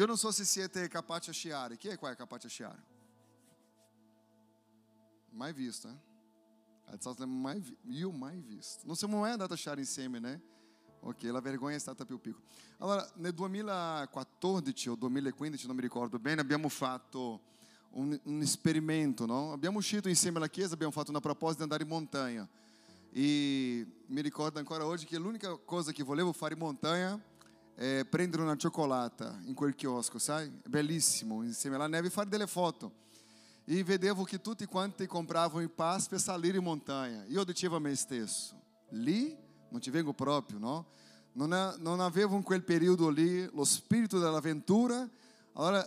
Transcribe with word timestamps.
Io 0.00 0.06
non 0.06 0.16
so 0.16 0.30
se 0.30 0.46
siete 0.46 0.88
capaci 0.88 1.28
a 1.28 1.32
sciare. 1.34 1.76
Chi 1.76 1.88
è 1.88 1.98
qua 1.98 2.10
è 2.10 2.16
capace 2.16 2.46
a 2.46 2.50
sciare? 2.50 2.82
Mai 5.32 5.52
visto, 5.52 5.88
eh? 5.88 5.96
Alzate 6.86 7.26
mai, 7.26 7.60
vi- 7.60 7.76
io 7.98 8.10
mai 8.10 8.40
visto. 8.40 8.86
Non 8.86 8.96
siamo 8.96 9.18
mai 9.18 9.32
andati 9.32 9.52
a 9.52 9.56
sciare 9.56 9.80
insieme, 9.80 10.18
né? 10.18 10.40
Ok, 11.00 11.24
la 11.24 11.42
vergogna 11.42 11.76
è 11.76 11.78
stata 11.78 12.06
più 12.06 12.18
piccola. 12.18 12.42
Allora, 12.78 13.06
nel 13.16 13.34
2014 13.34 14.88
o 14.88 14.94
2015, 14.94 15.66
non 15.66 15.76
mi 15.76 15.82
ricordo 15.82 16.18
bene, 16.18 16.40
abbiamo 16.40 16.70
fatto 16.70 17.42
un, 17.90 18.18
un 18.22 18.40
esperimento, 18.40 19.26
no? 19.26 19.52
Abbiamo 19.52 19.76
uscito 19.76 20.08
insieme 20.08 20.38
alla 20.38 20.48
chiesa, 20.48 20.72
abbiamo 20.72 20.92
fatto 20.92 21.10
una 21.10 21.20
proposta 21.20 21.56
di 21.56 21.64
andare 21.64 21.82
in 21.82 21.90
montagna. 21.90 22.48
E 23.12 23.86
mi 24.06 24.22
ricordo 24.22 24.58
ancora 24.58 24.86
oggi 24.86 25.04
che 25.04 25.18
l'unica 25.18 25.54
cosa 25.58 25.92
che 25.92 26.02
volevo 26.02 26.32
fare 26.32 26.54
in 26.54 26.60
montagna 26.60 27.20
è 27.80 28.04
prendere 28.04 28.42
una 28.42 28.58
cioccolata 28.58 29.38
in 29.46 29.54
quel 29.54 29.74
chiosco, 29.74 30.18
sai? 30.18 30.46
È 30.62 30.68
bellissimo, 30.68 31.42
insieme 31.42 31.76
alla 31.76 31.86
neve, 31.86 32.08
e 32.08 32.10
fare 32.10 32.28
delle 32.28 32.46
foto. 32.46 32.92
E 33.64 33.82
vedevo 33.82 34.22
che 34.22 34.42
tutti 34.42 34.66
quanti 34.66 35.06
compravano 35.06 35.62
i 35.62 35.68
pass 35.70 36.06
per 36.06 36.20
salire 36.20 36.58
in 36.58 36.62
montagna. 36.62 37.24
Io 37.28 37.42
dicevo 37.42 37.76
a 37.76 37.78
me 37.78 37.94
stesso, 37.94 38.54
lì 38.90 39.34
non 39.70 39.80
ci 39.80 39.88
vengo 39.88 40.12
proprio, 40.12 40.58
no? 40.58 40.88
Non, 41.32 41.54
è- 41.54 41.76
non 41.78 42.00
avevo 42.00 42.36
in 42.36 42.42
quel 42.42 42.62
periodo 42.64 43.08
lì 43.08 43.46
lo 43.50 43.64
spirito 43.64 44.18
dell'avventura. 44.18 45.08
Allora 45.54 45.82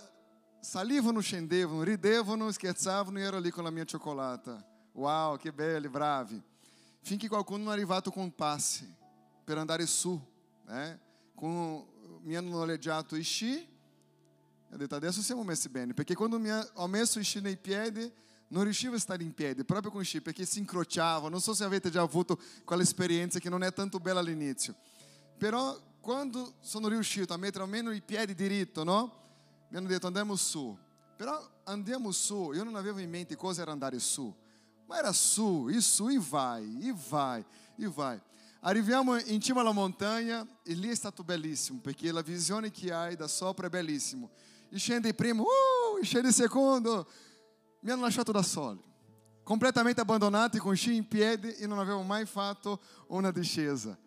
salivano, 0.62 1.20
scendevano, 1.20 1.84
ridevano, 1.84 2.52
scherzavano 2.52 3.20
e 3.20 3.22
ero 3.22 3.38
lì 3.38 3.52
con 3.52 3.64
la 3.64 3.70
mia 3.70 3.86
cioccolata. 3.86 4.66
Wow, 4.94 5.38
che 5.38 5.54
belli, 5.54 5.90
bravi. 5.90 6.42
Finché 7.02 7.28
qualcuno 7.28 7.66
non 7.66 7.73
è 7.73 7.76
arrivato 7.76 8.10
con 8.10 8.23
un 8.23 8.34
passe 8.34 8.92
per 9.44 9.60
andare 9.60 9.86
su, 9.86 10.20
né? 10.66 11.12
Com, 11.44 11.86
mi 12.22 12.38
hanno 12.38 12.52
noleggiato 12.52 13.18
i 13.18 13.22
sci 13.22 13.68
ho 14.72 14.78
detto 14.78 14.96
adesso 14.96 15.22
siamo 15.22 15.44
messi 15.44 15.68
bene, 15.68 15.94
perché 15.94 16.16
quando 16.16 16.40
mi 16.40 16.50
ha- 16.50 16.66
ho 16.76 16.88
messo 16.88 17.20
i 17.20 17.24
sci 17.24 17.42
nei 17.42 17.58
piedi 17.58 18.09
non 18.48 18.64
riuscivo 18.64 18.95
a 18.95 19.00
stare 19.00 19.23
in 19.23 19.34
piedi, 19.34 19.66
proprio 19.66 19.92
con 19.92 20.00
i 20.00 20.06
sci, 20.06 20.22
perché 20.22 20.45
si 20.45 20.59
incrociava. 20.59 21.28
Non 21.28 21.42
so 21.42 21.54
se 21.54 21.66
avete 21.66 21.90
già 21.90 22.00
avuto 22.00 22.40
quell'esperienza 22.64 23.40
che 23.40 23.50
non 23.50 23.62
è 23.62 23.73
tanto 23.73 24.00
bella 24.00 24.22
all'inizio. 24.22 24.73
Però 25.38 25.78
quando 26.00 26.54
sono 26.62 26.88
riuscito 26.88 27.34
a 27.34 27.38
mettere 27.38 27.66
almeno 27.66 27.92
i 27.92 28.02
piedi 28.02 28.34
diritto, 28.34 28.86
no? 28.86 29.22
Mi 29.67 29.76
hanno 29.76 29.89
detto 29.89 30.08
andiamo 30.08 30.38
su. 30.38 30.78
Però 31.17 31.45
andiamo 31.66 32.12
su, 32.12 32.54
io 32.54 32.64
non 32.64 32.78
avevo 32.78 33.00
in 33.00 33.10
mente 33.10 33.36
cosa 33.36 33.64
era 33.64 33.73
andare 33.73 34.00
su. 34.00 34.34
Ma 34.86 34.98
era 34.98 35.12
su, 35.12 35.67
e 35.70 35.82
su, 35.82 36.08
e 36.08 36.17
vai, 36.20 36.88
e 36.88 36.95
vai, 37.10 37.45
e 37.76 37.88
vai. 37.89 38.22
Arriviamo 38.66 39.19
in 39.19 39.42
cima 39.42 39.59
alla 39.59 39.73
montagna 39.73 40.47
e 40.64 40.73
lì 40.73 40.88
è 40.88 40.95
stato 40.95 41.22
bellissimo, 41.22 41.80
perché 41.81 42.14
la 42.14 42.22
visione 42.22 42.72
che 42.72 42.94
hai 42.94 43.17
da 43.17 43.28
sopra 43.28 43.67
è 43.67 43.70
bellissimo. 43.70 44.30
E 44.70 44.78
scende 44.78 45.09
il 45.09 45.16
primo, 45.16 45.44
uh, 45.44 46.02
scende 46.02 46.30
il 46.30 46.33
secondo. 46.33 47.05
Mi 47.81 47.92
hanno 47.92 48.03
lasciato 48.03 48.31
da 48.31 48.42
soli, 48.42 48.81
completamente 49.44 50.00
abbandonati, 50.00 50.59
con 50.59 50.73
sci 50.78 50.95
in 50.95 51.05
piedi 51.09 51.52
e 51.55 51.67
non 51.67 51.78
avevo 51.78 52.03
mai 52.03 52.25
fatto 52.25 52.80
una 53.08 53.31
discesa. 53.31 53.97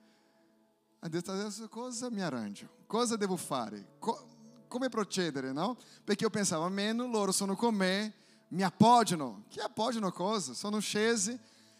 Ho 1.01 1.09
detto 1.09 1.33
adesso 1.33 1.69
cosa 1.69 2.11
mi 2.11 2.23
arrangio? 2.23 2.67
Cosa 2.87 3.17
devo 3.17 3.37
fare? 3.37 3.97
Co- 3.99 4.27
come 4.69 4.89
procedere, 4.89 5.53
no? 5.53 5.77
Perché 6.03 6.25
io 6.25 6.31
pensavo, 6.31 6.65
almeno 6.65 7.07
loro 7.07 7.31
sono 7.31 7.57
con 7.57 7.75
me, 7.75 8.15
mi 8.49 8.63
appoggiano. 8.63 9.45
Che 9.51 9.61
appoggiano 9.61 10.11
cosa? 10.13 10.55
Sono 10.55 10.79
scesi 10.79 11.39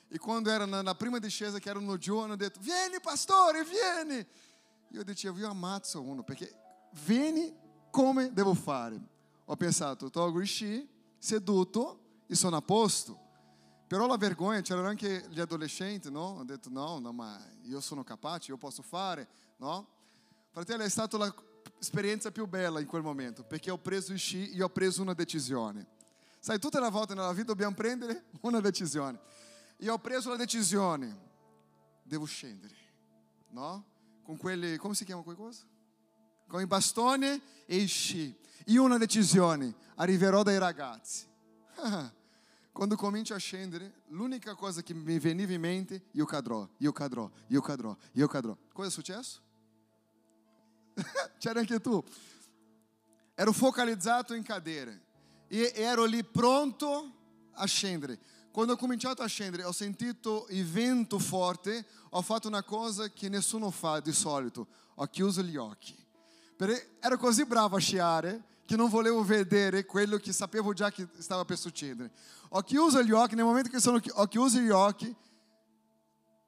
e 0.09 0.19
quando 0.19 0.51
era 0.51 0.67
na, 0.67 0.83
na 0.83 0.95
prima 0.95 1.19
discesa 1.19 1.59
che 1.59 1.69
erano 1.69 1.97
giù 1.97 2.19
hanno 2.19 2.37
detto, 2.37 2.61
vieni 2.61 3.01
pastore, 3.01 3.65
vieni. 3.65 4.27
Io 4.91 5.03
dicevo, 5.03 5.39
io 5.39 5.51
ammazzo 5.51 6.01
uno, 6.01 6.23
perché 6.23 6.55
vieni 7.05 7.55
come 7.91 8.33
devo 8.33 8.55
fare? 8.55 9.01
Ho 9.47 9.57
pensato, 9.57 10.11
tolgo 10.11 10.41
i 10.41 10.47
sci, 10.47 10.89
seduto 11.19 12.01
e 12.27 12.35
sono 12.35 12.57
a 12.57 12.63
posto. 12.63 13.25
Però 13.87 14.07
la 14.07 14.17
vergogna, 14.17 14.61
c'erano 14.61 14.89
anche 14.89 15.27
gli 15.29 15.41
adolescenti, 15.41 16.11
no? 16.11 16.39
Ho 16.39 16.45
detto, 16.45 16.69
no, 16.71 16.99
no, 16.99 17.13
ma 17.13 17.41
io 17.63 17.81
sono 17.81 18.03
capace, 18.03 18.51
io 18.51 18.57
posso 18.57 18.83
fare, 18.83 19.29
no? 19.59 19.87
Fratello, 20.51 20.83
è 20.83 20.89
stata 20.89 21.17
l'esperienza 21.19 22.31
più 22.31 22.47
bella 22.47 22.81
in 22.81 22.87
quel 22.87 23.03
momento, 23.03 23.45
perché 23.45 23.71
ho 23.71 23.79
preso 23.79 24.13
i 24.13 24.19
sci 24.19 24.51
e 24.51 24.63
ho 24.63 24.69
preso 24.69 25.03
una 25.03 25.15
decisione. 25.15 25.87
Sai, 26.41 26.59
tutte 26.59 26.81
le 26.81 26.91
volte 26.91 27.15
nella 27.15 27.33
vita 27.33 27.47
dobbiamo 27.47 27.75
prendere 27.75 28.25
una 28.43 28.61
decisione. 28.61 29.21
E 29.79 29.89
ho 29.89 29.99
preso 29.99 30.31
la 30.31 30.37
decisione, 30.37 31.15
devo 32.03 32.25
scendere, 32.25 32.75
no? 33.51 33.85
Con 34.23 34.37
quelli, 34.37 34.77
come 34.77 34.95
si 34.95 35.05
chiama 35.05 35.23
quelle 35.23 35.39
cose? 35.39 35.65
Con 36.47 36.61
il 36.61 36.67
bastone 36.67 37.41
e 37.67 37.85
sci. 37.87 38.35
E 38.65 38.79
una 38.79 38.99
decisione, 38.99 39.75
arriverò 39.97 40.43
dai 40.43 40.59
ragazzi. 40.59 41.27
Quando 42.73 42.97
comincio 42.97 43.35
a 43.35 43.39
scendere, 43.39 44.03
l'unica 44.09 44.55
cosa 44.55 44.83
che 44.83 44.93
mi 44.93 45.19
veniva 45.19 45.53
in 45.53 45.61
mente, 45.61 46.07
io 46.13 46.25
cadrò, 46.25 46.69
io 46.79 46.93
cadrò, 46.93 47.31
io 47.49 47.61
cadrò, 47.61 47.97
io 48.13 48.27
cadrò. 48.27 48.57
Cosa 48.73 48.89
è 48.89 48.91
successo? 48.91 49.41
C'era 51.39 51.61
anche 51.61 51.81
tu. 51.81 52.03
Ero 53.35 53.53
focalizzato 53.53 54.35
in 54.35 54.43
cadere 54.43 55.05
e 55.49 55.73
ero 55.75 56.05
lì 56.05 56.25
pronto 56.25 57.13
a 57.53 57.67
scendere. 57.67 58.19
Quando 58.57 58.73
ho 58.73 58.79
cominciato 58.79 59.21
a 59.21 59.27
scendere, 59.27 59.65
ho 59.65 59.71
sentito 59.71 60.47
il 60.49 60.65
vento 60.65 61.19
forte, 61.19 61.85
ho 62.09 62.23
fatto 62.23 62.49
una 62.49 62.63
cosa 62.63 63.11
che 63.11 63.29
nessuno 63.29 63.71
fa 63.71 64.01
di 64.01 64.13
solito, 64.13 64.67
ho 64.95 65.05
chiuso 65.09 65.43
gli 65.43 65.59
occhi. 65.59 65.95
Perché 66.57 66.97
ero 67.01 67.19
così 67.19 67.45
bravo 67.45 67.77
a 67.77 67.81
sciare 67.81 68.63
che 68.65 68.75
non 68.75 68.89
volevo 68.89 69.23
vedere 69.23 69.85
quello 69.85 70.17
che 70.17 70.33
sapevo 70.33 70.73
già 70.73 70.91
che 70.91 71.07
stava 71.19 71.45
per 71.45 71.59
succedere. 71.59 72.11
Ho 72.49 72.63
chiuso 72.63 73.03
gli 73.03 73.11
occhi, 73.11 73.35
nel 73.35 73.45
momento 73.45 73.69
che 73.69 73.79
sono, 73.79 74.01
ho 74.11 74.27
chiuso 74.27 74.59
gli 74.59 74.71
occhi, 74.71 75.15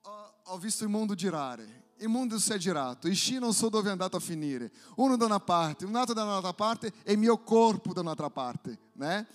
ho, 0.00 0.34
ho 0.44 0.56
visto 0.56 0.84
il 0.84 0.88
mondo 0.88 1.14
girare. 1.14 1.88
Il 1.98 2.08
mondo 2.08 2.38
si 2.38 2.52
è 2.52 2.56
girato, 2.56 3.06
il 3.06 3.16
sci 3.16 3.38
non 3.38 3.52
so 3.52 3.68
dove 3.68 3.90
è 3.90 3.92
andato 3.92 4.16
a 4.16 4.20
finire. 4.20 4.72
Uno 4.94 5.18
da 5.18 5.26
una 5.26 5.40
parte, 5.40 5.84
un 5.84 5.94
altro 5.94 6.14
da 6.14 6.22
un'altra 6.22 6.54
parte 6.54 6.90
e 7.02 7.12
il 7.12 7.18
mio 7.18 7.36
corpo 7.36 7.92
da 7.92 8.00
un'altra 8.00 8.30
parte. 8.30 8.78
Né? 8.94 9.26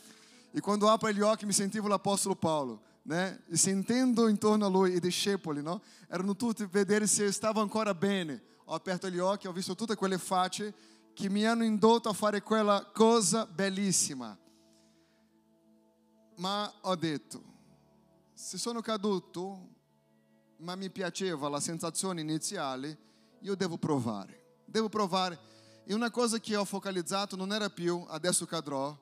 E 0.55 0.59
quando 0.59 0.87
apro 0.87 1.09
gli 1.11 1.19
occhi 1.19 1.47
mi 1.47 1.51
sentivo 1.51 1.87
l'Apostolo 1.87 2.35
Paolo. 2.35 2.81
Né? 3.05 3.43
E 3.47 3.57
sentendo 3.57 4.27
intorno 4.27 4.67
a 4.67 4.69
lui 4.69 4.93
i 4.93 4.99
discepoli, 4.99 5.63
no? 5.63 5.81
erano 6.07 6.35
tutti 6.35 6.61
a 6.61 6.67
vedere 6.67 7.07
se 7.07 7.31
stavo 7.31 7.59
ancora 7.59 7.95
bene. 7.95 8.41
Ho 8.65 8.75
aperto 8.75 9.09
gli 9.09 9.17
occhi, 9.17 9.47
ho 9.47 9.51
visto 9.51 9.73
tutte 9.73 9.95
quelle 9.95 10.19
facce 10.19 10.73
che 11.13 11.27
mi 11.27 11.43
hanno 11.43 11.63
indotto 11.63 12.07
a 12.07 12.13
fare 12.13 12.43
quella 12.43 12.87
cosa 12.93 13.47
bellissima. 13.47 14.37
Ma 16.37 16.71
ho 16.81 16.95
detto, 16.95 17.43
se 18.33 18.59
sono 18.59 18.79
caduto, 18.81 19.69
ma 20.57 20.75
mi 20.75 20.91
piaceva 20.91 21.49
la 21.49 21.59
sensazione 21.59 22.21
iniziale, 22.21 22.97
io 23.39 23.55
devo 23.55 23.77
provare. 23.77 24.61
Devo 24.65 24.87
provare. 24.87 25.39
E 25.83 25.95
una 25.95 26.11
cosa 26.11 26.39
che 26.39 26.55
ho 26.55 26.63
focalizzato 26.63 27.35
non 27.35 27.51
era 27.51 27.69
più 27.69 28.05
adesso 28.07 28.45
cadrò, 28.45 28.95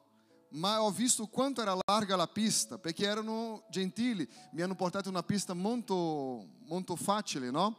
ma 0.51 0.81
ho 0.81 0.91
visto 0.91 1.27
quanto 1.27 1.61
era 1.61 1.77
larga 1.85 2.15
la 2.15 2.27
pista, 2.27 2.77
perché 2.77 3.05
erano 3.05 3.63
gentili, 3.69 4.27
mi 4.51 4.61
hanno 4.61 4.75
portato 4.75 5.09
una 5.09 5.23
pista 5.23 5.53
molto, 5.53 6.47
molto 6.65 6.95
facile, 6.95 7.51
no? 7.51 7.77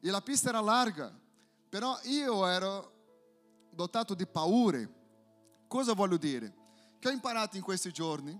E 0.00 0.10
la 0.10 0.20
pista 0.20 0.50
era 0.50 0.60
larga, 0.60 1.12
però 1.68 1.98
io 2.04 2.46
ero 2.46 2.92
dotato 3.70 4.14
di 4.14 4.26
paure. 4.26 5.00
Cosa 5.66 5.94
voglio 5.94 6.16
dire? 6.16 6.54
Che 6.98 7.08
ho 7.08 7.12
imparato 7.12 7.56
in 7.56 7.62
questi 7.62 7.92
giorni 7.92 8.38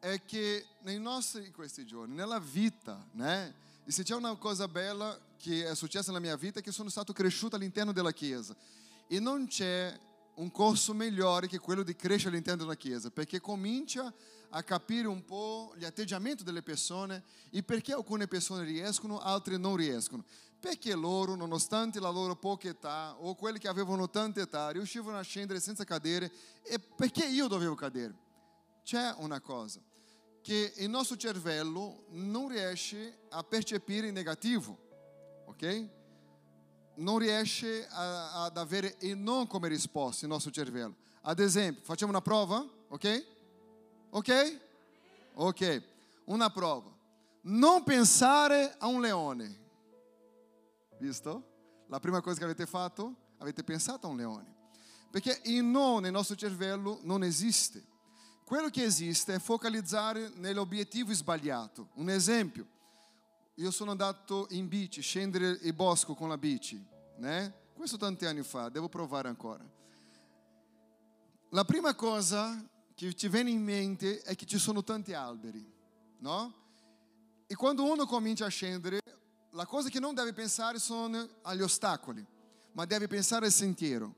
è 0.00 0.22
che 0.24 0.66
nei 0.80 0.98
nostri, 0.98 1.46
in 1.46 1.52
questi 1.52 1.84
giorni, 1.84 2.14
nella 2.14 2.40
vita, 2.40 3.06
né? 3.12 3.54
E 3.84 3.92
se 3.92 4.02
c'è 4.02 4.16
una 4.16 4.34
cosa 4.36 4.66
bella 4.66 5.16
che 5.36 5.68
è 5.68 5.74
successa 5.76 6.10
nella 6.10 6.24
mia 6.24 6.36
vita 6.36 6.58
è 6.58 6.62
che 6.62 6.72
sono 6.72 6.88
stato 6.88 7.12
cresciuto 7.12 7.54
all'interno 7.54 7.92
della 7.92 8.12
Chiesa. 8.12 8.56
E 9.06 9.20
non 9.20 9.46
c'è 9.46 9.96
un 10.36 10.50
corso 10.50 10.92
migliore 10.92 11.46
che 11.46 11.58
quello 11.58 11.82
di 11.82 11.94
crescere 11.96 12.30
all'interno 12.30 12.62
della 12.62 12.76
Chiesa, 12.76 13.10
perché 13.10 13.40
comincia 13.40 14.12
a 14.50 14.62
capire 14.62 15.08
un 15.08 15.24
po' 15.24 15.72
gli 15.76 15.84
atteggiamenti 15.84 16.44
delle 16.44 16.62
persone 16.62 17.22
e 17.50 17.62
perché 17.62 17.92
alcune 17.92 18.26
persone 18.26 18.64
riescono, 18.64 19.18
altre 19.18 19.56
non 19.56 19.76
riescono. 19.76 20.24
Perché 20.58 20.94
loro, 20.94 21.34
nonostante 21.34 22.00
la 22.00 22.08
loro 22.08 22.36
poca 22.36 22.68
età, 22.68 23.16
o 23.18 23.34
quelli 23.34 23.58
che 23.58 23.68
avevano 23.68 24.08
tanta 24.08 24.40
età, 24.40 24.70
riuscivano 24.70 25.18
a 25.18 25.22
scendere 25.22 25.60
senza 25.60 25.84
cadere, 25.84 26.32
e 26.62 26.78
perché 26.78 27.26
io 27.26 27.46
dovevo 27.46 27.74
cadere? 27.74 28.14
C'è 28.82 29.14
una 29.18 29.40
cosa, 29.40 29.80
che 30.40 30.72
il 30.76 30.88
nostro 30.88 31.16
cervello 31.16 32.06
non 32.10 32.48
riesce 32.48 33.20
a 33.30 33.42
percepire 33.42 34.06
il 34.06 34.12
negativo, 34.12 34.78
ok? 35.46 35.88
Non 36.96 37.18
riesce 37.18 37.86
a, 37.88 38.44
ad 38.44 38.56
avere 38.56 38.96
il 39.00 39.16
non 39.16 39.46
come 39.46 39.68
risposta 39.68 40.24
il 40.24 40.30
nostro 40.30 40.50
cervello. 40.50 40.94
Ad 41.22 41.40
esempio, 41.40 41.82
facciamo 41.84 42.10
una 42.10 42.20
prova, 42.20 42.64
ok? 42.88 43.26
Ok? 44.10 44.60
Ok, 45.34 45.82
una 46.24 46.50
prova. 46.50 46.90
Non 47.42 47.84
pensare 47.84 48.74
a 48.78 48.86
un 48.86 49.00
leone. 49.00 49.64
Visto? 50.98 51.54
La 51.88 52.00
prima 52.00 52.20
cosa 52.20 52.38
che 52.38 52.44
avete 52.44 52.66
fatto? 52.66 53.14
Avete 53.38 53.62
pensato 53.62 54.06
a 54.06 54.10
un 54.10 54.16
leone. 54.16 54.54
Perché 55.10 55.40
il 55.44 55.62
no 55.62 55.98
nel 55.98 56.12
nostro 56.12 56.34
cervello 56.36 57.00
non 57.02 57.22
esiste. 57.22 57.84
Quello 58.44 58.68
che 58.68 58.84
esiste 58.84 59.34
è 59.34 59.38
focalizzare 59.38 60.30
nell'obiettivo 60.36 61.12
sbagliato. 61.12 61.88
Un 61.94 62.08
esempio, 62.08 62.66
io 63.56 63.70
sono 63.70 63.90
andato 63.90 64.46
in 64.50 64.68
bici, 64.68 65.00
scendere 65.00 65.58
il 65.62 65.72
bosco 65.72 66.14
con 66.14 66.28
la 66.28 66.36
bici, 66.36 66.84
né? 67.16 67.64
Questo 67.72 67.96
tanti 67.96 68.26
anni 68.26 68.42
fa, 68.42 68.68
devo 68.68 68.88
provare 68.88 69.28
ancora. 69.28 69.64
La 71.50 71.64
prima 71.64 71.94
cosa 71.94 72.62
che 72.94 73.12
ti 73.14 73.28
viene 73.28 73.50
in 73.50 73.62
mente 73.62 74.20
è 74.22 74.34
che 74.34 74.44
ci 74.44 74.58
sono 74.58 74.82
tanti 74.82 75.14
alberi, 75.14 75.64
no? 76.18 76.54
E 77.46 77.54
quando 77.54 77.90
uno 77.90 78.04
comincia 78.04 78.44
a 78.44 78.48
scendere, 78.48 79.00
la 79.50 79.64
cosa 79.64 79.88
che 79.88 80.00
non 80.00 80.14
deve 80.14 80.34
pensare 80.34 80.78
sono 80.78 81.26
agli 81.42 81.62
ostacoli, 81.62 82.24
ma 82.72 82.84
deve 82.84 83.06
pensare 83.06 83.46
al 83.46 83.52
sentiero. 83.52 84.16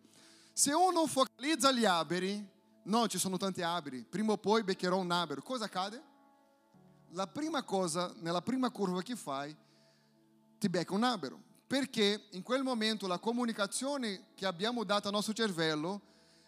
Se 0.52 0.72
uno 0.72 1.06
focalizza 1.06 1.70
gli 1.70 1.84
alberi, 1.84 2.44
no, 2.84 3.06
ci 3.06 3.18
sono 3.18 3.36
tanti 3.36 3.62
alberi, 3.62 4.04
prima 4.04 4.32
o 4.32 4.38
poi 4.38 4.64
beccherò 4.64 4.98
un 4.98 5.12
albero, 5.12 5.42
cosa 5.42 5.66
accade? 5.66 6.02
La 7.12 7.26
prima 7.26 7.62
cosa, 7.62 8.12
nella 8.20 8.42
prima 8.42 8.70
curva 8.70 9.02
che 9.02 9.16
fai, 9.16 9.54
ti 10.58 10.68
becca 10.68 10.94
un 10.94 11.04
albero. 11.04 11.40
Perché 11.66 12.28
in 12.30 12.42
quel 12.42 12.62
momento 12.62 13.06
la 13.06 13.18
comunicazione 13.18 14.28
che 14.34 14.46
abbiamo 14.46 14.84
dato 14.84 15.08
al 15.08 15.14
nostro 15.14 15.34
cervello 15.34 16.00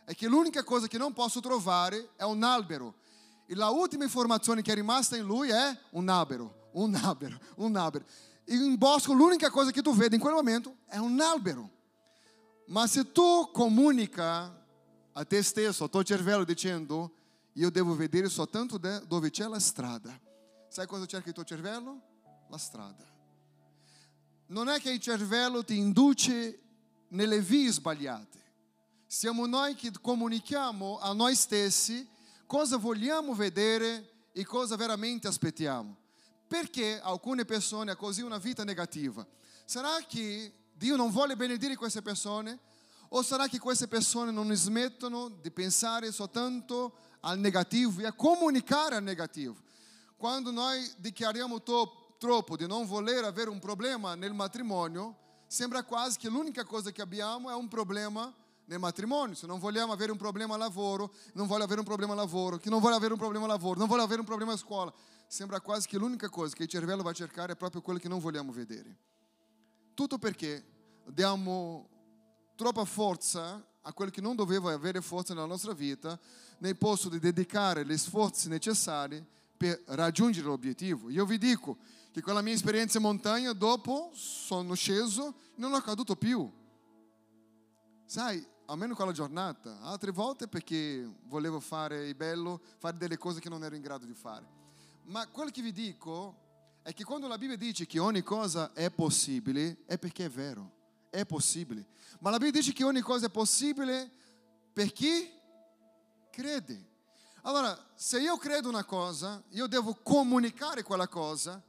è 0.05 0.15
che 0.15 0.29
l'unica 0.29 0.65
cosa 0.65 0.87
che 0.87 0.99
non 0.99 1.13
posso 1.13 1.41
trovare 1.41 2.11
è 2.17 2.25
un 2.25 2.43
albero. 2.43 2.95
E 3.47 3.55
la 3.55 3.69
ultima 3.69 4.05
informazione 4.05 4.63
che 4.63 4.73
è 4.73 4.75
rimasta 4.75 5.17
in 5.17 5.25
lui 5.25 5.51
è 5.51 5.79
un 5.91 6.09
albero, 6.09 6.71
un 6.73 6.95
albero, 6.95 7.39
un 7.57 7.77
albero. 7.77 8.05
E 8.45 8.55
in 8.55 8.77
bosco 8.77 9.13
l'unica 9.13 9.51
cosa 9.51 9.71
che 9.71 9.83
tu 9.83 9.95
vedi 9.95 10.15
in 10.15 10.21
quel 10.21 10.35
momento 10.35 10.77
è 10.87 10.97
un 10.97 11.21
albero. 11.21 11.69
Ma 12.67 12.87
se 12.87 13.13
tu 13.13 13.51
comunica 13.53 14.65
a 15.13 15.25
te 15.25 15.43
stesso, 15.43 15.85
al 15.85 15.91
tuo 15.91 16.03
cervello 16.03 16.45
dicendo 16.45 17.13
io 17.55 17.71
devo 17.71 17.95
vedere 17.95 18.29
soltanto 18.29 18.79
dove 18.79 19.31
c'è 19.31 19.47
la 19.47 19.59
strada. 19.59 20.19
Sai 20.71 20.87
cosa 20.87 21.05
cerca 21.05 21.31
il 21.31 21.35
tuo 21.35 21.43
cervello? 21.43 22.01
La 22.49 22.57
strada. 22.57 23.05
Non 24.47 24.69
è 24.69 24.79
che 24.79 24.93
il 24.93 25.01
cervello 25.01 25.65
ti 25.65 25.77
induce 25.77 26.61
nelle 27.09 27.41
vie 27.41 27.73
sbagliate. 27.73 28.39
Siamo 29.05 29.47
noi 29.47 29.75
che 29.75 29.91
comunichiamo 30.01 31.01
a 31.01 31.13
noi 31.13 31.35
stessi 31.35 32.09
cosa 32.47 32.77
vogliamo 32.77 33.35
vedere 33.35 34.29
e 34.33 34.45
cosa 34.45 34.77
veramente 34.77 35.27
aspettiamo. 35.27 35.97
Perché 36.47 37.01
alcune 37.01 37.45
persone 37.45 37.91
hanno 37.91 37.99
così 37.99 38.23
una 38.23 38.39
vita 38.39 38.63
negativa? 38.63 39.27
Sarà 39.65 39.99
che 40.07 40.53
Dio 40.73 40.95
non 40.95 41.11
vuole 41.11 41.35
benedire 41.35 41.75
queste 41.75 42.01
persone? 42.01 42.57
O 43.09 43.23
sarà 43.23 43.49
che 43.49 43.59
queste 43.59 43.89
persone 43.89 44.31
non 44.31 44.55
smettono 44.55 45.31
di 45.31 45.51
pensare 45.51 46.13
soltanto 46.13 46.97
al 47.23 47.41
negativo 47.41 48.01
e 48.03 48.07
a 48.07 48.13
comunicare 48.13 48.95
al 48.95 49.03
negativo? 49.03 49.69
Quando 50.21 50.51
noi 50.51 50.87
dichiariamo 50.99 51.63
troppo 51.63 52.55
di 52.55 52.67
non 52.67 52.85
voler 52.85 53.25
avere 53.25 53.49
un 53.49 53.59
problema 53.59 54.15
nel 54.15 54.35
matrimonio, 54.35 55.17
sembra 55.47 55.83
quasi 55.83 56.19
che 56.19 56.29
l'unica 56.29 56.63
cosa 56.63 56.91
che 56.91 57.01
abbiamo 57.01 57.49
è 57.49 57.55
un 57.55 57.69
problema 57.69 58.31
nel 58.67 58.79
matrimonio. 58.79 59.35
Se 59.35 59.47
non 59.47 59.59
vogliamo 59.59 59.95
avere 59.95 60.13
un 60.13 60.19
problema 60.19 60.53
al 60.53 60.61
lavoro, 60.61 61.15
non 61.33 61.47
voglio 61.47 61.65
avere 61.65 61.81
un 61.81 61.87
problema 61.87 62.13
al 62.13 62.19
lavoro, 62.19 62.59
che 62.59 62.69
non 62.69 62.81
voglio 62.81 62.97
avere 62.97 63.15
un 63.15 63.19
problema 63.19 63.47
al 63.47 63.51
lavoro, 63.53 63.79
non 63.79 63.89
voglio 63.89 64.03
avere 64.03 64.21
un 64.21 64.27
problema 64.27 64.53
a 64.53 64.57
scuola. 64.59 64.93
Sembra 65.27 65.59
quasi 65.63 65.89
che 65.89 65.97
l'unica 65.97 66.29
cosa 66.29 66.55
che 66.55 66.65
il 66.65 66.69
cervello 66.69 67.03
va 67.03 67.09
a 67.09 67.15
cercare 67.15 67.55
è 67.55 67.57
proprio 67.57 67.81
quello 67.81 67.99
che 67.99 68.09
non 68.09 68.19
vogliamo 68.19 68.53
vedere. 68.53 68.95
Tutto 69.95 70.19
perché 70.19 70.63
diamo 71.07 71.89
troppa 72.57 72.85
forza 72.85 73.67
a 73.81 73.93
quello 73.95 74.11
che 74.11 74.21
non 74.21 74.37
doveva 74.37 74.71
avere 74.71 75.01
forza 75.01 75.33
nella 75.33 75.47
nostra 75.47 75.73
vita, 75.73 76.21
nel 76.59 76.77
posto 76.77 77.09
di 77.09 77.19
dedicare 77.19 77.87
gli 77.87 77.97
sforzi 77.97 78.51
necessari 78.51 79.39
per 79.61 79.83
raggiungere 79.89 80.47
l'obiettivo. 80.47 81.11
Io 81.11 81.27
vi 81.27 81.37
dico 81.37 81.77
che 82.11 82.23
con 82.23 82.33
la 82.33 82.41
mia 82.41 82.55
esperienza 82.55 82.97
in 82.97 83.03
montagna, 83.03 83.53
dopo 83.53 84.11
sono 84.15 84.73
sceso 84.73 85.29
e 85.29 85.33
non 85.57 85.75
ho 85.75 85.81
caduto 85.83 86.17
più. 86.17 86.51
Sai, 88.07 88.43
almeno 88.65 88.95
quella 88.95 89.13
giornata, 89.13 89.83
altre 89.83 90.13
volte 90.13 90.49
perché 90.49 91.07
volevo 91.25 91.61
fare 91.61 92.09
il 92.09 92.15
bello, 92.15 92.63
fare 92.79 92.97
delle 92.97 93.19
cose 93.19 93.39
che 93.39 93.51
non 93.51 93.63
ero 93.63 93.75
in 93.75 93.83
grado 93.83 94.07
di 94.07 94.15
fare. 94.15 94.47
Ma 95.03 95.27
quello 95.27 95.51
che 95.51 95.61
vi 95.61 95.73
dico 95.73 96.79
è 96.81 96.95
che 96.95 97.05
quando 97.05 97.29
la 97.29 97.37
Bibbia 97.37 97.57
dice 97.57 97.85
che 97.85 97.99
ogni 97.99 98.23
cosa 98.23 98.73
è 98.73 98.91
possibile, 98.91 99.85
è 99.85 99.99
perché 99.99 100.25
è 100.25 100.31
vero 100.31 100.79
è 101.11 101.27
possibile. 101.27 101.87
Ma 102.21 102.31
la 102.31 102.39
Bibbia 102.39 102.61
dice 102.61 102.73
che 102.73 102.85
ogni 102.85 103.01
cosa 103.01 103.27
è 103.27 103.31
possibile 103.31 104.11
per 104.73 104.93
chi 104.93 105.29
crede. 106.31 106.89
Allora, 107.43 107.79
se 107.95 108.21
io 108.21 108.37
credo 108.37 108.69
una 108.69 108.85
cosa, 108.85 109.43
io 109.51 109.67
devo 109.67 109.97
comunicare 110.03 110.83
quella 110.83 111.09
cosa 111.09 111.63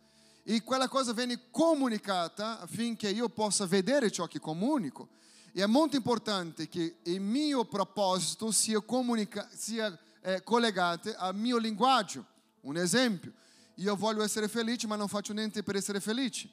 e 0.43 0.61
quella 0.63 0.89
cosa 0.89 1.13
viene 1.13 1.49
comunicata 1.49 2.59
affinché 2.59 3.09
io 3.09 3.29
possa 3.29 3.65
vedere 3.65 4.11
ciò 4.11 4.27
che 4.27 4.39
comunico. 4.39 5.09
E 5.53 5.63
è 5.63 5.65
molto 5.65 5.95
importante 5.95 6.67
che 6.67 6.97
il 7.03 7.21
mio 7.21 7.63
proposito 7.65 8.51
sia, 8.51 8.81
comunica- 8.81 9.47
sia 9.53 9.97
eh, 10.21 10.43
collegato 10.43 11.13
al 11.15 11.35
mio 11.35 11.57
linguaggio. 11.57 12.25
Un 12.61 12.75
esempio, 12.75 13.31
io 13.75 13.95
voglio 13.95 14.23
essere 14.23 14.49
felice 14.49 14.87
ma 14.87 14.97
non 14.97 15.07
faccio 15.07 15.31
niente 15.31 15.63
per 15.63 15.77
essere 15.77 16.01
felice. 16.01 16.49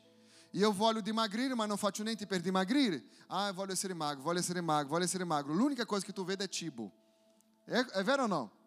Io 0.53 0.73
voglio 0.73 1.01
dimagrire, 1.01 1.55
ma 1.55 1.67
non 1.67 1.77
faccio 1.77 2.03
niente 2.05 2.27
per 2.27 2.41
dimagrire. 2.41 3.05
Ah, 3.27 3.53
voglio 3.53 3.73
essere 3.73 3.95
magro, 3.95 4.23
voglio 4.23 4.39
essere 4.39 4.61
magro, 4.61 4.89
voglio 4.89 5.05
essere 5.05 5.25
magro. 5.25 5.53
L'unica 5.53 5.85
cosa 5.85 6.07
che 6.07 6.13
tu 6.13 6.25
vedi 6.25 6.45
è 6.45 6.49
cibo. 6.49 6.91
È, 7.65 7.79
è 7.79 8.03
vero 8.03 8.23
o 8.23 8.27
no? 8.27 8.58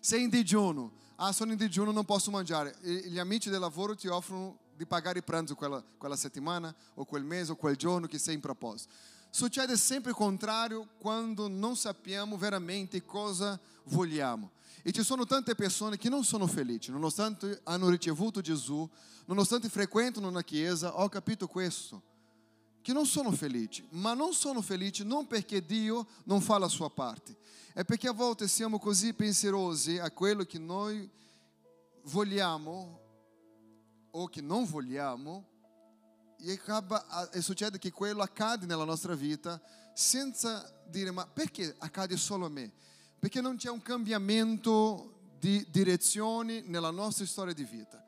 Sei 0.00 0.22
in 0.22 0.30
digiuno. 0.30 0.92
Ah, 1.16 1.32
sono 1.32 1.52
in 1.52 1.58
digiuno, 1.58 1.90
non 1.90 2.04
posso 2.04 2.30
mangiare. 2.30 2.76
E 2.82 3.08
gli 3.08 3.18
amici 3.18 3.50
del 3.50 3.60
lavoro 3.60 3.96
ti 3.96 4.06
offrono 4.06 4.58
di 4.76 4.86
pagare 4.86 5.18
il 5.18 5.24
pranzo 5.24 5.54
quella, 5.56 5.82
quella 5.96 6.16
settimana, 6.16 6.74
o 6.94 7.04
quel 7.04 7.24
mese, 7.24 7.52
o 7.52 7.56
quel 7.56 7.76
giorno 7.76 8.06
che 8.06 8.18
sei 8.18 8.34
in 8.34 8.40
proposito. 8.40 8.90
Succede 9.30 9.76
sempre 9.76 10.10
il 10.10 10.16
contrario 10.16 10.88
quando 10.98 11.48
non 11.48 11.76
sappiamo 11.76 12.36
veramente 12.38 13.04
cosa 13.04 13.58
vogliamo. 13.84 14.52
E 14.82 14.92
ci 14.92 15.02
sono 15.02 15.26
tante 15.26 15.54
persone 15.54 15.98
che 15.98 16.08
non 16.08 16.24
sono 16.24 16.46
felici, 16.46 16.90
nonostante 16.90 17.60
hanno 17.64 17.88
ricevuto 17.88 18.40
Gesù, 18.40 18.88
nonostante 19.26 19.68
frequentano 19.68 20.28
una 20.28 20.42
chiesa, 20.42 20.98
ho 20.98 21.08
capito 21.08 21.46
questo, 21.46 22.02
che 22.80 22.92
non 22.92 23.04
sono 23.04 23.30
felici, 23.32 23.86
ma 23.90 24.14
non 24.14 24.32
sono 24.32 24.62
felici 24.62 25.04
non 25.04 25.26
perché 25.26 25.64
Dio 25.64 26.06
non 26.24 26.40
fa 26.40 26.56
la 26.56 26.68
sua 26.68 26.88
parte, 26.88 27.36
è 27.78 27.84
perché 27.84 28.08
a 28.08 28.12
volte 28.12 28.48
siamo 28.48 28.80
così 28.80 29.14
pensierosi 29.14 29.98
a 29.98 30.10
quello 30.10 30.42
che 30.42 30.58
noi 30.58 31.08
vogliamo 32.06 33.00
o 34.10 34.26
che 34.26 34.40
non 34.40 34.64
vogliamo 34.64 35.46
e, 36.40 36.54
acaba, 36.54 37.30
e 37.30 37.40
succede 37.40 37.78
che 37.78 37.92
quello 37.92 38.22
accade 38.22 38.66
nella 38.66 38.82
nostra 38.82 39.14
vita 39.14 39.62
senza 39.94 40.68
dire 40.88 41.12
ma 41.12 41.24
perché 41.28 41.72
accade 41.78 42.16
solo 42.16 42.46
a 42.46 42.48
me? 42.48 42.72
Perché 43.16 43.40
non 43.40 43.54
c'è 43.54 43.70
un 43.70 43.80
cambiamento 43.80 45.36
di 45.38 45.64
direzione 45.70 46.62
nella 46.62 46.90
nostra 46.90 47.26
storia 47.26 47.54
di 47.54 47.62
vita. 47.62 48.04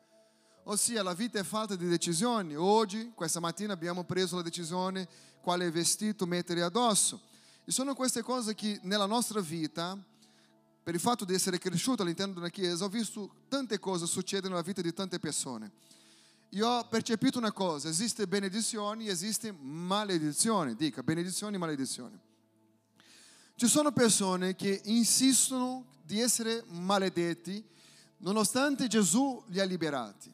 Ossia, 0.63 1.01
la 1.01 1.13
vita 1.13 1.39
è 1.39 1.43
fatta 1.43 1.77
di 1.77 1.87
decisioni. 1.87 2.57
Oggi, 2.57 3.13
questa 3.15 3.39
mattina, 3.39 3.71
abbiamo 3.71 4.03
preso 4.03 4.35
la 4.35 4.41
decisione 4.41 5.07
quale 5.39 5.71
vestito 5.71 6.25
mettere 6.25 6.61
addosso. 6.61 7.29
E 7.63 7.71
sono 7.71 7.93
queste 7.93 8.21
cose 8.21 8.55
che 8.55 8.79
nella 8.83 9.05
nostra 9.05 9.39
vita, 9.39 9.97
per 10.83 10.93
il 10.93 10.99
fatto 10.99 11.25
di 11.25 11.33
essere 11.33 11.57
cresciuto 11.57 12.01
all'interno 12.01 12.33
di 12.33 12.39
una 12.39 12.49
chiesa, 12.49 12.85
ho 12.85 12.89
visto 12.89 13.43
tante 13.47 13.79
cose 13.79 14.05
succedere 14.05 14.49
nella 14.49 14.61
vita 14.61 14.81
di 14.81 14.93
tante 14.93 15.19
persone. 15.19 15.71
Io 16.49 16.67
ho 16.67 16.87
percepito 16.87 17.37
una 17.37 17.51
cosa, 17.51 17.87
esiste 17.87 18.27
benedizione 18.27 19.05
e 19.05 19.09
esiste 19.09 19.51
maledizione. 19.51 20.75
Dica, 20.75 21.01
benedizione 21.03 21.55
e 21.55 21.59
maledizione. 21.59 22.19
Ci 23.55 23.67
sono 23.67 23.91
persone 23.91 24.55
che 24.55 24.81
insistono 24.85 25.85
di 26.03 26.19
essere 26.19 26.63
maledetti 26.67 27.63
nonostante 28.21 28.87
Gesù 28.87 29.43
li 29.47 29.59
ha 29.59 29.63
liberati. 29.63 30.31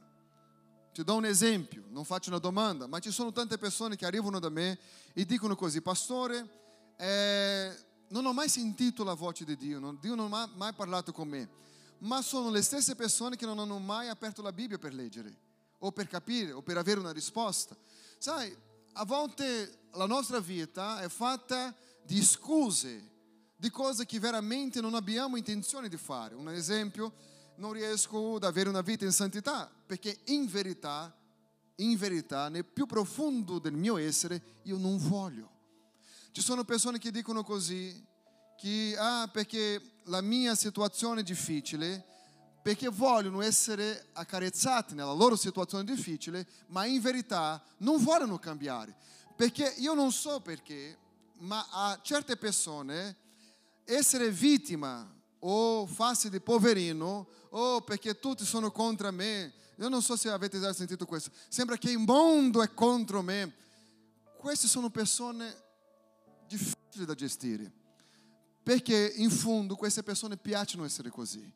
Ti 0.93 1.03
do 1.03 1.15
un 1.15 1.25
esempio, 1.25 1.84
non 1.89 2.05
faccio 2.05 2.29
una 2.29 2.39
domanda, 2.39 2.88
ma 2.88 3.00
ci 3.00 3.12
sono 3.12 3.31
tante 3.31 3.57
persone 3.57 3.96
che 3.96 4.05
arrivano 4.05 4.39
da 4.39 4.50
me 4.50 4.79
e 5.13 5.25
dicono 5.25 5.55
così, 5.55 5.81
pastore, 5.81 6.67
eh, 6.98 7.75
non 8.10 8.25
ho 8.25 8.34
mai 8.34 8.50
sentito 8.50 9.04
la 9.04 9.13
voce 9.13 9.46
di 9.46 9.56
Dio, 9.56 9.80
non, 9.80 9.98
Dio 10.00 10.16
non 10.16 10.34
ha 10.34 10.50
mai 10.56 10.74
parlato 10.74 11.12
con 11.12 11.27
me, 11.27 11.50
ma 12.00 12.22
sono 12.22 12.50
le 12.50 12.62
stesse 12.62 12.96
persone 12.96 13.36
che 13.36 13.46
non 13.46 13.60
hanno 13.60 13.80
mai 13.80 14.08
aperto 14.08 14.42
la 14.42 14.51
Bibbia 14.51 14.77
per 14.77 14.94
leggere, 14.94 15.36
o 15.80 15.92
per 15.92 16.08
capire, 16.08 16.51
o 16.51 16.62
per 16.62 16.77
avere 16.77 17.00
una 17.00 17.12
risposta. 17.12 17.75
Sai, 18.18 18.56
a 18.94 19.06
volte 19.06 19.89
la 19.94 20.06
nostra 20.06 20.39
vita 20.39 21.00
è 21.01 21.08
fatta 21.08 21.74
di 22.04 22.24
scuse, 22.24 23.16
di 23.56 23.70
cose 23.70 24.06
che 24.06 24.20
veramente 24.20 24.82
non 24.82 24.96
abbiamo 24.96 25.38
intenzione 25.38 25.89
di 25.89 25.98
fare. 25.98 26.36
Un 26.36 26.50
esempio, 26.50 27.13
non 27.58 27.74
riesco 27.74 28.36
ad 28.36 28.44
avere 28.44 28.70
una 28.70 28.82
vita 28.82 29.06
in 29.06 29.12
santità 29.12 29.70
perché 29.86 30.20
in 30.25 30.48
verità, 30.48 31.16
in 31.75 31.96
verità, 31.98 32.50
nel 32.50 32.66
più 32.66 32.86
profondo 32.86 33.60
del 33.60 33.74
mio 33.74 33.98
essere, 33.98 34.42
io 34.63 34.77
non 34.77 34.98
voglio. 34.98 35.57
Ci 36.31 36.41
sono 36.41 36.63
persone 36.63 37.00
che 37.00 37.12
dicono 37.12 37.43
così, 37.43 38.05
che 38.57 38.96
ah, 38.98 39.29
perché 39.31 39.81
la 40.03 40.22
mia 40.22 40.55
situazione 40.55 41.22
è 41.22 41.24
difficile, 41.24 42.05
perché 42.62 42.89
vogliono 42.89 43.41
essere 43.41 44.07
accarezzati 44.13 44.93
nella 44.93 45.13
loro 45.13 45.36
situazione 45.36 45.84
difficile, 45.84 46.46
ma 46.67 46.86
in 46.86 47.00
verità 47.00 47.63
non 47.77 48.03
vogliono 48.03 48.38
cambiare. 48.39 48.96
Perché 49.36 49.75
io 49.77 49.93
non 49.93 50.12
so 50.12 50.41
perché, 50.41 50.98
ma 51.39 51.65
a 51.69 52.00
certe 52.01 52.36
persone 52.36 53.15
essere 53.86 54.29
vittima 54.31 55.10
o 55.39 55.86
farsi 55.86 56.29
di 56.29 56.41
poverino 56.41 57.27
o 57.51 57.81
perché 57.81 58.19
tutti 58.19 58.43
sono 58.43 58.72
contro 58.72 59.12
me. 59.12 59.53
Io 59.77 59.88
non 59.88 60.01
so 60.01 60.15
se 60.17 60.29
avete 60.29 60.60
già 60.60 60.74
sentito 60.74 61.05
questo. 61.05 61.31
Sembra 61.48 61.77
che 61.77 61.91
il 61.91 62.00
mondo 62.00 62.62
è 62.62 62.74
contro 62.74 63.22
me. 63.22 63.53
Queste 64.38 64.67
sono 64.67 64.89
persone 64.89 65.55
difficili 66.48 67.06
da 67.06 67.13
gestire. 67.13 67.72
Perché 68.63 69.13
in 69.16 69.30
fondo 69.30 69.75
queste 69.75 70.04
persone 70.04 70.38
piacciono 70.38 70.84
essere 70.84 71.10
così. 71.10 71.54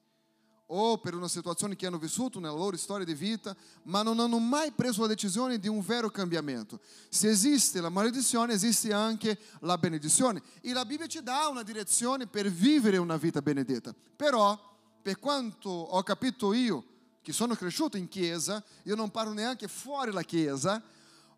O 0.74 1.00
per 1.00 1.14
una 1.14 1.28
situazione 1.28 1.76
che 1.76 1.86
hanno 1.86 1.98
vissuto 1.98 2.40
nella 2.40 2.54
loro 2.54 2.78
storia 2.78 3.06
di 3.06 3.14
vita, 3.14 3.54
ma 3.84 4.04
non 4.04 4.22
hanno 4.22 4.40
mai 4.40 4.72
preso 4.72 5.02
la 5.02 5.08
decisione 5.08 5.60
di 5.60 5.68
un 5.68 5.82
vero 5.82 6.10
cambiamento. 6.10 6.80
Se 7.10 7.28
esiste 7.28 7.82
la 7.82 7.90
maledizione, 7.90 8.54
esiste 8.54 8.94
anche 8.94 9.38
la 9.60 9.78
benedizione. 9.78 10.42
E 10.62 10.72
la 10.72 10.86
Bibbia 10.86 11.08
ci 11.08 11.22
dà 11.22 11.48
una 11.50 11.64
direzione 11.64 12.26
per 12.28 12.50
vivere 12.50 12.96
una 12.96 13.18
vita 13.18 13.42
benedetta. 13.42 13.94
Però, 14.16 14.58
per 15.02 15.20
quanto 15.20 15.70
ho 15.70 16.02
capito 16.04 16.54
io, 16.54 16.86
che 17.22 17.34
sono 17.34 17.56
cresciuto 17.56 17.98
in 17.98 18.08
chiesa, 18.08 18.64
io 18.84 18.96
non 18.96 19.12
parlo 19.12 19.34
neanche 19.34 19.68
fuori 19.68 20.14
la 20.14 20.24
chiesa, 20.24 20.82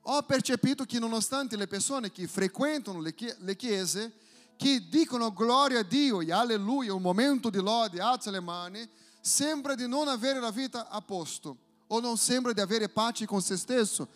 ho 0.03 0.21
percepito 0.23 0.83
che 0.83 0.99
nonostante 0.99 1.55
le 1.55 1.67
persone 1.67 2.11
che 2.11 2.27
frequentano 2.27 2.99
le, 2.99 3.55
chiese, 3.55 4.11
che 4.57 4.87
dicono 4.89 5.31
gloria 5.31 5.79
a 5.79 5.83
Dio 5.83 6.21
e 6.21 6.31
alleluia, 6.31 6.93
un 6.93 7.01
momento 7.01 7.49
di 7.49 7.59
lode, 7.59 8.01
alza 8.01 8.29
le 8.29 8.41
mani, 8.41 8.87
sembra 9.21 9.75
di 9.75 9.87
non 9.87 10.09
avere 10.09 10.39
la 10.41 10.51
vita 10.51 10.89
a 10.89 11.01
posto 11.01 11.57
o 11.87 11.99
non 12.01 12.17
sembra 12.17 12.51
di 12.51 12.59
avere 12.59 12.89
pace 12.89 13.25
con 13.25 13.41
se 13.41 13.55
stesso. 13.55 14.09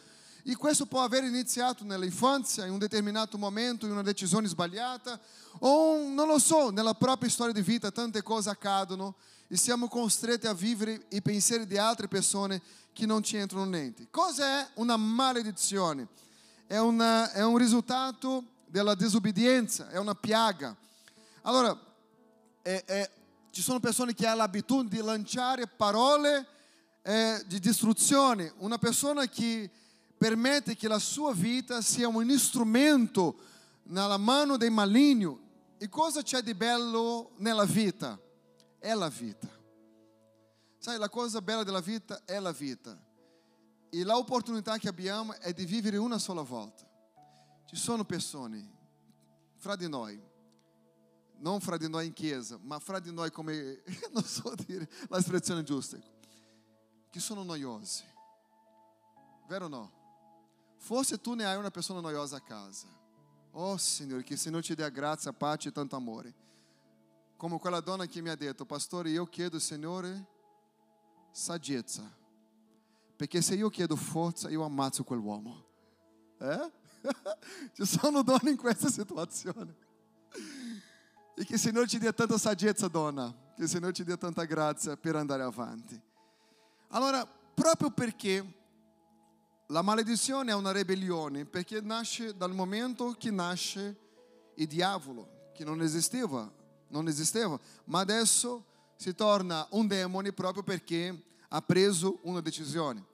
E 0.44 0.56
questo 0.56 0.86
può 0.86 1.04
aver 1.04 1.24
iniziato 1.24 1.84
nell'infanzia, 1.84 2.66
in 2.66 2.72
un 2.72 2.80
determinato 2.80 3.38
momento, 3.38 3.86
in 3.86 3.92
una 3.92 4.02
decisione 4.02 4.48
sbagliata, 4.48 5.20
o 5.60 6.08
non 6.10 6.28
lo 6.28 6.40
so, 6.40 6.70
nella 6.70 6.94
propria 6.94 7.30
storia 7.30 7.54
di 7.54 7.62
vita 7.62 7.92
tante 7.92 8.22
cose 8.22 8.50
accadono 8.50 9.16
e 9.48 9.56
siamo 9.56 9.88
costretti 9.88 10.48
a 10.48 10.54
vivere 10.54 11.06
i 11.10 11.22
pensieri 11.22 11.66
di 11.66 11.78
altre 11.78 12.08
persone 12.08 12.62
che 12.92 13.06
non 13.06 13.24
ci 13.24 13.38
entrano 13.38 13.66
niente. 13.66 14.08
Cos'è 14.10 14.68
una 14.76 14.98
maledizione? 14.98 16.08
È, 16.66 16.78
una, 16.78 17.32
è 17.32 17.44
un 17.44 17.58
risultato 17.58 18.44
della 18.66 18.96
disobbedienza, 18.96 19.90
è 19.90 19.98
una 19.98 20.16
piaga. 20.16 20.76
Allora, 21.44 21.80
è, 22.62 22.84
è, 22.86 23.10
ci 23.52 23.62
sono 23.62 23.80
persone 23.80 24.14
che 24.14 24.26
hanno 24.28 24.38
l'abitudine 24.38 24.90
di 24.90 25.06
lanciare 25.06 25.68
parole 25.68 26.46
eh, 27.04 27.42
di 27.46 27.60
distruzione, 27.60 28.52
una 28.58 28.78
persona 28.78 29.28
che 29.28 29.70
permette 30.18 30.76
che 30.76 30.90
la 30.90 31.00
sua 31.00 31.32
vita 31.32 31.82
sia 31.82 32.10
un 32.10 32.38
strumento 32.38 33.38
nella 33.84 34.18
mano 34.18 34.58
dei 34.58 34.70
maligni. 34.70 35.46
E 35.78 35.88
cosa 35.90 36.22
c'è 36.22 36.42
di 36.42 36.54
bello 36.54 37.32
nella 37.38 37.66
vita? 37.66 38.20
È 38.80 38.94
la 38.94 39.10
vita. 39.10 39.48
Sai, 40.78 40.98
la 40.98 41.10
cosa 41.10 41.42
bella 41.42 41.64
della 41.64 41.82
vita 41.82 42.24
è 42.26 42.40
la 42.40 42.52
vita. 42.52 42.98
E 43.90 44.04
l'opportunità 44.04 44.78
che 44.78 44.88
abbiamo 44.88 45.34
è 45.40 45.54
di 45.54 45.66
vivere 45.66 45.98
una 45.98 46.18
sola 46.18 46.42
volta. 46.42 46.86
Ci 47.66 47.76
sono 47.76 48.06
persone, 48.06 48.76
fra 49.56 49.76
di 49.76 49.90
noi, 49.90 50.22
non 51.40 51.60
fra 51.60 51.78
di 51.78 51.90
noi 51.90 52.08
in 52.08 52.14
chiesa, 52.14 52.58
ma 52.62 52.80
fra 52.80 53.00
di 53.00 53.12
noi 53.12 53.32
come, 53.32 53.82
non 54.14 54.24
so 54.24 54.54
dire 54.66 54.90
l'espressione 55.10 55.64
giusta, 55.64 55.98
che 57.10 57.20
sono 57.20 57.44
noiose. 57.44 58.16
Vero 59.48 59.66
o 59.66 59.70
no? 59.70 59.92
Forse 60.78 61.20
tu 61.20 61.34
ne 61.34 61.46
hai 61.46 61.58
una 61.58 61.72
persona 61.72 62.00
noiosa 62.00 62.38
a 62.38 62.42
casa. 62.42 62.88
Oh 63.52 63.78
Signore, 63.78 64.24
che 64.24 64.34
il 64.34 64.40
Signore 64.40 64.62
ti 64.62 64.76
dia 64.76 64.90
grazia, 64.90 65.34
pace 65.34 65.70
e 65.70 65.72
tanto 65.72 65.96
amore. 65.96 66.34
Come 67.38 67.60
quella 67.60 67.82
donna 67.82 68.08
che 68.08 68.20
mi 68.20 68.30
ha 68.30 68.36
detto, 68.36 68.66
pastore, 68.66 69.12
io 69.12 69.26
chiedo, 69.28 69.60
Signore, 69.60 70.26
saggezza. 71.32 72.04
Perché 73.16 73.42
se 73.42 73.54
io 73.54 73.70
chiedo 73.70 73.96
forza, 73.96 74.50
io 74.50 74.64
ammazzo 74.64 75.04
quell'uomo. 75.04 75.66
Eh? 76.40 76.72
Ci 77.74 77.86
sono 77.86 78.22
donne 78.22 78.52
in 78.52 78.58
questa 78.58 78.90
situazione. 78.90 79.76
E 81.36 81.46
che 81.46 81.54
il 81.54 81.60
Signore 81.60 81.88
ci 81.88 81.98
dia 81.98 82.14
tanta 82.14 82.38
saggezza, 82.38 82.88
donna. 82.88 83.34
Che 83.56 83.64
il 83.64 83.70
Signore 83.70 83.94
ci 83.94 84.04
dia 84.04 84.18
tanta 84.18 84.44
grazia 84.44 84.96
per 84.98 85.16
andare 85.16 85.42
avanti. 85.42 86.00
Allora, 86.90 87.26
proprio 87.26 87.90
perché 87.90 88.54
la 89.68 89.82
maledizione 89.82 90.52
è 90.52 90.56
una 90.56 90.72
ribellione, 90.72 91.46
perché 91.46 91.82
nasce 91.82 92.36
dal 92.36 92.54
momento 92.54 93.16
che 93.18 93.32
nasce 93.32 93.98
il 94.56 94.68
diavolo, 94.68 95.52
che 95.54 95.64
non 95.64 95.82
esisteva, 95.82 96.52
non 96.90 97.08
esisteva, 97.08 97.60
ma 97.86 98.00
adesso 98.00 98.64
si 98.96 99.14
torna 99.14 99.68
un 99.72 99.88
demone 99.88 100.34
proprio 100.34 100.64
perché 100.64 101.24
ha 101.50 101.62
preso 101.62 102.20
una 102.24 102.42
decisione. 102.42 103.06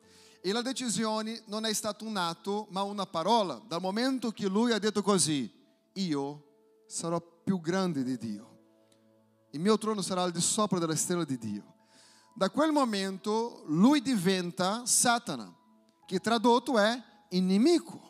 E 0.41 0.51
la 0.51 0.61
decisione 0.61 1.41
non 1.45 1.65
è 1.65 1.73
stato 1.73 2.05
un 2.05 2.17
atto, 2.17 2.67
ma 2.69 2.81
una 2.83 3.05
parola. 3.05 3.61
Dal 3.65 3.79
momento 3.79 4.31
che 4.31 4.47
lui 4.47 4.73
ha 4.73 4.79
detto 4.79 5.01
così, 5.01 5.49
io 5.93 6.43
sarò 6.85 7.21
più 7.21 7.61
grande 7.61 8.03
di 8.03 8.17
Dio. 8.17 8.51
Il 9.51 9.59
mio 9.59 9.77
trono 9.77 10.01
sarà 10.01 10.23
al 10.23 10.31
di 10.31 10.41
sopra 10.41 10.79
della 10.79 10.95
stella 10.95 11.23
di 11.23 11.37
Dio. 11.37 11.75
Da 12.33 12.49
quel 12.49 12.71
momento 12.71 13.63
lui 13.67 14.01
diventa 14.01 14.85
Satana, 14.85 15.53
che 16.05 16.19
tradotto 16.19 16.77
è 16.79 17.01
inimico. 17.29 18.01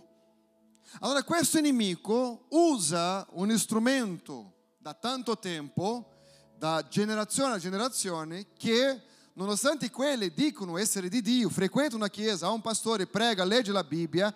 Allora 1.00 1.24
questo 1.24 1.60
nemico 1.60 2.46
usa 2.50 3.27
un 3.32 3.58
strumento 3.58 4.53
da 4.84 4.94
tanto 4.94 5.40
tempo, 5.40 6.10
da 6.58 6.86
generazione 6.90 7.54
a 7.54 7.58
generazione, 7.58 8.48
che 8.58 9.02
nonostante 9.36 9.90
quelli 9.90 10.34
dicono 10.34 10.78
essere 10.78 11.08
di 11.08 11.22
Dio, 11.22 11.48
frequentano 11.48 12.04
una 12.04 12.10
chiesa, 12.10 12.48
ha 12.48 12.52
un 12.52 12.60
pastore, 12.60 13.08
prega, 13.08 13.46
legge 13.46 13.72
la 13.72 13.86
Bibbia, 13.86 14.36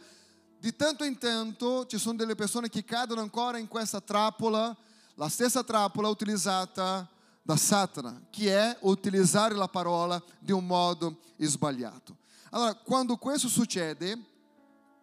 di 0.57 0.73
tanto 0.73 1.03
in 1.03 1.17
tanto 1.17 1.85
ci 1.85 1.97
sono 1.97 2.15
delle 2.15 2.35
persone 2.35 2.69
che 2.69 2.85
cadono 2.85 3.19
ancora 3.19 3.57
in 3.57 3.67
questa 3.67 3.99
trappola, 3.99 4.73
la 5.15 5.27
stessa 5.27 5.65
trappola 5.65 6.07
utilizzata 6.07 7.05
da 7.41 7.57
Satana, 7.57 8.27
che 8.29 8.57
è 8.57 8.77
utilizzare 8.83 9.53
la 9.53 9.67
parola 9.67 10.23
di 10.39 10.53
un 10.53 10.65
modo 10.65 11.19
sbagliato. 11.39 12.19
Allora, 12.51 12.73
quando 12.73 13.17
questo 13.17 13.49
succede, 13.49 14.17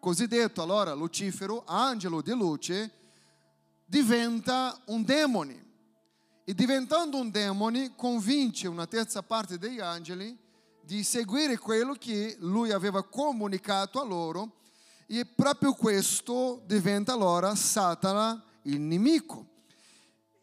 cosiddetto 0.00 0.62
allora 0.62 0.94
Lucifero, 0.94 1.64
angelo 1.66 2.22
di 2.22 2.32
luce, 2.32 3.03
diventa 3.94 4.76
un 4.86 5.04
demone 5.04 5.64
e 6.44 6.52
diventando 6.52 7.16
un 7.16 7.30
demone 7.30 7.94
convince 7.94 8.66
una 8.66 8.88
terza 8.88 9.22
parte 9.22 9.56
degli 9.56 9.78
angeli 9.78 10.36
di 10.82 11.04
seguire 11.04 11.58
quello 11.58 11.94
che 11.94 12.34
lui 12.40 12.72
aveva 12.72 13.04
comunicato 13.04 14.00
a 14.00 14.04
loro 14.04 14.56
e 15.06 15.24
proprio 15.24 15.74
questo 15.74 16.60
diventa 16.66 17.12
allora 17.12 17.54
Satana 17.54 18.42
il 18.62 18.80
nemico. 18.80 19.46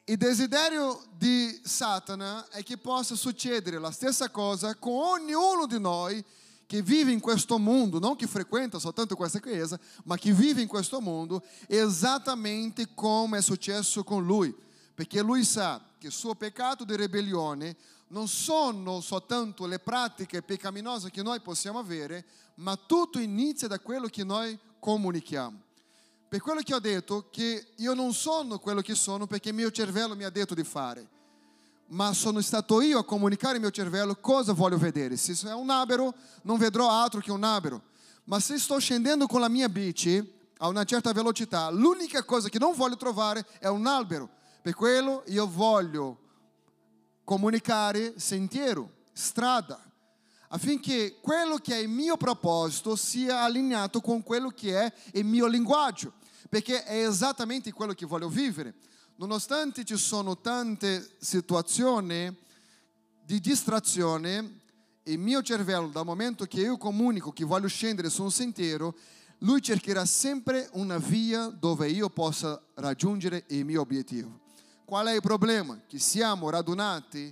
Il 0.06 0.16
desiderio 0.16 1.04
di 1.18 1.60
Satana 1.62 2.48
è 2.52 2.64
che 2.64 2.78
possa 2.78 3.16
succedere 3.16 3.80
la 3.80 3.92
stessa 3.92 4.30
cosa 4.30 4.76
con 4.76 4.94
ognuno 4.94 5.66
di 5.66 5.78
noi 5.78 6.24
che 6.72 6.82
vive 6.82 7.12
in 7.12 7.20
questo 7.20 7.60
mondo, 7.60 8.00
non 8.00 8.16
che 8.16 8.28
frequenta 8.28 8.80
soltanto 8.80 9.18
questa 9.18 9.42
chiesa, 9.42 9.78
ma 10.06 10.16
che 10.16 10.32
vive 10.32 10.62
in 10.62 10.70
questo 10.70 11.02
mondo 11.02 11.44
esattamente 11.68 12.94
come 12.96 13.40
è 13.40 13.42
successo 13.42 14.06
con 14.06 14.26
lui, 14.26 14.56
perché 14.96 15.22
lui 15.22 15.44
sa 15.44 15.84
che 15.98 16.08
il 16.08 16.14
suo 16.14 16.34
peccato 16.34 16.86
di 16.86 16.96
ribellione 16.96 17.76
non 18.08 18.30
sono 18.30 19.02
soltanto 19.02 19.66
le 19.66 19.80
pratiche 19.80 20.44
peccaminose 20.44 21.12
che 21.12 21.22
noi 21.22 21.42
possiamo 21.42 21.78
avere, 21.78 22.24
ma 22.56 22.78
tutto 22.78 23.20
inizia 23.20 23.68
da 23.68 23.82
quello 23.82 24.08
che 24.08 24.24
noi 24.24 24.58
comunichiamo. 24.80 25.62
Per 26.30 26.40
quello 26.40 26.62
che 26.62 26.74
ho 26.74 26.80
detto 26.80 27.28
che 27.32 27.74
io 27.76 27.94
non 27.94 28.14
sono 28.14 28.60
quello 28.60 28.80
che 28.80 28.96
sono 28.96 29.28
perché 29.28 29.50
il 29.50 29.56
mio 29.56 29.72
cervello 29.72 30.16
mi 30.16 30.24
ha 30.24 30.30
detto 30.30 30.54
di 30.54 30.64
fare, 30.64 31.06
ma 31.92 32.14
sono 32.14 32.42
stato 32.42 32.82
io 32.82 33.00
a 33.00 33.06
comunicare 33.06 33.56
al 33.56 33.62
mio 33.62 33.72
cervello 33.72 34.16
cosa 34.16 34.54
voglio 34.54 34.78
vedere. 34.78 35.18
Se 35.18 35.36
è 35.48 35.54
un 35.54 35.70
albero, 35.70 36.14
non 36.44 36.58
vedrò 36.58 36.90
altro 36.90 37.20
che 37.20 37.32
un 37.32 37.44
albero. 37.44 37.84
Ma 38.26 38.40
se 38.40 38.58
sto 38.58 38.80
scendendo 38.80 39.28
con 39.28 39.42
la 39.42 39.50
mia 39.50 39.68
bici 39.68 40.40
a 40.58 40.68
una 40.68 40.84
certa 40.84 41.12
velocità, 41.12 41.70
l'unica 41.70 42.24
cosa 42.24 42.50
che 42.50 42.60
non 42.60 42.74
voglio 42.76 42.96
trovare 42.96 43.46
è 43.60 43.68
un 43.68 43.88
albero 43.88 44.30
per 44.62 44.76
quello 44.76 45.24
io 45.28 45.48
voglio 45.48 46.20
comunicare 47.24 48.14
sentiero, 48.18 48.92
strada, 49.12 49.82
affinché 50.50 51.18
quello 51.20 51.58
che 51.58 51.76
è 51.76 51.80
il 51.80 51.90
mio 51.90 52.16
proposito 52.16 52.96
sia 52.96 53.42
allineato 53.42 54.02
con 54.02 54.22
quello 54.22 54.50
che 54.50 54.80
è 54.80 54.94
il 55.14 55.26
mio 55.26 55.48
linguaggio, 55.48 56.14
perché 56.48 56.84
è 56.84 57.08
esattamente 57.08 57.72
quello 57.72 57.94
che 57.94 58.06
voglio 58.06 58.30
vivere. 58.30 58.76
Nonostante 59.22 59.84
ci 59.84 59.98
sono 59.98 60.40
tante 60.40 61.18
situazioni 61.20 62.36
di 63.24 63.40
distrazione, 63.40 64.62
il 65.04 65.20
mio 65.20 65.44
cervello, 65.44 65.90
dal 65.90 66.06
momento 66.06 66.46
che 66.46 66.62
io 66.62 66.76
comunico 66.78 67.32
che 67.32 67.46
voglio 67.46 67.68
scendere 67.68 68.10
su 68.10 68.24
un 68.24 68.32
sentiero, 68.32 68.96
lui 69.40 69.62
cercherà 69.62 70.06
sempre 70.06 70.68
una 70.74 70.98
via 70.98 71.46
dove 71.46 71.88
io 71.88 72.10
possa 72.10 72.60
raggiungere 72.76 73.44
il 73.50 73.64
mio 73.64 73.82
obiettivo. 73.82 74.40
Qual 74.86 75.06
è 75.06 75.14
il 75.14 75.22
problema? 75.22 75.80
Che 75.86 76.00
siamo 76.00 76.50
radunati 76.50 77.32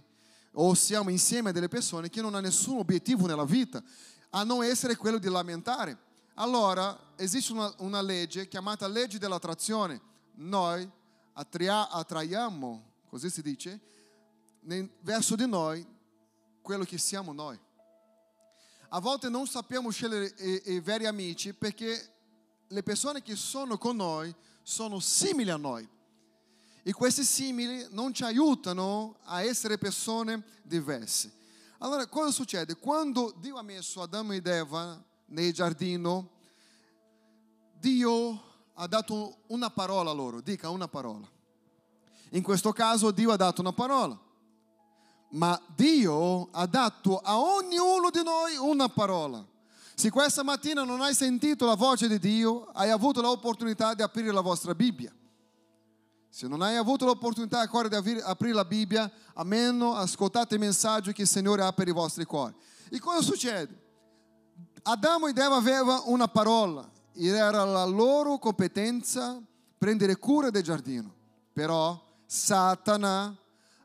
o 0.53 0.75
siamo 0.75 1.09
insieme 1.09 1.49
a 1.49 1.53
delle 1.53 1.69
persone 1.69 2.09
che 2.09 2.21
non 2.21 2.35
hanno 2.35 2.45
nessun 2.45 2.77
obiettivo 2.77 3.25
nella 3.25 3.45
vita, 3.45 3.81
a 4.29 4.43
non 4.43 4.63
essere 4.63 4.95
quello 4.95 5.17
di 5.17 5.27
lamentare. 5.27 5.97
Allora 6.35 7.13
esiste 7.15 7.51
una, 7.51 7.73
una 7.79 8.01
legge 8.01 8.47
chiamata 8.47 8.87
legge 8.87 9.17
dell'attrazione. 9.17 9.99
Noi 10.35 10.87
attria, 11.39 11.89
attraiamo, 11.89 12.83
così 13.07 13.29
si 13.29 13.41
dice, 13.41 13.79
verso 15.01 15.35
di 15.35 15.47
noi 15.47 15.85
quello 16.61 16.83
che 16.83 16.97
siamo 16.97 17.31
noi. 17.31 17.57
A 18.89 18.99
volte 18.99 19.29
non 19.29 19.47
sappiamo 19.47 19.89
scegliere 19.89 20.33
i, 20.37 20.73
i 20.73 20.79
veri 20.81 21.05
amici 21.05 21.53
perché 21.53 22.13
le 22.67 22.83
persone 22.83 23.21
che 23.21 23.35
sono 23.35 23.77
con 23.77 23.95
noi 23.95 24.33
sono 24.63 24.99
simili 24.99 25.49
a 25.49 25.57
noi. 25.57 25.87
E 26.83 26.91
questi 26.91 27.23
simili 27.23 27.87
non 27.91 28.13
ci 28.13 28.23
aiutano 28.23 29.17
a 29.23 29.41
essere 29.41 29.77
persone 29.77 30.43
diverse. 30.63 31.31
Allora, 31.79 32.05
cosa 32.07 32.31
succede? 32.31 32.75
Quando 32.75 33.33
Dio 33.37 33.57
ha 33.57 33.61
messo 33.61 34.01
Adamo 34.01 34.33
ed 34.33 34.47
Eva 34.47 35.01
nel 35.27 35.53
giardino, 35.53 36.31
Dio 37.79 38.48
ha 38.81 38.87
dato 38.87 39.39
una 39.47 39.69
parola 39.69 40.11
loro, 40.11 40.39
dica 40.39 40.69
una 40.69 40.87
parola. 40.87 41.29
In 42.31 42.41
questo 42.41 42.71
caso 42.71 43.11
Dio 43.11 43.31
ha 43.31 43.35
dato 43.35 43.59
una 43.59 43.73
parola, 43.73 44.17
ma 45.31 45.61
Dio 45.75 46.47
ha 46.51 46.65
dato 46.65 47.17
a 47.17 47.37
ognuno 47.37 48.09
di 48.09 48.23
noi 48.23 48.55
una 48.55 48.87
parola. 48.87 49.45
Se 49.95 50.09
questa 50.09 50.43
mattina 50.43 50.85
non 50.85 51.01
hai 51.01 51.13
sentito 51.13 51.65
la 51.65 51.75
voce 51.75 52.07
di 52.07 52.19
Dio, 52.19 52.69
hai 52.71 52.89
avuto 52.89 53.19
l'opportunità 53.19 53.93
di 53.93 54.01
aprire 54.01 54.31
la 54.31 54.39
vostra 54.39 54.73
Bibbia. 54.73 55.13
Se 56.29 56.47
non 56.47 56.61
hai 56.61 56.77
avuto 56.77 57.03
l'opportunità 57.03 57.59
ancora 57.59 57.89
di 57.89 57.95
aprire 57.95 58.53
la 58.53 58.63
Bibbia, 58.65 59.11
almeno 59.33 59.95
ascoltate 59.95 60.53
il 60.53 60.61
messaggio 60.61 61.11
che 61.11 61.23
il 61.23 61.27
Signore 61.27 61.63
ha 61.63 61.73
per 61.73 61.89
i 61.89 61.91
vostri 61.91 62.23
cuori. 62.23 62.55
E 62.89 62.97
cosa 62.99 63.21
succede? 63.21 63.87
Adamo 64.83 65.27
ed 65.27 65.37
Eva 65.37 65.57
avevano 65.57 66.03
una 66.05 66.29
parola 66.29 66.89
era 67.27 67.63
la 67.65 67.85
loro 67.85 68.37
competenza 68.37 69.41
prendere 69.77 70.17
cura 70.17 70.49
del 70.49 70.63
giardino. 70.63 71.13
Però 71.51 72.01
Satana 72.25 73.35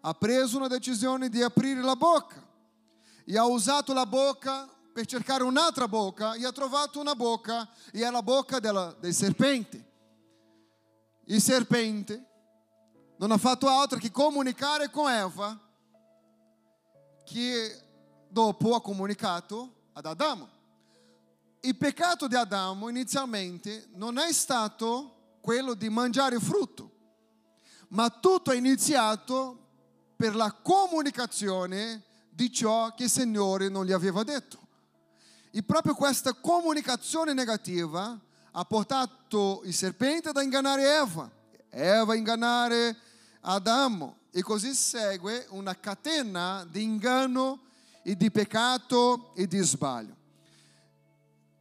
ha 0.00 0.14
preso 0.14 0.56
una 0.56 0.68
decisione 0.68 1.28
di 1.28 1.42
aprire 1.42 1.80
la 1.80 1.96
bocca 1.96 2.42
e 3.24 3.38
ha 3.38 3.46
usato 3.46 3.92
la 3.92 4.06
bocca 4.06 4.68
per 4.92 5.06
cercare 5.06 5.42
un'altra 5.42 5.88
bocca 5.88 6.34
e 6.34 6.44
ha 6.44 6.52
trovato 6.52 7.00
una 7.00 7.14
bocca 7.14 7.68
e 7.90 8.04
è 8.04 8.10
la 8.10 8.22
bocca 8.22 8.60
della, 8.60 8.94
del 9.00 9.14
serpente. 9.14 9.92
Il 11.24 11.40
serpente 11.40 12.24
non 13.16 13.32
ha 13.32 13.38
fatto 13.38 13.66
altro 13.68 13.98
che 13.98 14.10
comunicare 14.10 14.90
con 14.90 15.10
Eva 15.10 15.58
che 17.24 17.80
dopo 18.28 18.74
ha 18.74 18.82
comunicato 18.82 19.88
ad 19.94 20.04
Adamo 20.04 20.53
il 21.64 21.76
peccato 21.76 22.28
di 22.28 22.34
Adamo 22.34 22.90
inizialmente 22.90 23.86
non 23.94 24.18
è 24.18 24.32
stato 24.32 25.36
quello 25.40 25.72
di 25.74 25.88
mangiare 25.88 26.38
frutto, 26.38 26.90
ma 27.88 28.10
tutto 28.10 28.50
è 28.50 28.56
iniziato 28.56 29.58
per 30.14 30.34
la 30.34 30.52
comunicazione 30.52 32.02
di 32.28 32.52
ciò 32.52 32.94
che 32.94 33.04
il 33.04 33.10
Signore 33.10 33.68
non 33.68 33.86
gli 33.86 33.92
aveva 33.92 34.22
detto. 34.22 34.58
E 35.50 35.62
proprio 35.62 35.94
questa 35.94 36.34
comunicazione 36.34 37.32
negativa 37.32 38.18
ha 38.50 38.64
portato 38.64 39.62
il 39.64 39.72
serpente 39.72 40.28
ad 40.28 40.42
ingannare 40.42 40.96
Eva, 40.96 41.30
Eva 41.70 42.12
a 42.12 42.16
ingannare 42.16 42.96
Adamo 43.40 44.18
e 44.30 44.42
così 44.42 44.74
segue 44.74 45.46
una 45.50 45.78
catena 45.78 46.66
di 46.68 46.82
inganno 46.82 47.60
e 48.02 48.16
di 48.16 48.30
peccato 48.30 49.34
e 49.34 49.46
di 49.46 49.58
sbaglio. 49.60 50.23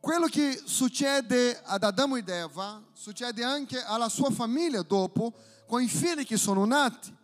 Quello 0.04 0.28
che 0.28 0.62
succede 0.66 1.62
ad 1.64 1.82
Adamo 1.82 2.18
ed 2.18 2.28
Eva 2.28 2.84
succede 2.92 3.42
anche 3.42 3.82
alla 3.82 4.10
sua 4.10 4.30
famiglia 4.32 4.82
dopo, 4.82 5.32
con 5.66 5.82
i 5.82 5.88
figli 5.88 6.26
che 6.26 6.36
sono 6.36 6.66
nati, 6.66 7.16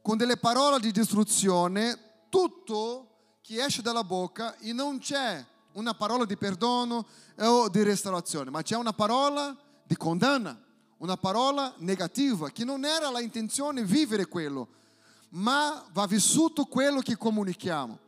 con 0.00 0.16
delle 0.16 0.36
parole 0.36 0.78
di 0.78 0.92
distruzione, 0.92 2.26
tutto 2.28 3.38
che 3.42 3.64
esce 3.64 3.82
dalla 3.82 4.04
bocca 4.04 4.56
e 4.58 4.72
non 4.72 5.00
c'è 5.00 5.44
una 5.72 5.94
parola 5.94 6.24
di 6.24 6.36
perdono 6.36 7.08
o 7.38 7.68
di 7.68 7.82
restaurazione, 7.82 8.50
ma 8.50 8.62
c'è 8.62 8.76
una 8.76 8.92
parola 8.92 9.56
di 9.82 9.96
condanna, 9.96 10.56
una 10.98 11.16
parola 11.16 11.74
negativa, 11.78 12.50
che 12.50 12.64
non 12.64 12.84
era 12.84 13.10
la 13.10 13.20
intenzione 13.20 13.82
vivere 13.82 14.26
quello, 14.26 14.68
ma 15.30 15.84
va 15.90 16.06
vissuto 16.06 16.66
quello 16.66 17.00
che 17.00 17.16
comunichiamo. 17.16 17.98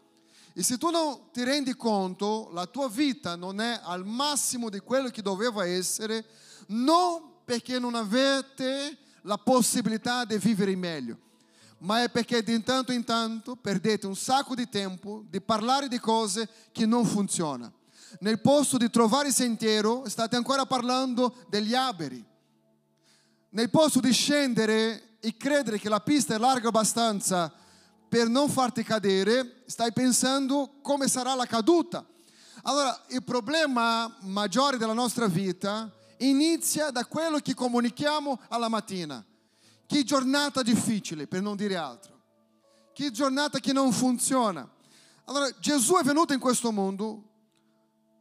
E 0.60 0.62
se 0.62 0.76
tu 0.76 0.90
non 0.90 1.30
ti 1.32 1.42
rendi 1.42 1.74
conto, 1.74 2.50
la 2.52 2.66
tua 2.66 2.86
vita 2.90 3.34
non 3.34 3.62
è 3.62 3.80
al 3.82 4.04
massimo 4.04 4.68
di 4.68 4.78
quello 4.80 5.08
che 5.08 5.22
doveva 5.22 5.64
essere, 5.64 6.22
non 6.66 7.36
perché 7.46 7.78
non 7.78 7.94
avete 7.94 8.98
la 9.22 9.38
possibilità 9.38 10.26
di 10.26 10.36
vivere 10.36 10.76
meglio, 10.76 11.16
ma 11.78 12.02
è 12.02 12.10
perché 12.10 12.42
di 12.42 12.62
tanto 12.62 12.92
in 12.92 13.04
tanto 13.04 13.56
perdete 13.56 14.06
un 14.06 14.14
sacco 14.14 14.54
di 14.54 14.68
tempo 14.68 15.24
di 15.30 15.40
parlare 15.40 15.88
di 15.88 15.98
cose 15.98 16.46
che 16.72 16.84
non 16.84 17.06
funzionano. 17.06 17.72
Nel 18.18 18.42
posto 18.42 18.76
di 18.76 18.90
trovare 18.90 19.28
il 19.28 19.34
sentiero 19.34 20.06
state 20.10 20.36
ancora 20.36 20.66
parlando 20.66 21.36
degli 21.48 21.74
alberi. 21.74 22.22
Nel 23.48 23.70
posto 23.70 23.98
di 23.98 24.12
scendere 24.12 25.16
e 25.20 25.38
credere 25.38 25.78
che 25.78 25.88
la 25.88 26.00
pista 26.00 26.34
è 26.34 26.38
larga 26.38 26.68
abbastanza 26.68 27.50
per 28.10 28.28
non 28.28 28.48
farti 28.50 28.82
cadere, 28.82 29.62
stai 29.66 29.92
pensando 29.92 30.80
come 30.82 31.06
sarà 31.06 31.34
la 31.36 31.46
caduta. 31.46 32.04
Allora, 32.62 33.04
il 33.10 33.22
problema 33.22 34.12
maggiore 34.22 34.78
della 34.78 34.92
nostra 34.92 35.28
vita 35.28 35.88
inizia 36.18 36.90
da 36.90 37.06
quello 37.06 37.38
che 37.38 37.54
comunichiamo 37.54 38.40
alla 38.48 38.68
mattina. 38.68 39.24
Che 39.86 40.02
giornata 40.02 40.62
difficile, 40.62 41.28
per 41.28 41.40
non 41.40 41.54
dire 41.54 41.76
altro. 41.76 42.18
Che 42.92 43.12
giornata 43.12 43.60
che 43.60 43.72
non 43.72 43.92
funziona. 43.92 44.68
Allora, 45.26 45.48
Gesù 45.60 45.94
è 45.94 46.02
venuto 46.02 46.32
in 46.32 46.40
questo 46.40 46.72
mondo 46.72 47.28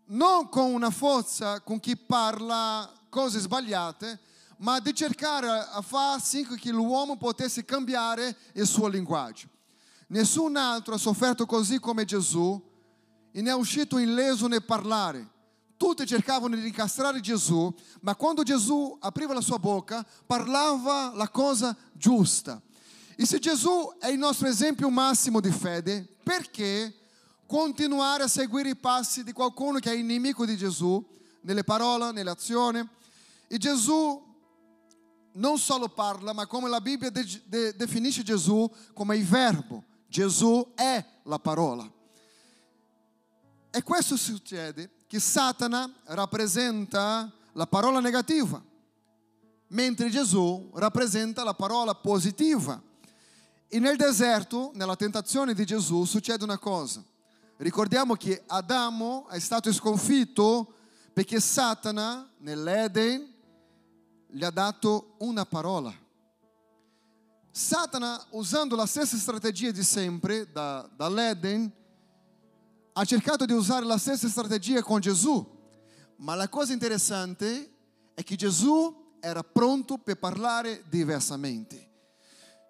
non 0.09 0.49
con 0.49 0.71
una 0.71 0.91
forza 0.91 1.61
con 1.61 1.79
chi 1.79 1.97
parla 1.97 2.91
cose 3.09 3.39
sbagliate, 3.39 4.19
ma 4.57 4.79
di 4.79 4.93
cercare 4.93 5.47
a 5.47 5.81
far 5.81 6.21
sì 6.21 6.45
che 6.45 6.69
l'uomo 6.69 7.17
potesse 7.17 7.65
cambiare 7.65 8.35
il 8.53 8.67
suo 8.67 8.87
linguaggio. 8.87 9.47
Nessun 10.11 10.55
altro 10.55 10.95
ha 10.95 10.97
sofferto 10.97 11.45
così 11.45 11.79
come 11.79 12.03
Gesù 12.03 12.59
e 13.31 13.41
ne 13.41 13.49
è 13.51 13.53
uscito 13.53 13.99
illeso 13.99 14.47
nel 14.47 14.63
parlare. 14.63 15.37
Tutti 15.77 16.05
cercavano 16.05 16.55
di 16.55 16.65
incastrare 16.65 17.19
Gesù, 17.19 17.73
ma 18.01 18.15
quando 18.15 18.43
Gesù 18.43 18.97
apriva 18.99 19.33
la 19.33 19.41
sua 19.41 19.59
bocca, 19.59 20.05
parlava 20.25 21.13
la 21.13 21.29
cosa 21.29 21.75
giusta. 21.93 22.59
E 23.15 23.25
se 23.25 23.37
Gesù 23.37 23.95
è 23.99 24.07
il 24.07 24.17
nostro 24.17 24.47
esempio 24.47 24.89
massimo 24.89 25.39
di 25.39 25.51
fede, 25.51 26.07
perché 26.23 26.95
continuare 27.45 28.23
a 28.23 28.27
seguire 28.27 28.69
i 28.69 28.75
passi 28.75 29.23
di 29.23 29.31
qualcuno 29.31 29.79
che 29.79 29.93
è 29.93 30.01
nemico 30.01 30.45
di 30.45 30.57
Gesù, 30.57 31.05
nelle 31.41 31.63
parole, 31.63 32.11
nelle 32.11 32.31
azioni? 32.31 32.85
E 33.47 33.57
Gesù 33.57 34.25
non 35.33 35.57
solo 35.59 35.87
parla, 35.87 36.33
ma 36.33 36.47
come 36.47 36.67
la 36.67 36.81
Bibbia 36.81 37.11
de- 37.11 37.41
de- 37.45 37.75
definisce 37.75 38.23
Gesù 38.23 38.69
come 38.93 39.15
il 39.15 39.25
verbo. 39.25 39.85
Gesù 40.09 40.71
è 40.73 41.05
la 41.23 41.37
parola. 41.37 41.89
E 43.69 43.83
questo 43.83 44.17
succede 44.17 44.89
che 45.05 45.19
Satana 45.19 45.91
rappresenta 46.05 47.31
la 47.53 47.67
parola 47.67 47.99
negativa, 47.99 48.61
mentre 49.67 50.09
Gesù 50.09 50.71
rappresenta 50.73 51.43
la 51.43 51.53
parola 51.53 51.93
positiva. 51.93 52.81
E 53.67 53.79
nel 53.79 53.97
deserto, 53.97 54.71
nella 54.73 54.95
tentazione 54.95 55.53
di 55.53 55.63
Gesù, 55.63 56.03
succede 56.05 56.43
una 56.43 56.57
cosa. 56.57 57.03
Ricordiamo 57.57 58.15
che 58.15 58.41
Adamo 58.47 59.27
è 59.27 59.37
stato 59.37 59.71
sconfitto 59.71 60.73
perché 61.13 61.39
Satana 61.39 62.27
nell'Eden 62.37 63.31
gli 64.25 64.43
ha 64.43 64.49
dato 64.49 65.13
una 65.19 65.45
parola. 65.45 65.93
Satana, 67.59 68.25
usando 68.29 68.73
la 68.77 68.85
stessa 68.85 69.17
strategia 69.17 69.71
di 69.71 69.83
sempre, 69.83 70.49
da, 70.49 70.89
dall'Eden, 70.95 71.69
ha 72.93 73.03
cercato 73.03 73.43
di 73.43 73.51
usare 73.51 73.85
la 73.85 73.97
stessa 73.97 74.29
strategia 74.29 74.81
con 74.81 75.01
Gesù. 75.01 75.45
Ma 76.19 76.35
la 76.35 76.47
cosa 76.47 76.71
interessante 76.71 77.69
è 78.13 78.23
che 78.23 78.37
Gesù 78.37 79.17
era 79.19 79.43
pronto 79.43 79.97
per 79.97 80.17
parlare 80.17 80.85
diversamente. 80.87 81.89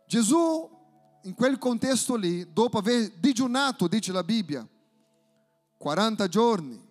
Gesù, 0.07 0.67
in 1.21 1.35
quel 1.35 1.59
contesto 1.59 2.15
lì, 2.15 2.51
dopo 2.51 2.79
aver 2.79 3.11
digiunato, 3.11 3.87
dice 3.87 4.11
la 4.11 4.23
Bibbia, 4.23 4.67
40 5.77 6.27
giorni 6.27 6.87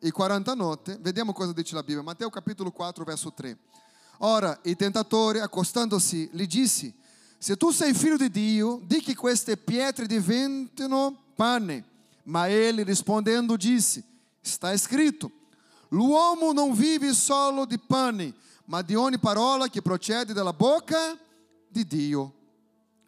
e 0.00 0.10
40 0.10 0.54
notti, 0.54 0.96
vediamo 0.98 1.32
cosa 1.32 1.52
dice 1.52 1.72
la 1.76 1.84
Bibbia, 1.84 2.02
Matteo 2.02 2.30
capitolo 2.30 2.72
4, 2.72 3.04
verso 3.04 3.32
3. 3.32 3.58
Ora 4.22 4.58
il 4.64 4.76
tentatore, 4.76 5.40
accostandosi, 5.40 6.28
gli 6.32 6.46
disse, 6.46 6.92
se 7.38 7.56
tu 7.56 7.70
sei 7.70 7.94
figlio 7.94 8.16
di 8.16 8.30
Dio, 8.30 8.80
di 8.84 9.00
che 9.00 9.14
queste 9.14 9.56
pietre 9.56 10.06
diventino 10.06 11.16
pane. 11.34 11.84
Ma 12.24 12.46
ele 12.46 12.82
rispondendo 12.82 13.56
disse, 13.56 14.04
está 14.42 14.72
escrito, 14.72 15.30
l'uomo 15.88 16.52
non 16.52 16.74
vive 16.74 17.14
solo 17.14 17.64
di 17.64 17.78
pane, 17.78 18.34
ma 18.66 18.82
di 18.82 18.94
ogni 18.94 19.18
parola 19.18 19.68
che 19.68 19.80
procede 19.80 20.34
dalla 20.34 20.52
bocca 20.52 21.18
di 21.66 21.86
Dio. 21.86 22.34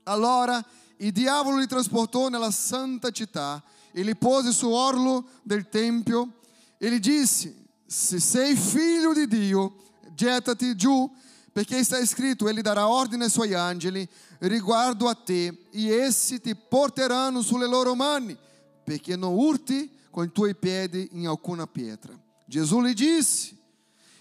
Allora 0.04 0.64
il 0.96 1.12
diavolo 1.12 1.58
li 1.58 1.66
trasportò 1.66 2.28
nella 2.28 2.50
santa 2.50 3.10
città 3.10 3.62
e 3.92 4.02
li 4.02 4.16
pose 4.16 4.64
orlo 4.64 5.26
del 5.42 5.68
tempio 5.68 6.38
e 6.78 6.90
gli 6.90 6.98
disse, 6.98 7.54
se 7.84 8.18
sei 8.18 8.56
figlio 8.56 9.12
di 9.12 9.28
Dio, 9.28 9.81
gettati 10.14 10.74
giù, 10.76 11.10
perché 11.52 11.82
sta 11.84 12.04
scritto, 12.06 12.48
ele 12.48 12.62
darà 12.62 12.88
ordine 12.88 13.24
ai 13.24 13.30
suoi 13.30 13.54
angeli 13.54 14.08
riguardo 14.40 15.08
a 15.08 15.14
te 15.14 15.66
e 15.70 15.88
essi 15.88 16.40
ti 16.40 16.54
porteranno 16.54 17.42
sulle 17.42 17.66
loro 17.66 17.94
mani, 17.94 18.36
perché 18.84 19.16
non 19.16 19.34
urti 19.34 19.90
con 20.10 20.24
i 20.24 20.32
tuoi 20.32 20.54
piedi 20.54 21.08
in 21.12 21.26
alcuna 21.26 21.66
pietra. 21.66 22.18
Gesù 22.46 22.82
gli 22.82 22.94
disse, 22.94 23.56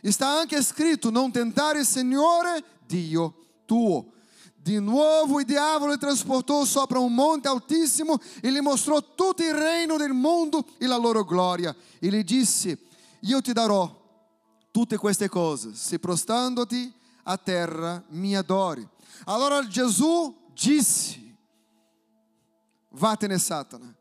Está 0.02 0.40
anche 0.40 0.62
scritto: 0.64 1.10
non 1.10 1.32
tentare 1.32 1.86
Signore 1.86 2.64
Dio 2.86 3.36
tuo. 3.66 4.14
Di 4.56 4.80
nuovo 4.80 5.40
il 5.40 5.46
diavolo 5.46 5.94
li 5.94 5.98
trasportò 5.98 6.66
sopra 6.66 7.00
un 7.00 7.14
monte 7.14 7.48
altissimo 7.48 8.20
e 8.42 8.52
gli 8.52 8.60
mostrò 8.60 9.02
tutto 9.16 9.42
il 9.42 9.54
regno 9.54 9.98
del 9.98 10.14
mondo 10.14 10.66
e 10.78 10.86
la 10.86 10.98
loro 10.98 11.24
gloria. 11.24 11.76
E 12.00 12.10
gli 12.10 12.24
disse: 12.24 12.78
Io 13.22 13.42
ti 13.42 13.54
darò 13.54 14.01
tutte 14.72 14.98
queste 14.98 15.30
cose, 15.30 15.76
se 15.76 16.00
prostandoti 16.00 16.92
a 17.24 17.38
terra 17.38 18.04
mi 18.10 18.36
adori. 18.36 18.88
Allora 19.26 19.68
Gesù 19.68 20.36
disse: 20.54 21.20
Vattene, 22.92 23.38
Satana, 23.38 23.94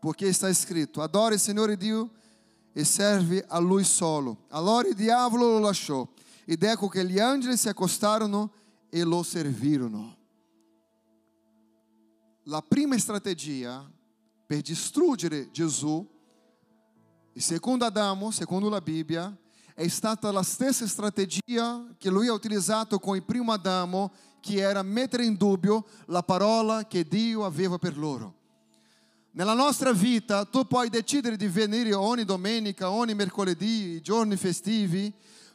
perché 0.00 0.28
está 0.28 0.52
scritto: 0.54 1.02
Adore 1.02 1.34
il 1.34 1.40
Signore 1.40 1.76
Dio 1.76 2.10
e 2.72 2.84
serve 2.84 3.44
a 3.46 3.58
lui 3.58 3.84
solo. 3.84 4.44
Allora 4.48 4.88
il 4.88 4.94
diavolo 4.94 5.48
lo 5.48 5.58
lasciò 5.58 6.08
ed 6.44 6.62
ecco 6.62 6.88
che 6.88 7.04
gli 7.04 7.18
angeli 7.18 7.56
si 7.56 7.68
accostarono 7.68 8.52
e 8.88 9.02
lo 9.02 9.22
servirono. 9.22 10.16
La 12.44 12.60
prima 12.62 12.98
strategia 12.98 13.88
per 14.46 14.60
distruggere 14.60 15.50
Gesù, 15.50 16.06
secondo 17.34 17.84
Adamo, 17.84 18.30
secondo 18.30 18.68
la 18.68 18.80
Bibbia, 18.80 19.34
è 19.74 19.88
stata 19.88 20.30
la 20.30 20.42
stessa 20.42 20.86
strategia 20.86 21.84
che 21.98 22.10
lui 22.10 22.28
ha 22.28 22.32
utilizzato 22.32 22.98
con 22.98 23.16
il 23.16 23.22
primo 23.22 23.52
Adamo, 23.52 24.12
che 24.40 24.56
era 24.56 24.82
mettere 24.82 25.24
in 25.24 25.36
dubbio 25.36 25.86
la 26.06 26.22
parola 26.22 26.86
che 26.86 27.04
Dio 27.04 27.44
aveva 27.44 27.78
per 27.78 27.96
loro. 27.96 28.40
Nella 29.32 29.54
nostra 29.54 29.92
vita 29.92 30.44
tu 30.44 30.66
puoi 30.66 30.90
decidere 30.90 31.36
di 31.36 31.46
venire 31.46 31.94
ogni 31.94 32.24
domenica, 32.24 32.90
ogni 32.90 33.14
mercoledì, 33.14 33.94
i 33.94 34.02
giorni 34.02 34.36
festivi, 34.36 35.12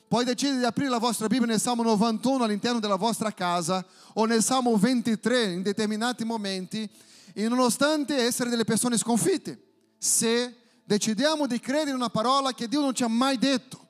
puoi 0.07 0.25
decidere 0.25 0.59
di 0.59 0.65
aprire 0.65 0.89
la 0.89 0.97
vostra 0.97 1.27
Bibbia 1.27 1.45
nel 1.45 1.59
Salmo 1.59 1.83
91 1.83 2.43
all'interno 2.43 2.79
della 2.79 2.95
vostra 2.95 3.31
casa 3.31 3.85
o 4.13 4.25
nel 4.25 4.41
Salmo 4.41 4.75
23 4.75 5.51
in 5.51 5.61
determinati 5.61 6.23
momenti 6.23 6.89
e 7.33 7.47
nonostante 7.47 8.15
essere 8.15 8.49
delle 8.49 8.63
persone 8.63 8.97
sconfitte, 8.97 9.61
se 9.99 10.55
decidiamo 10.83 11.45
di 11.45 11.59
credere 11.59 11.91
in 11.91 11.97
una 11.97 12.09
parola 12.09 12.53
che 12.53 12.67
Dio 12.67 12.81
non 12.81 12.95
ci 12.95 13.03
ha 13.03 13.07
mai 13.07 13.37
detto, 13.37 13.86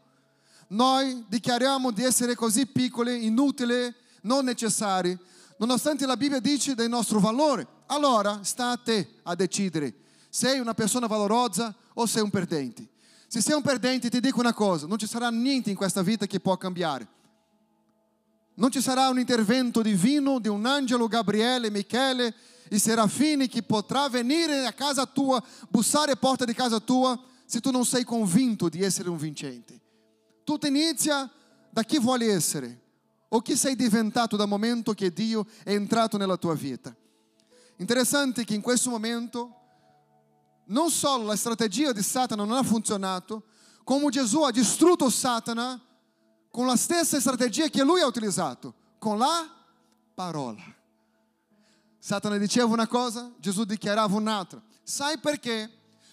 noi 0.67 1.23
dichiariamo 1.27 1.91
di 1.91 2.03
essere 2.03 2.35
così 2.35 2.65
piccoli, 2.65 3.25
inutili, 3.25 3.93
non 4.21 4.43
necessari, 4.43 5.17
nonostante 5.57 6.05
la 6.05 6.17
Bibbia 6.17 6.39
dice 6.39 6.75
del 6.75 6.89
nostro 6.89 7.19
valore. 7.19 7.65
Allora 7.87 8.43
sta 8.43 8.71
a 8.71 8.77
te 8.77 9.19
a 9.23 9.35
decidere. 9.35 9.93
Sei 10.29 10.59
una 10.59 10.73
persona 10.73 11.07
valorosa 11.07 11.73
o 11.93 12.05
sei 12.05 12.21
un 12.21 12.29
perdente? 12.29 12.89
Se 13.27 13.41
sei 13.41 13.55
un 13.55 13.61
perdente, 13.61 14.09
ti 14.09 14.19
dico 14.19 14.39
una 14.39 14.53
cosa: 14.53 14.87
non 14.87 14.97
ci 14.97 15.07
sarà 15.07 15.29
niente 15.29 15.69
in 15.69 15.75
questa 15.75 16.01
vita 16.01 16.25
che 16.25 16.39
può 16.39 16.57
cambiare. 16.57 17.07
Non 18.55 18.71
ci 18.71 18.81
sarà 18.81 19.07
un 19.09 19.19
intervento 19.19 19.81
divino 19.81 20.39
di 20.39 20.47
un 20.47 20.65
angelo 20.65 21.07
Gabriele, 21.07 21.69
Michele 21.69 22.33
e 22.67 22.79
Serafini 22.79 23.47
che 23.47 23.63
potrà 23.63 24.09
venire 24.09 24.65
a 24.65 24.73
casa 24.73 25.05
tua, 25.05 25.41
bussare 25.69 26.11
a 26.11 26.15
porta 26.15 26.43
di 26.43 26.53
casa 26.53 26.79
tua, 26.79 27.17
se 27.45 27.61
tu 27.61 27.71
non 27.71 27.85
sei 27.85 28.03
convinto 28.03 28.67
di 28.67 28.81
essere 28.81 29.09
un 29.09 29.17
vincente. 29.17 29.79
Tutto 30.47 30.65
inizia 30.65 31.29
da 31.69 31.83
chi 31.83 31.99
vuoi 31.99 32.25
essere 32.25 32.81
o 33.27 33.41
chi 33.41 33.57
sei 33.57 33.75
diventato 33.75 34.37
dal 34.37 34.47
momento 34.47 34.93
che 34.93 35.11
Dio 35.11 35.45
è 35.61 35.73
entrato 35.73 36.15
nella 36.15 36.37
tua 36.37 36.53
vita. 36.53 36.95
Interessante 37.75 38.45
che 38.45 38.53
in 38.53 38.61
questo 38.61 38.89
momento 38.89 39.53
non 40.67 40.89
solo 40.89 41.25
la 41.25 41.35
strategia 41.35 41.91
di 41.91 42.01
Satana 42.01 42.45
non 42.45 42.55
ha 42.55 42.63
funzionato, 42.63 43.47
come 43.83 44.09
Gesù 44.09 44.43
ha 44.43 44.51
distrutto 44.51 45.09
Satana 45.09 45.83
con 46.49 46.65
la 46.65 46.77
stessa 46.77 47.19
strategia 47.19 47.67
che 47.67 47.83
lui 47.83 47.99
ha 47.99 48.07
utilizzato, 48.07 48.73
con 48.99 49.17
la 49.17 49.53
parola. 50.13 50.63
Satana 51.99 52.37
diceva 52.37 52.67
una 52.67 52.87
cosa, 52.87 53.33
Gesù 53.37 53.65
dichiarava 53.65 54.15
un'altra. 54.15 54.61
Sai 54.81 55.17
perché? 55.17 55.69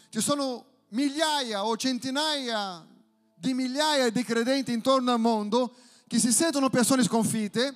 Ci 0.09 0.21
sono 0.21 0.65
migliaia 0.89 1.65
o 1.65 1.77
centinaia 1.77 2.85
di 3.45 3.55
migliaia 3.55 4.09
di 4.11 4.25
credenti 4.25 4.73
intorno 4.73 5.13
al 5.13 5.21
mondo 5.21 5.75
che 6.07 6.19
si 6.19 6.33
sentono 6.33 6.71
persone 6.71 7.03
sconfitte 7.03 7.75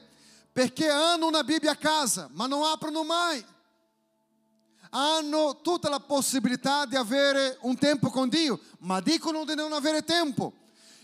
perché 0.50 0.88
hanno 0.88 1.26
una 1.26 1.44
Bibbia 1.44 1.72
a 1.72 1.76
casa, 1.76 2.28
ma 2.32 2.46
non 2.46 2.64
aprono 2.64 3.04
mai 3.04 3.44
hanno 4.90 5.60
tutta 5.62 5.90
la 5.90 6.00
possibilità 6.00 6.86
di 6.86 6.96
avere 6.96 7.58
un 7.60 7.76
tempo 7.76 8.08
con 8.08 8.28
Dio, 8.28 8.58
ma 8.78 9.00
dicono 9.00 9.44
di 9.44 9.54
non 9.54 9.74
avere 9.74 10.02
tempo. 10.02 10.52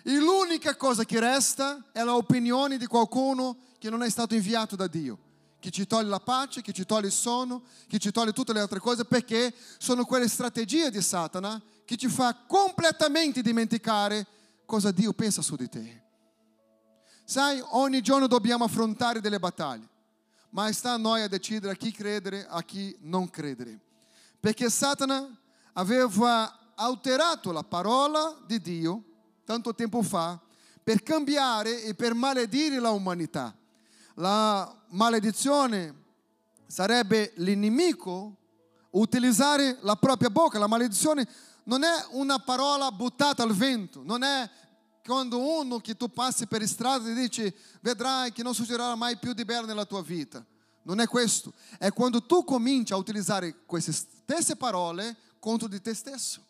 E 0.02 0.16
l'unica 0.16 0.74
cosa 0.76 1.04
che 1.04 1.20
resta 1.20 1.84
è 1.92 2.02
l'opinione 2.02 2.78
di 2.78 2.86
qualcuno 2.86 3.56
che 3.78 3.90
non 3.90 4.02
è 4.02 4.08
stato 4.08 4.34
inviato 4.34 4.76
da 4.76 4.86
Dio, 4.86 5.18
che 5.58 5.70
ci 5.70 5.86
toglie 5.86 6.08
la 6.08 6.20
pace, 6.20 6.62
che 6.62 6.72
ci 6.72 6.86
toglie 6.86 7.08
il 7.08 7.12
sonno, 7.12 7.64
che 7.86 7.98
ci 7.98 8.10
toglie 8.10 8.32
tutte 8.32 8.52
le 8.52 8.60
altre 8.60 8.78
cose, 8.78 9.04
perché 9.04 9.52
sono 9.78 10.04
quelle 10.04 10.28
strategie 10.28 10.90
di 10.90 11.00
Satana 11.00 11.60
che 11.84 11.96
ci 11.96 12.08
fa 12.08 12.34
completamente 12.46 13.42
dimenticare 13.42 14.26
cosa 14.64 14.90
Dio 14.90 15.12
pensa 15.12 15.42
su 15.42 15.56
di 15.56 15.68
te. 15.68 16.02
Sai, 17.24 17.62
ogni 17.70 18.00
giorno 18.00 18.26
dobbiamo 18.26 18.64
affrontare 18.64 19.20
delle 19.20 19.38
battaglie 19.38 19.92
ma 20.54 20.70
sta 20.72 20.92
a 20.92 20.96
noi 20.96 21.20
a 21.20 21.28
decidere 21.28 21.72
a 21.72 21.76
chi 21.76 21.90
credere, 21.90 22.46
a 22.48 22.62
chi 22.62 22.96
non 23.00 23.28
credere. 23.28 23.80
Perché 24.38 24.70
Satana 24.70 25.28
aveva 25.72 26.72
alterato 26.76 27.50
la 27.50 27.64
parola 27.64 28.36
di 28.46 28.60
Dio 28.60 29.02
tanto 29.44 29.74
tempo 29.74 30.00
fa 30.02 30.40
per 30.82 31.02
cambiare 31.02 31.82
e 31.82 31.94
per 31.94 32.14
maledire 32.14 32.78
la 32.78 32.90
umanità. 32.90 33.54
La 34.14 34.82
maledizione 34.90 36.02
sarebbe 36.66 37.32
l'inimico 37.36 38.36
utilizzare 38.90 39.78
la 39.80 39.96
propria 39.96 40.30
bocca. 40.30 40.60
La 40.60 40.68
maledizione 40.68 41.28
non 41.64 41.82
è 41.82 42.06
una 42.10 42.38
parola 42.38 42.90
buttata 42.90 43.42
al 43.42 43.54
vento, 43.54 44.02
non 44.04 44.22
è 44.22 44.48
quando 45.04 45.38
uno 45.38 45.78
che 45.78 45.96
tu 45.96 46.10
passi 46.10 46.46
per 46.46 46.66
strada 46.66 47.04
ti 47.04 47.14
dice 47.14 47.54
vedrai 47.80 48.32
che 48.32 48.42
non 48.42 48.54
succederà 48.54 48.94
mai 48.94 49.18
più 49.18 49.32
di 49.34 49.44
bello 49.44 49.66
nella 49.66 49.84
tua 49.84 50.02
vita. 50.02 50.44
Non 50.82 51.00
è 51.00 51.06
questo, 51.06 51.52
è 51.78 51.90
quando 51.92 52.24
tu 52.24 52.44
cominci 52.44 52.92
a 52.92 52.96
utilizzare 52.96 53.64
queste 53.64 53.92
stesse 53.92 54.56
parole 54.56 55.16
contro 55.38 55.68
di 55.68 55.80
te 55.80 55.94
stesso. 55.94 56.42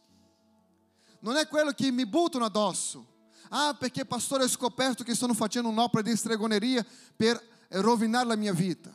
Non 1.21 1.37
è 1.37 1.47
quello 1.49 1.71
che 1.71 1.91
mi 1.91 2.07
buttano 2.07 2.45
addosso. 2.45 3.13
Ah, 3.51 3.75
perché 3.79 4.05
pastore 4.05 4.45
ho 4.45 4.49
scoperto 4.49 5.05
che 5.05 5.15
stanno 5.15 5.35
facendo 5.35 5.69
un'opera 5.69 6.03
di 6.03 6.17
stregoneria 6.17 6.85
per 7.17 7.41
rovinare 7.69 8.27
la 8.27 8.37
mia 8.37 8.53
vita. 8.53 8.93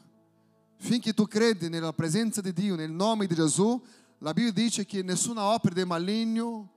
Finché 0.78 1.14
tu 1.14 1.28
credi 1.28 1.70
nella 1.70 1.94
presenza 1.94 2.42
di 2.42 2.54
Dio, 2.54 2.76
nel 2.76 2.92
nome 2.92 3.28
di 3.28 3.36
Gesù, 3.36 3.82
la 4.20 4.34
Bibbia 4.34 4.52
dice 4.52 4.86
che 4.86 5.02
nessuna 5.02 5.44
opera 5.46 5.74
del 5.74 5.86
maligno 5.86 6.70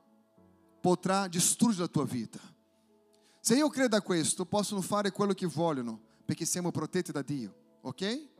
potrà 0.81 1.27
distruggere 1.27 1.83
la 1.83 1.87
tua 1.87 2.05
vita. 2.05 2.39
Se 3.39 3.55
io 3.55 3.67
credo 3.69 3.95
a 3.95 4.01
questo, 4.01 4.45
possono 4.45 4.81
fare 4.81 5.11
quello 5.11 5.33
che 5.33 5.45
vogliono, 5.45 5.99
perché 6.25 6.45
siamo 6.45 6.71
protetti 6.71 7.11
da 7.11 7.21
Dio, 7.21 7.53
ok? 7.81 8.31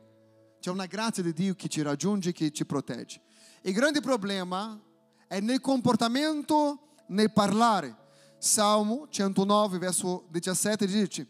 C'è 0.60 0.70
una 0.70 0.86
grazia 0.86 1.22
di 1.22 1.34
Dio 1.34 1.54
che 1.54 1.68
ci 1.68 1.82
raggiunge, 1.82 2.32
che 2.32 2.50
ci 2.50 2.64
protegge. 2.64 3.20
Il 3.62 3.74
grande 3.74 4.00
problema 4.00 4.80
è 5.26 5.40
nel 5.40 5.60
comportamento, 5.60 6.94
nel 7.08 7.32
parlare. 7.32 7.96
Salmo 8.38 9.06
109, 9.10 9.78
verso 9.78 10.26
17 10.30 10.86
dice: 10.86 11.26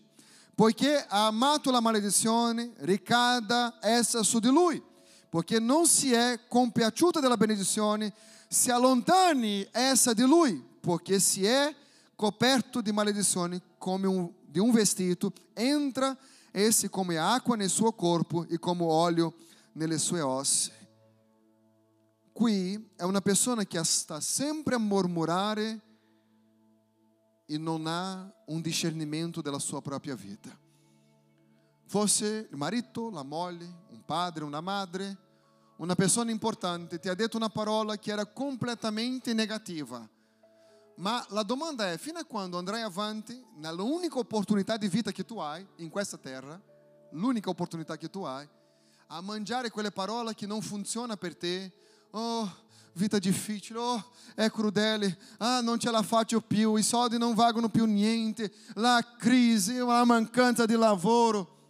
poiché 0.55 1.05
ha 1.09 1.27
amato 1.27 1.71
la 1.73 1.81
maledizione, 1.81 2.73
ricada 2.79 3.79
essa 3.81 4.23
su 4.23 4.39
di 4.39 4.49
lui. 4.49 4.81
Poiché 5.35 5.59
non 5.59 5.89
si 5.89 6.13
è 6.13 6.43
compiaciuta 6.47 7.19
della 7.19 7.37
benedizione, 7.37 8.15
si 8.47 8.71
allontani 8.71 9.67
essa 9.73 10.13
di 10.13 10.23
lui, 10.23 10.65
poiché 10.79 11.19
si 11.19 11.45
è 11.45 11.75
coperto 12.15 12.81
di 12.81 12.93
maledizione 12.93 13.61
come 13.77 14.07
un, 14.07 14.33
di 14.47 14.61
un 14.61 14.71
vestito, 14.71 15.33
entra 15.53 16.17
esse 16.53 16.89
come 16.89 17.19
acqua 17.19 17.57
nel 17.57 17.69
suo 17.69 17.91
corpo 17.95 18.47
e 18.49 18.61
come 18.61 18.85
olio 18.85 19.35
nelle 19.73 19.99
sue 19.99 20.21
ossa. 20.21 20.71
Qui 22.33 22.91
è 22.95 23.03
una 23.03 23.21
persona 23.21 23.65
che 23.65 23.83
sta 23.83 24.21
sempre 24.21 24.77
a 24.77 24.79
mormorare 24.79 25.81
e 27.45 27.59
non 27.59 27.89
ha 27.89 28.33
un 28.47 28.61
discernimento 28.61 29.43
della 29.43 29.59
sua 29.59 29.83
propria 29.83 30.15
vita. 30.15 30.57
Fosse 31.87 32.47
il 32.49 32.57
marito, 32.57 33.11
la 33.11 33.25
moglie, 33.25 33.65
un 33.91 34.05
padre, 34.05 34.45
una 34.45 34.61
madre, 34.61 35.23
una 35.77 35.95
persona 35.95 36.31
importante 36.31 36.99
ti 36.99 37.09
ha 37.09 37.15
detto 37.15 37.37
una 37.37 37.49
parola 37.49 37.97
che 37.97 38.13
era 38.13 38.27
completamente 38.27 39.33
negativa. 39.35 40.09
Ma 40.97 41.25
la 41.31 41.43
domanda 41.43 41.91
è, 41.91 41.99
fino 41.99 42.19
a 42.19 42.25
quando 42.25 42.57
andrai 42.57 42.83
avanti 42.83 43.45
nell'unica 43.57 44.19
opportunità 44.19 44.77
di 44.77 44.87
vita 44.87 45.11
che 45.11 45.25
tu 45.25 45.39
hai 45.39 45.67
in 45.77 45.89
questa 45.89 46.17
terra, 46.17 46.61
l'unica 47.11 47.51
opportunità 47.51 47.97
che 47.97 48.09
tu 48.09 48.23
hai, 48.23 48.49
a 49.09 49.21
mangiare 49.21 49.71
quelle 49.71 49.91
parole 49.91 50.35
che 50.35 50.47
non 50.47 50.63
funzionano 50.63 51.17
per 51.17 51.37
te, 51.37 51.73
oh, 52.11 52.63
vita 52.93 53.19
difficile, 53.19 53.79
oh, 53.79 54.13
è 54.37 54.49
crudele, 54.51 55.19
ah, 55.39 55.61
non 55.61 55.81
ce 55.81 55.91
la 55.91 56.03
faccio 56.03 56.41
più, 56.41 56.77
i 56.77 56.83
soldi 56.83 57.19
non 57.19 57.35
valgono 57.35 57.69
più 57.69 57.87
niente, 57.87 58.53
la 58.75 59.05
crisi, 59.19 59.77
la 59.79 60.05
mancanza 60.05 60.65
di 60.65 60.77
lavoro. 60.77 61.64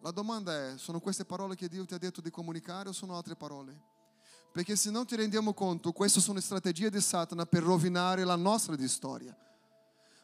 La 0.00 0.12
domanda 0.12 0.52
è, 0.52 0.78
sono 0.78 1.00
queste 1.00 1.24
parole 1.24 1.56
che 1.56 1.68
Dio 1.68 1.84
ti 1.84 1.92
ha 1.92 1.98
detto 1.98 2.20
di 2.20 2.30
comunicare 2.30 2.88
o 2.88 2.92
sono 2.92 3.16
altre 3.16 3.34
parole? 3.34 3.76
Perché 4.52 4.76
se 4.76 4.90
non 4.90 5.04
ti 5.06 5.16
rendiamo 5.16 5.52
conto, 5.54 5.90
queste 5.92 6.20
sono 6.20 6.38
strategie 6.40 6.88
di 6.88 7.00
Satana 7.00 7.46
per 7.46 7.64
rovinare 7.64 8.22
la 8.22 8.36
nostra 8.36 8.76
storia. 8.86 9.36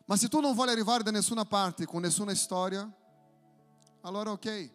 Ma 0.06 0.16
se 0.16 0.28
tu 0.28 0.38
non 0.38 0.54
vuoi 0.54 0.68
arrivare 0.68 1.02
da 1.02 1.10
nessuna 1.10 1.44
parte 1.44 1.86
con 1.86 2.02
nessuna 2.02 2.34
storia, 2.34 2.88
allora 4.02 4.30
ok. 4.30 4.70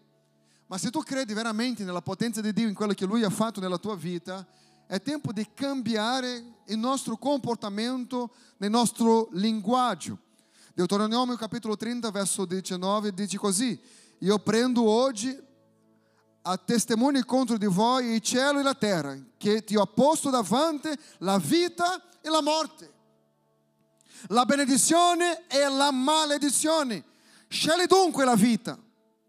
Ma 0.67 0.77
se 0.77 0.89
tu 0.91 1.01
credi 1.01 1.33
veramente 1.33 1.85
nella 1.85 2.01
potenza 2.01 2.41
di 2.41 2.51
Dio, 2.51 2.67
in 2.67 2.75
quello 2.75 2.93
che 2.93 3.05
Lui 3.05 3.23
ha 3.23 3.29
fatto 3.29 3.61
nella 3.61 3.77
tua 3.77 3.95
vita, 3.95 4.45
è 4.85 5.01
tempo 5.01 5.31
di 5.31 5.47
cambiare 5.53 6.61
il 6.65 6.77
nostro 6.77 7.15
comportamento, 7.15 8.33
nel 8.57 8.69
nostro 8.69 9.29
linguaggio. 9.31 10.19
Deuteronomio 10.73 11.35
capitolo 11.37 11.77
30, 11.77 12.11
verso 12.11 12.45
19 12.45 13.13
dice 13.13 13.37
così: 13.37 13.79
Io 14.19 14.39
prendo 14.39 14.83
oggi 14.87 15.47
a 16.41 16.57
testemunho 16.57 17.23
contro 17.25 17.57
di 17.57 17.65
voi 17.65 18.13
il 18.13 18.21
cielo 18.21 18.59
e 18.59 18.63
la 18.63 18.73
terra, 18.73 19.17
che 19.37 19.63
ti 19.63 19.75
ho 19.75 19.85
posto 19.85 20.29
davanti 20.29 20.89
la 21.19 21.37
vita 21.37 22.01
e 22.21 22.29
la 22.29 22.41
morte, 22.41 22.93
la 24.27 24.45
benedizione 24.45 25.47
e 25.47 25.67
la 25.69 25.91
maledizione. 25.91 27.03
Scegli 27.47 27.85
dunque 27.85 28.25
la 28.25 28.35
vita 28.35 28.77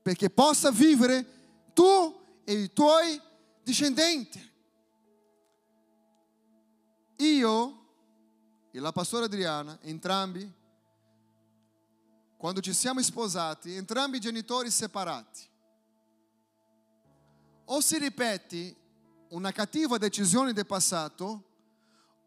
perché 0.02 0.30
possa 0.30 0.70
vivere 0.70 1.26
tu 1.72 2.18
e 2.44 2.52
i 2.52 2.72
tuoi 2.72 3.20
discendenti. 3.62 4.48
Io 7.16 7.80
e 8.72 8.80
la 8.80 8.92
pastora 8.92 9.26
Adriana, 9.26 9.78
entrambi, 9.82 10.50
quando 12.40 12.62
ci 12.62 12.72
siamo 12.72 13.02
sposati, 13.02 13.74
entrambi 13.74 14.16
i 14.16 14.20
genitori 14.20 14.70
separati, 14.70 15.42
o 17.66 17.82
si 17.82 17.98
ripete 17.98 18.76
una 19.28 19.52
cattiva 19.52 19.98
decisione 19.98 20.54
del 20.54 20.64
passato, 20.64 21.44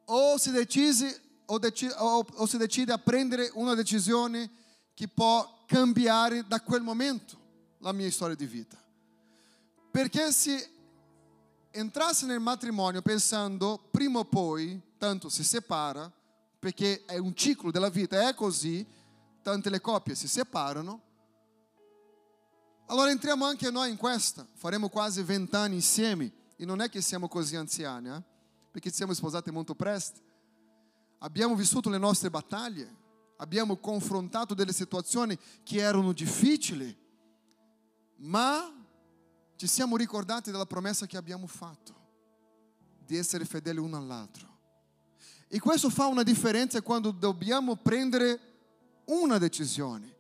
o 0.05 0.37
si, 0.37 0.51
decise, 0.51 1.19
o, 1.45 1.57
deci, 1.57 1.87
o, 1.97 2.23
o 2.31 2.45
si 2.45 2.57
decide 2.57 2.93
a 2.93 2.99
prendere 2.99 3.49
una 3.55 3.73
decisione 3.73 4.51
che 4.93 5.07
può 5.07 5.63
cambiare 5.65 6.45
da 6.45 6.61
quel 6.61 6.83
momento 6.83 7.35
la 7.79 7.91
mia 7.91 8.11
storia 8.11 8.35
di 8.35 8.45
vita. 8.45 8.77
Perché 9.89 10.31
se 10.31 10.69
entrasse 11.71 12.27
nel 12.27 12.39
matrimonio 12.39 13.01
pensando 13.01 13.87
prima 13.89 14.19
o 14.19 14.25
poi, 14.25 14.79
tanto 14.99 15.27
si 15.29 15.43
separa, 15.43 16.11
perché 16.59 17.03
è 17.05 17.17
un 17.17 17.35
ciclo 17.35 17.71
della 17.71 17.89
vita, 17.89 18.29
è 18.29 18.35
così, 18.35 18.85
tante 19.43 19.69
le 19.69 19.81
coppie 19.81 20.15
si 20.15 20.27
separano, 20.27 21.01
allora 22.87 23.11
entriamo 23.11 23.45
anche 23.45 23.69
noi 23.69 23.91
in 23.91 23.97
questa, 23.97 24.47
faremo 24.55 24.89
quasi 24.89 25.21
vent'anni 25.21 25.75
insieme. 25.75 26.31
E 26.55 26.65
non 26.65 26.81
è 26.81 26.89
che 26.89 27.01
siamo 27.01 27.27
così 27.27 27.55
anziani, 27.55 28.09
eh? 28.09 28.23
perché 28.71 28.89
ci 28.89 28.95
siamo 28.95 29.13
sposati 29.13 29.51
molto 29.51 29.75
presto, 29.75 30.19
abbiamo 31.19 31.55
vissuto 31.55 31.89
le 31.89 31.97
nostre 31.97 32.29
battaglie, 32.29 33.01
abbiamo 33.37 33.77
confrontato 33.77 34.53
delle 34.53 34.73
situazioni 34.73 35.37
che 35.63 35.77
erano 35.77 36.13
difficili, 36.13 36.95
ma 38.17 38.71
ci 39.55 39.67
siamo 39.67 39.97
ricordati 39.97 40.51
della 40.51 40.65
promessa 40.65 41.05
che 41.05 41.17
abbiamo 41.17 41.47
fatto, 41.47 41.93
di 43.05 43.17
essere 43.17 43.45
fedeli 43.45 43.79
uno 43.79 43.97
all'altro. 43.97 44.51
E 45.47 45.59
questo 45.59 45.89
fa 45.89 46.05
una 46.07 46.23
differenza 46.23 46.81
quando 46.81 47.11
dobbiamo 47.11 47.75
prendere 47.75 48.52
una 49.05 49.37
decisione. 49.37 50.11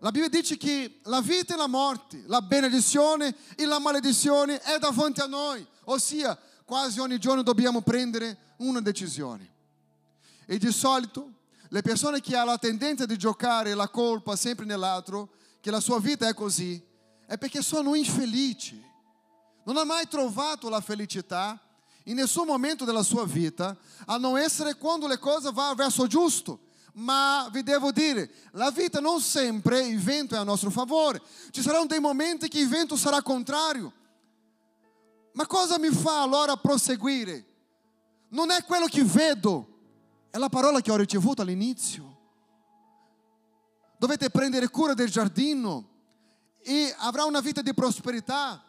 La 0.00 0.10
Bibbia 0.10 0.28
dice 0.28 0.56
che 0.56 1.00
la 1.04 1.20
vita 1.20 1.54
e 1.54 1.56
la 1.56 1.66
morte, 1.66 2.22
la 2.26 2.42
benedizione 2.42 3.34
e 3.56 3.64
la 3.64 3.78
maledizione 3.78 4.60
è 4.60 4.78
davanti 4.78 5.20
a 5.20 5.26
noi, 5.26 5.66
ossia 5.84 6.38
quasi 6.64 7.00
ogni 7.00 7.18
giorno 7.18 7.42
dobbiamo 7.42 7.80
prendere 7.80 8.54
una 8.58 8.80
decisione. 8.80 9.54
E 10.44 10.58
di 10.58 10.70
solito 10.70 11.32
le 11.70 11.82
persone 11.82 12.20
che 12.20 12.36
hanno 12.36 12.50
la 12.50 12.58
tendenza 12.58 13.06
di 13.06 13.16
giocare 13.16 13.74
la 13.74 13.88
colpa 13.88 14.36
sempre 14.36 14.64
nell'altro, 14.64 15.30
che 15.60 15.70
la 15.70 15.80
sua 15.80 15.98
vita 15.98 16.28
è 16.28 16.34
così, 16.34 16.80
è 17.26 17.38
perché 17.38 17.62
sono 17.62 17.94
infelici. 17.94 18.80
Non 19.64 19.76
ha 19.78 19.84
mai 19.84 20.06
trovato 20.08 20.68
la 20.68 20.80
felicità 20.80 21.60
in 22.04 22.16
nessun 22.16 22.46
momento 22.46 22.84
della 22.84 23.02
sua 23.02 23.24
vita, 23.26 23.76
a 24.04 24.16
non 24.16 24.38
essere 24.38 24.76
quando 24.76 25.08
le 25.08 25.18
cose 25.18 25.50
vanno 25.50 25.74
verso 25.74 26.06
giusto. 26.06 26.60
Ma 26.98 27.48
vi 27.52 27.62
devo 27.62 27.92
dire, 27.92 28.30
la 28.52 28.70
vita 28.70 29.00
non 29.00 29.20
sempre 29.20 29.80
il 29.80 30.00
vento 30.00 30.34
è 30.34 30.38
a 30.38 30.44
nostro 30.44 30.70
favore. 30.70 31.20
Ci 31.50 31.60
saranno 31.60 31.86
dei 31.86 32.00
momenti 32.00 32.48
che 32.48 32.60
il 32.60 32.68
vento 32.68 32.96
sarà 32.96 33.20
contrario. 33.20 33.92
Ma 35.32 35.46
cosa 35.46 35.78
mi 35.78 35.90
fa 35.90 36.22
allora 36.22 36.56
proseguire? 36.56 37.44
Non 38.28 38.50
è 38.50 38.64
quello 38.64 38.86
che 38.86 39.04
vedo, 39.04 39.68
è 40.30 40.38
la 40.38 40.48
parola 40.48 40.80
che 40.80 40.90
ho 40.90 40.96
ricevuto 40.96 41.42
all'inizio. 41.42 42.16
Dovete 43.98 44.30
prendere 44.30 44.68
cura 44.70 44.94
del 44.94 45.10
giardino 45.10 45.88
e 46.62 46.94
avrà 46.98 47.24
una 47.24 47.40
vita 47.40 47.60
di 47.60 47.74
prosperità. 47.74 48.64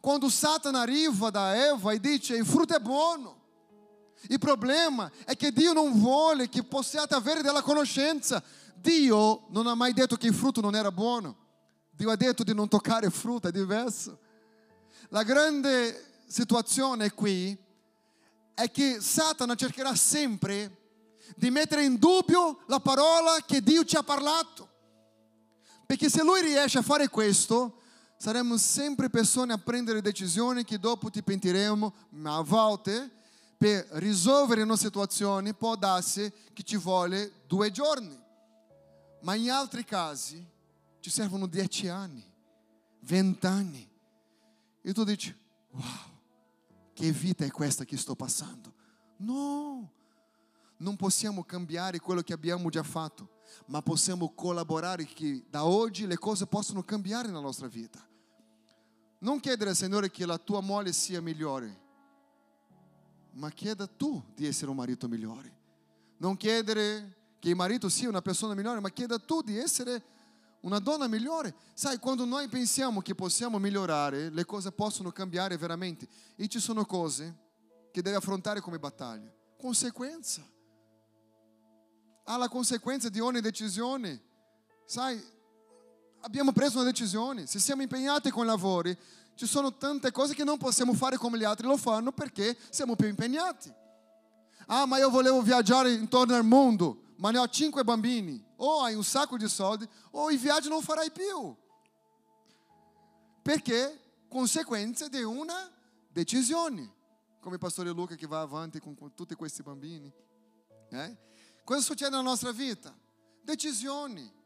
Quando 0.00 0.28
Satana 0.28 0.80
arriva 0.80 1.30
da 1.30 1.56
Eva 1.66 1.90
e 1.90 1.98
dice 1.98 2.36
il 2.36 2.46
frutto 2.46 2.76
è 2.76 2.80
buono, 2.80 3.41
il 4.28 4.38
problema 4.38 5.10
è 5.24 5.36
che 5.36 5.52
Dio 5.52 5.72
non 5.72 5.98
vuole 5.98 6.48
che 6.48 6.62
possiate 6.62 7.14
avere 7.14 7.42
della 7.42 7.62
conoscenza. 7.62 8.42
Dio 8.76 9.46
non 9.48 9.66
ha 9.66 9.74
mai 9.74 9.92
detto 9.92 10.16
che 10.16 10.28
il 10.28 10.34
frutto 10.34 10.60
non 10.60 10.74
era 10.74 10.92
buono. 10.92 11.36
Dio 11.90 12.10
ha 12.10 12.16
detto 12.16 12.42
di 12.42 12.54
non 12.54 12.68
toccare 12.68 13.06
il 13.06 13.12
frutto, 13.12 13.48
è 13.48 13.52
diverso. 13.52 14.18
La 15.08 15.22
grande 15.24 16.22
situazione 16.26 17.12
qui 17.12 17.56
è 18.54 18.70
che 18.70 19.00
Satana 19.00 19.54
cercherà 19.54 19.94
sempre 19.94 20.78
di 21.36 21.50
mettere 21.50 21.84
in 21.84 21.98
dubbio 21.98 22.62
la 22.66 22.80
parola 22.80 23.38
che 23.46 23.62
Dio 23.62 23.84
ci 23.84 23.96
ha 23.96 24.02
parlato. 24.02 24.68
Perché 25.86 26.08
se 26.08 26.22
lui 26.22 26.40
riesce 26.40 26.78
a 26.78 26.82
fare 26.82 27.08
questo, 27.08 27.80
saremo 28.16 28.56
sempre 28.56 29.10
persone 29.10 29.52
a 29.52 29.58
prendere 29.58 30.00
decisioni 30.00 30.64
che 30.64 30.78
dopo 30.78 31.10
ti 31.10 31.22
pentiremo, 31.22 31.92
ma 32.10 32.36
a 32.36 32.42
volte 32.42 33.10
per 33.62 33.86
risolvere 33.92 34.62
una 34.62 34.76
situazione 34.76 35.54
può 35.54 35.76
darsi 35.76 36.32
che 36.52 36.64
ci 36.64 36.76
vuole 36.76 37.44
due 37.46 37.70
giorni, 37.70 38.20
ma 39.20 39.36
in 39.36 39.52
altri 39.52 39.84
casi 39.84 40.44
ci 40.98 41.10
servono 41.10 41.46
dieci 41.46 41.86
anni, 41.86 42.28
vent'anni. 43.02 43.88
E 44.82 44.92
tu 44.92 45.04
dici, 45.04 45.32
wow, 45.70 45.82
che 46.92 47.12
vita 47.12 47.44
è 47.44 47.52
questa 47.52 47.84
che 47.84 47.96
sto 47.96 48.16
passando? 48.16 48.74
No, 49.18 49.92
non 50.78 50.96
possiamo 50.96 51.44
cambiare 51.44 52.00
quello 52.00 52.22
che 52.22 52.32
abbiamo 52.32 52.68
già 52.68 52.82
fatto 52.82 53.30
ma 53.66 53.80
possiamo 53.80 54.32
collaborare 54.34 55.04
che 55.04 55.44
da 55.48 55.66
oggi 55.66 56.06
le 56.06 56.16
cose 56.16 56.46
possano 56.46 56.82
cambiare 56.82 57.28
nella 57.28 57.38
nostra 57.38 57.68
vita. 57.68 58.04
Non 59.18 59.38
chiedere 59.38 59.70
al 59.70 59.76
Signore 59.76 60.10
che 60.10 60.26
la 60.26 60.38
tua 60.38 60.60
moglie 60.60 60.92
sia 60.92 61.20
migliore, 61.20 61.81
ma 63.32 63.50
chieda 63.50 63.86
tu 63.86 64.22
di 64.34 64.46
essere 64.46 64.70
un 64.70 64.76
marito 64.76 65.08
migliore. 65.08 65.60
Non 66.18 66.36
chiedere 66.36 67.16
che 67.38 67.48
il 67.48 67.56
marito 67.56 67.88
sia 67.88 68.08
una 68.08 68.22
persona 68.22 68.54
migliore, 68.54 68.80
ma 68.80 68.90
chieda 68.90 69.18
tu 69.18 69.42
di 69.42 69.58
essere 69.58 70.02
una 70.60 70.78
donna 70.78 71.08
migliore. 71.08 71.54
Sai, 71.74 71.98
quando 71.98 72.24
noi 72.24 72.48
pensiamo 72.48 73.00
che 73.00 73.14
possiamo 73.14 73.58
migliorare, 73.58 74.30
le 74.30 74.44
cose 74.44 74.70
possono 74.70 75.10
cambiare 75.10 75.56
veramente. 75.56 76.06
E 76.36 76.46
ci 76.48 76.60
sono 76.60 76.84
cose 76.84 77.36
che 77.90 78.02
devi 78.02 78.16
affrontare 78.16 78.60
come 78.60 78.78
battaglia. 78.78 79.32
Conseguenza. 79.58 80.42
Ha 82.24 82.36
la 82.36 82.48
conseguenza 82.48 83.08
di 83.08 83.18
ogni 83.18 83.40
decisione. 83.40 84.22
Sai, 84.86 85.20
abbiamo 86.20 86.52
preso 86.52 86.78
una 86.78 86.86
decisione. 86.86 87.46
Se 87.46 87.58
siamo 87.58 87.82
impegnati 87.82 88.30
con 88.30 88.44
i 88.44 88.46
lavori, 88.46 88.96
ci 89.34 89.46
sono 89.46 89.76
tante 89.76 90.10
cose 90.10 90.34
che 90.34 90.44
non 90.44 90.58
possiamo 90.58 90.92
fare 90.92 91.16
come 91.16 91.38
gli 91.38 91.44
altri 91.44 91.66
lo 91.66 91.76
fanno 91.76 92.12
perché 92.12 92.56
siamo 92.70 92.96
più 92.96 93.08
impegnati. 93.08 93.72
Ah, 94.66 94.86
ma 94.86 94.98
io 94.98 95.10
volevo 95.10 95.42
viaggiare 95.42 95.92
intorno 95.92 96.34
al 96.34 96.44
mondo, 96.44 97.14
ma 97.16 97.30
ne 97.30 97.38
ho 97.38 97.48
cinque 97.48 97.84
bambini. 97.84 98.44
O 98.56 98.82
hai 98.82 98.94
un 98.94 99.04
sacco 99.04 99.36
di 99.36 99.48
soldi, 99.48 99.88
o 100.12 100.30
i 100.30 100.36
viaggi 100.36 100.68
non 100.68 100.82
farai 100.82 101.10
più. 101.10 101.54
Perché 103.42 104.00
conseguenze 104.28 105.08
di 105.08 105.22
una 105.22 105.70
decisione. 106.08 107.00
Come 107.40 107.54
il 107.54 107.60
pastore 107.60 107.90
Luca 107.90 108.14
che 108.14 108.26
va 108.26 108.40
avanti 108.40 108.78
con 108.78 108.96
tutti 109.14 109.34
questi 109.34 109.62
bambini. 109.62 110.12
Eh? 110.90 111.16
Cosa 111.64 111.80
succede 111.80 112.10
nella 112.10 112.22
nostra 112.22 112.52
vita? 112.52 112.96
Decisioni. 113.42 114.40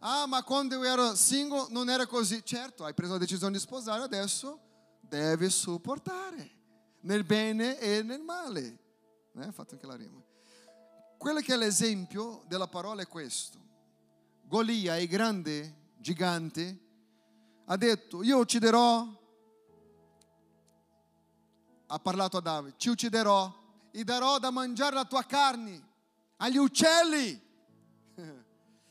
Ah, 0.00 0.26
ma 0.26 0.42
quando 0.42 0.74
eu 0.74 0.84
era 0.84 1.14
single 1.14 1.66
non 1.70 1.90
era 1.90 2.06
così. 2.06 2.42
Certo, 2.44 2.84
hai 2.84 2.94
preso 2.94 3.12
la 3.12 3.18
decisione 3.18 3.52
di 3.52 3.58
sposare, 3.58 4.02
adesso 4.02 4.58
devi 5.00 5.50
sopportare 5.50 6.50
nel 7.00 7.24
bene 7.24 7.78
e 7.78 8.02
nel 8.02 8.22
male. 8.22 8.78
Eh? 9.34 9.52
Fatto 9.52 9.74
anche 9.74 9.86
la 9.86 9.96
rima. 9.96 10.18
Quello 11.18 11.40
che 11.40 11.52
è 11.52 11.56
l'esempio 11.56 12.44
della 12.46 12.66
parola 12.66 13.02
è 13.02 13.06
questo. 13.06 13.58
Golia, 14.44 14.96
il 14.96 15.06
grande 15.06 15.92
gigante, 15.98 16.78
ha 17.66 17.76
detto, 17.76 18.22
io 18.22 18.38
ucciderò, 18.38 19.06
ha 21.86 21.98
parlato 21.98 22.38
a 22.38 22.40
Davide, 22.40 22.74
ci 22.78 22.88
ucciderò 22.88 23.54
e 23.90 24.02
darò 24.02 24.38
da 24.38 24.50
mangiare 24.50 24.94
la 24.94 25.04
tua 25.04 25.24
carne 25.24 25.88
agli 26.38 26.56
uccelli. 26.56 27.48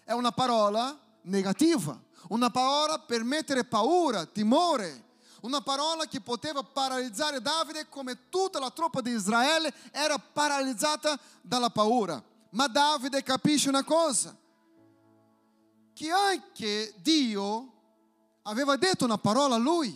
È 0.10 0.14
una 0.14 0.32
parola 0.32 1.00
negativa, 1.22 1.96
una 2.30 2.50
parola 2.50 2.98
per 2.98 3.24
mettere 3.24 3.64
paura, 3.64 4.26
timore, 4.26 5.04
una 5.42 5.62
parola 5.62 6.08
che 6.08 6.20
poteva 6.20 6.64
paralizzare 6.64 7.44
Davide 7.44 7.88
come 7.90 8.28
tutta 8.30 8.58
la 8.58 8.72
truppa 8.72 9.02
di 9.02 9.12
Israele 9.12 9.72
era 9.92 10.18
paralizzata 10.18 11.16
dalla 11.44 11.70
paura. 11.70 12.24
Ma 12.54 12.66
Davide 12.66 13.22
capisce 13.22 13.70
una 13.70 13.84
cosa, 13.84 14.36
che 15.94 16.10
anche 16.10 16.96
Dio 17.04 17.74
aveva 18.42 18.78
detto 18.78 19.06
una 19.06 19.20
parola 19.20 19.54
a 19.54 19.60
lui. 19.60 19.96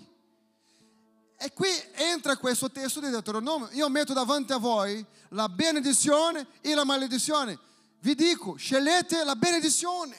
E 1.39 1.53
qui 1.53 1.69
entra 1.93 2.37
questo 2.37 2.69
testo 2.69 2.99
di 2.99 3.09
Deuteronomio. 3.09 3.67
Io 3.71 3.89
metto 3.89 4.13
davanti 4.13 4.53
a 4.53 4.57
voi 4.57 5.03
la 5.29 5.49
benedizione 5.49 6.45
e 6.61 6.75
la 6.75 6.83
maledizione. 6.83 7.71
Vi 8.03 8.15
dico, 8.15 8.55
scegliete 8.55 9.23
la 9.23 9.37
benedizione. 9.37 10.17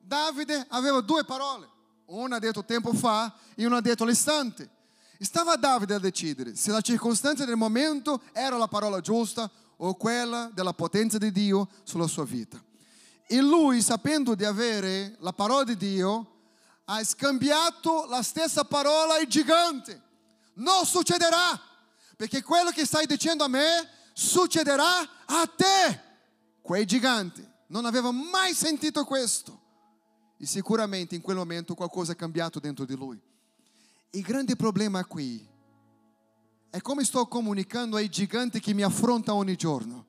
Davide 0.00 0.66
aveva 0.70 1.00
due 1.00 1.24
parole. 1.24 1.68
Una 2.06 2.36
ha 2.36 2.38
detto 2.40 2.64
tempo 2.64 2.92
fa 2.92 3.32
e 3.54 3.64
una 3.64 3.76
ha 3.76 3.80
detto 3.80 4.02
all'istante. 4.02 4.68
Stava 5.20 5.54
Davide 5.54 5.94
a 5.94 6.00
decidere 6.00 6.56
se 6.56 6.72
la 6.72 6.80
circostanza 6.80 7.44
del 7.44 7.54
momento 7.54 8.20
era 8.32 8.56
la 8.56 8.66
parola 8.66 9.00
giusta 9.00 9.48
o 9.76 9.94
quella 9.94 10.50
della 10.52 10.72
potenza 10.72 11.18
di 11.18 11.30
Dio 11.30 11.68
sulla 11.84 12.08
sua 12.08 12.24
vita. 12.24 12.60
E 13.28 13.40
lui, 13.40 13.80
sapendo 13.80 14.34
di 14.34 14.44
avere 14.44 15.14
la 15.20 15.32
parola 15.32 15.62
di 15.62 15.76
Dio, 15.76 16.32
ha 16.86 17.04
scambiato 17.04 18.06
la 18.06 18.22
stessa 18.22 18.64
parola 18.64 19.14
al 19.14 19.26
gigante. 19.28 20.02
Non 20.54 20.84
succederà, 20.84 21.60
perché 22.16 22.42
quello 22.42 22.70
che 22.70 22.84
stai 22.84 23.06
dicendo 23.06 23.44
a 23.44 23.48
me 23.48 23.88
succederà 24.12 24.98
a 25.26 25.46
te. 25.46 26.05
Quei 26.66 26.84
giganti 26.84 27.48
non 27.68 27.84
avevano 27.84 28.18
mai 28.28 28.52
sentito 28.52 29.04
questo. 29.04 29.60
E 30.36 30.46
sicuramente 30.46 31.14
in 31.14 31.20
quel 31.20 31.36
momento 31.36 31.76
qualcosa 31.76 32.10
è 32.10 32.16
cambiato 32.16 32.58
dentro 32.58 32.84
di 32.84 32.96
lui. 32.96 33.22
Il 34.10 34.22
grande 34.22 34.56
problema 34.56 35.04
qui 35.04 35.48
è 36.68 36.80
come 36.80 37.04
sto 37.04 37.24
comunicando 37.26 37.94
ai 37.94 38.08
giganti 38.08 38.58
che 38.58 38.74
mi 38.74 38.82
affrontano 38.82 39.38
ogni 39.38 39.54
giorno. 39.54 40.06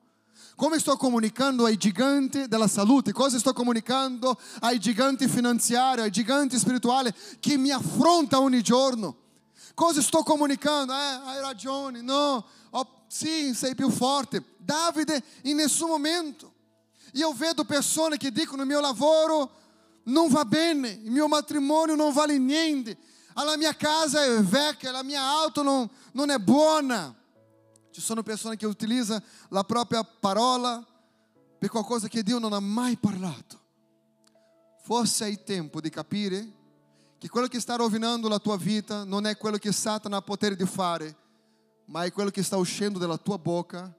Come 0.55 0.79
sto 0.79 0.97
comunicando 0.97 1.65
ai 1.65 1.77
giganti 1.77 2.47
della 2.47 2.67
salute? 2.67 3.11
Cosa 3.11 3.37
sto 3.37 3.53
comunicando 3.53 4.35
ai 4.61 4.79
giganti 4.79 5.27
finanziari, 5.27 6.01
ai 6.01 6.11
giganti 6.11 6.57
spirituali 6.57 7.13
che 7.39 7.55
mi 7.55 7.69
affrontano 7.69 8.45
ogni 8.45 8.63
giorno? 8.63 9.26
Cosa 9.77 10.01
sto 10.01 10.23
comunicando? 10.23 10.91
Eh, 10.91 10.95
hai 10.95 11.39
ragione, 11.39 12.01
no, 12.01 12.43
oh, 12.71 13.03
sì, 13.05 13.53
sei 13.53 13.75
più 13.75 13.91
forte. 13.91 14.55
Davide 14.57 15.23
in 15.43 15.57
nessun 15.57 15.87
momento. 15.87 16.51
Io 17.13 17.31
vedo 17.33 17.63
persone 17.63 18.17
che 18.17 18.31
dicono 18.31 18.63
il 18.63 18.67
mio 18.67 18.79
lavoro 18.79 19.51
non 20.05 20.29
va 20.29 20.45
bene, 20.45 20.89
il 20.89 21.11
mio 21.11 21.27
matrimonio 21.27 21.93
non 21.93 22.11
vale 22.11 22.39
niente, 22.39 22.97
la 23.35 23.55
mia 23.55 23.75
casa 23.75 24.23
è 24.23 24.41
vecchia, 24.41 24.89
la 24.89 25.03
mia 25.03 25.21
auto 25.21 25.61
non, 25.61 25.87
non 26.13 26.31
è 26.31 26.39
buona. 26.39 27.15
Ci 27.91 28.01
sono 28.01 28.23
persone 28.23 28.57
che 28.57 28.65
utilizzano 28.65 29.21
la 29.49 29.63
propria 29.63 30.03
parola 30.03 30.83
per 31.59 31.69
qualcosa 31.69 32.07
che 32.07 32.23
Dio 32.23 32.39
non 32.39 32.51
ha 32.51 32.59
mai 32.59 32.97
parlato. 32.97 33.59
Forse 34.81 35.27
il 35.27 35.43
tempo 35.43 35.79
di 35.79 35.91
capire 35.91 36.56
che 37.17 37.29
quello 37.29 37.47
che 37.47 37.59
sta 37.59 37.75
rovinando 37.75 38.27
la 38.27 38.39
tua 38.39 38.57
vita 38.57 39.03
non 39.03 39.25
è 39.25 39.37
quello 39.37 39.57
che 39.57 39.71
Satana 39.71 40.17
ha 40.17 40.21
potere 40.21 40.55
di 40.55 40.65
fare, 40.65 41.15
ma 41.85 42.03
è 42.03 42.11
quello 42.11 42.29
che 42.29 42.43
sta 42.43 42.57
uscendo 42.57 42.99
dalla 42.99 43.17
tua 43.17 43.37
bocca 43.37 43.93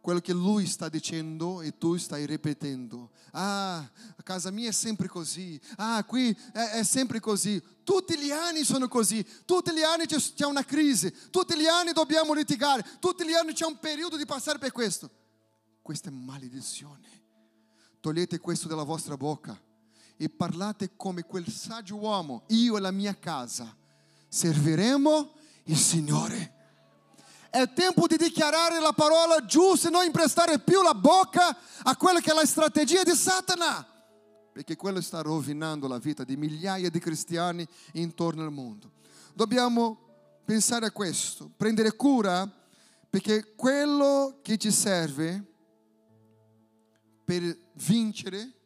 quello 0.00 0.20
che 0.20 0.32
lui 0.32 0.66
sta 0.66 0.88
dicendo 0.88 1.60
e 1.60 1.76
tu 1.76 1.96
stai 1.96 2.24
ripetendo. 2.24 3.10
Ah, 3.32 3.78
a 3.78 4.22
casa 4.22 4.50
mia 4.50 4.70
è 4.70 4.72
sempre 4.72 5.08
così. 5.08 5.60
Ah, 5.76 6.02
qui 6.04 6.36
è, 6.52 6.78
è, 6.78 6.82
sempre 6.82 7.20
così. 7.20 7.62
Tutti 7.84 8.18
gli 8.18 8.30
anni 8.30 8.64
sono 8.64 8.88
così. 8.88 9.24
Tutti 9.44 9.72
gli 9.72 9.82
anni 9.82 10.06
c'è 10.06 10.46
una 10.46 10.64
crisi. 10.64 11.14
Tutti 11.30 11.56
gli 11.56 11.66
anni 11.66 11.92
dobbiamo 11.92 12.32
litigare. 12.32 12.84
Tutti 12.98 13.26
gli 13.26 13.34
anni 13.34 13.52
c'è 13.52 13.66
un 13.66 13.78
periodo 13.78 14.16
di 14.16 14.24
passare 14.24 14.58
per 14.58 14.72
questo. 14.72 15.10
Questa 15.82 16.08
è 16.08 16.12
maledizione. 16.12 17.08
Togliete 18.00 18.38
questo 18.38 18.68
dalla 18.68 18.84
vostra 18.84 19.16
bocca 19.16 19.68
e 20.22 20.28
parlate 20.28 20.90
come 20.96 21.22
quel 21.22 21.48
saggio 21.48 21.96
uomo. 21.96 22.42
Io 22.48 22.76
e 22.76 22.80
la 22.80 22.90
mia 22.90 23.16
casa 23.18 23.74
serviremo 24.28 25.32
il 25.64 25.78
Signore. 25.78 26.58
È 27.48 27.72
tempo 27.72 28.06
di 28.06 28.18
dichiarare 28.18 28.80
la 28.80 28.92
parola 28.92 29.42
giusta 29.46 29.88
e 29.88 29.90
non 29.90 30.04
imprestare 30.04 30.58
più 30.58 30.82
la 30.82 30.92
bocca 30.92 31.56
a 31.84 31.96
quella 31.96 32.20
che 32.20 32.32
è 32.32 32.34
la 32.34 32.44
strategia 32.44 33.02
di 33.02 33.14
Satana. 33.14 33.82
Perché 34.52 34.76
quello 34.76 35.00
sta 35.00 35.22
rovinando 35.22 35.88
la 35.88 35.96
vita 35.96 36.22
di 36.22 36.36
migliaia 36.36 36.90
di 36.90 36.98
cristiani 36.98 37.66
intorno 37.94 38.42
al 38.42 38.52
mondo. 38.52 38.92
Dobbiamo 39.32 40.42
pensare 40.44 40.84
a 40.84 40.90
questo, 40.90 41.50
prendere 41.56 41.96
cura 41.96 42.46
perché 43.08 43.54
quello 43.54 44.40
che 44.42 44.58
ci 44.58 44.70
serve 44.70 45.42
per 47.24 47.56
vincere 47.72 48.59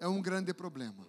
è 0.00 0.06
un 0.06 0.20
grande 0.20 0.54
problema. 0.54 1.06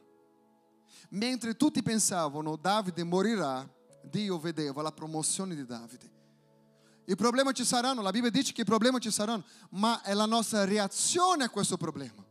Mentre 1.11 1.55
tutti 1.55 1.81
pensavano 1.81 2.57
Davide 2.57 3.05
morirà, 3.05 3.65
Dio 4.03 4.37
vedeva 4.37 4.81
la 4.81 4.91
promozione 4.91 5.55
di 5.55 5.65
Davide. 5.65 6.19
I 7.05 7.15
problemi 7.15 7.53
ci 7.53 7.63
saranno, 7.63 8.01
la 8.01 8.11
Bibbia 8.11 8.29
dice 8.29 8.51
che 8.51 8.61
i 8.61 8.65
problemi 8.65 8.99
ci 8.99 9.09
saranno, 9.09 9.45
ma 9.71 10.01
è 10.01 10.13
la 10.13 10.25
nostra 10.25 10.65
reazione 10.65 11.45
a 11.45 11.49
questo 11.49 11.77
problema. 11.77 12.21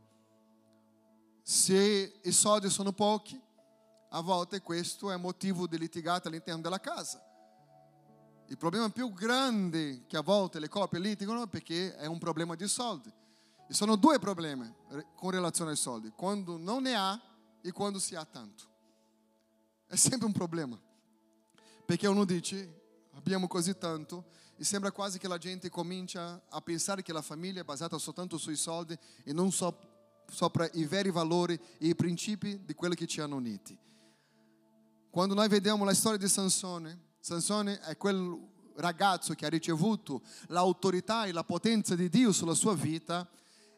Se 1.43 2.21
i 2.23 2.33
soldi 2.33 2.69
sono 2.69 2.93
pochi, 2.93 3.41
a 4.11 4.21
volte 4.21 4.61
questo 4.61 5.11
è 5.11 5.17
motivo 5.17 5.67
di 5.67 5.79
litigate 5.79 6.29
all'interno 6.29 6.61
della 6.61 6.81
casa. 6.81 7.25
Il 8.49 8.59
problema 8.59 8.91
più 8.91 9.15
grande 9.15 10.05
che 10.07 10.19
a 10.19 10.23
volte 10.23 10.59
le 10.59 10.69
coppie 10.69 10.99
litigano 10.99 11.45
è 11.45 11.49
perché 11.49 11.97
è 11.97 12.05
un 12.05 12.19
problema 12.19 12.55
di 12.55 12.69
soldi. 12.69 13.11
E 13.71 13.75
sono 13.75 13.95
due 13.95 14.19
problemi 14.19 14.69
con 15.15 15.31
relazione 15.31 15.71
ai 15.71 15.77
soldi, 15.77 16.11
quando 16.17 16.57
non 16.57 16.83
ne 16.83 16.97
ha 16.97 17.23
e 17.61 17.71
quando 17.71 18.01
si 18.01 18.17
ha 18.17 18.25
tanto. 18.25 18.65
È 19.87 19.95
sempre 19.95 20.27
un 20.27 20.33
problema. 20.33 20.77
Perché 21.87 22.09
uno 22.09 22.25
dice, 22.25 23.07
abbiamo 23.13 23.47
così 23.47 23.79
tanto, 23.79 24.25
e 24.57 24.65
sembra 24.65 24.91
quasi 24.91 25.21
che 25.21 25.29
la 25.29 25.39
gente 25.39 25.71
comincia 25.71 26.43
a 26.49 26.61
pensare 26.63 27.03
che 27.03 27.13
la 27.13 27.23
famiglia 27.23 27.61
è 27.61 27.65
basata 27.65 27.97
soltanto 27.97 28.39
sui 28.39 28.57
soldi 28.57 28.99
e 29.23 29.33
non 29.33 29.53
so, 29.53 29.79
sopra 30.27 30.69
i 30.73 30.85
veri 30.85 31.13
valori 31.13 31.55
e 31.79 31.87
i 31.87 31.95
principi 31.95 32.65
di 32.65 32.75
quello 32.75 32.95
che 32.95 33.07
ci 33.07 33.21
hanno 33.21 33.37
uniti. 33.37 33.79
Quando 35.11 35.35
noi 35.35 35.47
vediamo 35.47 35.85
la 35.85 35.95
storia 35.95 36.19
di 36.19 36.27
Sansone, 36.27 37.13
Sansone 37.21 37.79
è 37.83 37.97
quel 37.97 38.37
ragazzo 38.75 39.33
che 39.35 39.47
ha 39.47 39.49
ricevuto 39.49 40.23
l'autorità 40.49 41.27
e 41.27 41.31
la 41.31 41.45
potenza 41.45 41.95
di 41.95 42.09
Dio 42.09 42.33
sulla 42.33 42.55
sua 42.55 42.75
vita 42.75 43.31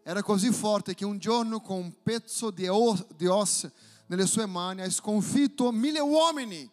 era 0.03 0.23
così 0.23 0.51
forte 0.51 0.95
che 0.95 1.05
un 1.05 1.19
giorno 1.19 1.61
con 1.61 1.77
un 1.77 2.03
pezzo 2.03 2.51
di, 2.51 2.67
ossa 2.67 3.73
nelle 4.07 4.27
sue 4.27 4.47
mani 4.47 4.83
ha 4.83 4.91
sconfitto 4.91 5.71
mille 5.71 6.01
uomini. 6.01 6.69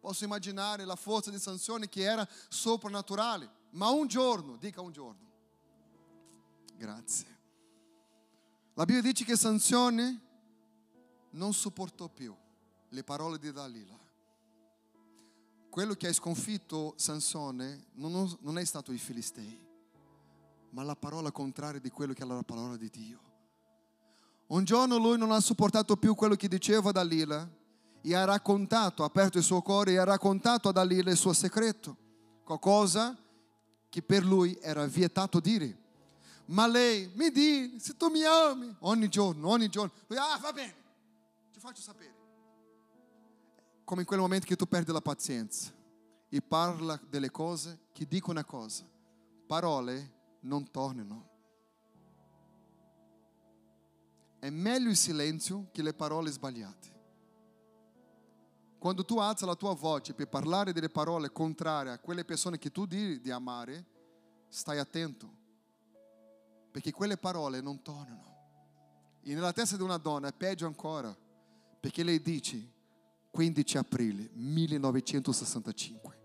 Posso 0.00 0.24
immaginare 0.24 0.84
la 0.84 0.96
forza 0.96 1.30
di 1.30 1.38
Sansone 1.38 1.88
che 1.88 2.02
era 2.02 2.26
soprannaturale, 2.48 3.50
ma 3.70 3.90
un 3.90 4.06
giorno, 4.06 4.56
dica 4.56 4.80
un 4.80 4.92
giorno. 4.92 5.24
Grazie. 6.76 7.34
La 8.74 8.84
Bibbia 8.84 9.02
dice 9.02 9.24
che 9.24 9.36
Sansone 9.36 10.20
non 11.30 11.52
sopportò 11.52 12.08
più 12.08 12.34
le 12.90 13.04
parole 13.04 13.38
di 13.38 13.52
Dalila. 13.52 13.98
Quello 15.68 15.94
che 15.94 16.08
ha 16.08 16.12
sconfitto 16.12 16.94
Sansone 16.96 17.86
non 17.94 18.58
è 18.58 18.64
stato 18.64 18.92
i 18.92 18.98
Filistei, 18.98 19.65
ma 20.76 20.82
la 20.82 20.94
parola 20.94 21.32
contraria 21.32 21.80
di 21.80 21.88
quello 21.88 22.12
che 22.12 22.22
era 22.22 22.34
la 22.34 22.42
parola 22.42 22.76
di 22.76 22.90
Dio. 22.90 23.18
Un 24.48 24.62
giorno 24.64 24.98
lui 24.98 25.16
non 25.16 25.32
ha 25.32 25.40
sopportato 25.40 25.96
più 25.96 26.14
quello 26.14 26.34
che 26.34 26.48
diceva 26.48 26.92
Dalila 26.92 27.48
e 28.02 28.14
ha 28.14 28.24
raccontato, 28.24 29.02
ha 29.02 29.06
aperto 29.06 29.38
il 29.38 29.42
suo 29.42 29.62
cuore 29.62 29.92
e 29.92 29.96
ha 29.96 30.04
raccontato 30.04 30.68
a 30.68 30.72
Dalila 30.72 31.10
il 31.10 31.16
suo 31.16 31.32
segreto, 31.32 31.96
qualcosa 32.44 33.16
che 33.88 34.02
per 34.02 34.22
lui 34.22 34.58
era 34.60 34.84
vietato 34.84 35.40
dire. 35.40 35.84
Ma 36.48 36.66
lei 36.66 37.10
mi 37.14 37.30
dice, 37.30 37.80
se 37.80 37.96
tu 37.96 38.10
mi 38.10 38.22
ami, 38.24 38.76
ogni 38.80 39.08
giorno, 39.08 39.48
ogni 39.48 39.70
giorno, 39.70 39.94
lui, 40.08 40.18
ah 40.18 40.36
va 40.38 40.52
bene, 40.52 40.74
ti 41.54 41.58
faccio 41.58 41.80
sapere. 41.80 42.14
Come 43.82 44.02
in 44.02 44.06
quel 44.06 44.20
momento 44.20 44.44
che 44.44 44.56
tu 44.56 44.66
perdi 44.66 44.92
la 44.92 45.00
pazienza 45.00 45.72
e 46.28 46.42
parla 46.42 47.00
delle 47.08 47.30
cose 47.30 47.86
che 47.94 48.06
dicono 48.06 48.38
una 48.38 48.44
cosa, 48.44 48.84
parole 49.46 50.15
non 50.46 50.70
tornano. 50.70 51.34
È 54.38 54.48
meglio 54.50 54.88
il 54.90 54.96
silenzio 54.96 55.68
che 55.72 55.82
le 55.82 55.92
parole 55.92 56.30
sbagliate. 56.30 56.94
Quando 58.78 59.04
tu 59.04 59.18
alza 59.18 59.46
la 59.46 59.56
tua 59.56 59.74
voce 59.74 60.14
per 60.14 60.28
parlare 60.28 60.72
delle 60.72 60.90
parole 60.90 61.32
contrarie 61.32 61.92
a 61.92 61.98
quelle 61.98 62.24
persone 62.24 62.58
che 62.58 62.70
tu 62.70 62.86
dici 62.86 63.20
di 63.20 63.30
amare, 63.30 63.84
stai 64.48 64.78
attento, 64.78 65.28
perché 66.70 66.92
quelle 66.92 67.16
parole 67.16 67.60
non 67.60 67.82
tornano. 67.82 68.34
E 69.22 69.34
nella 69.34 69.52
testa 69.52 69.76
di 69.76 69.82
una 69.82 69.96
donna 69.96 70.28
è 70.28 70.32
peggio 70.32 70.66
ancora, 70.66 71.12
perché 71.80 72.04
lei 72.04 72.22
dice 72.22 72.74
15 73.30 73.78
aprile 73.78 74.30
1965, 74.34 76.20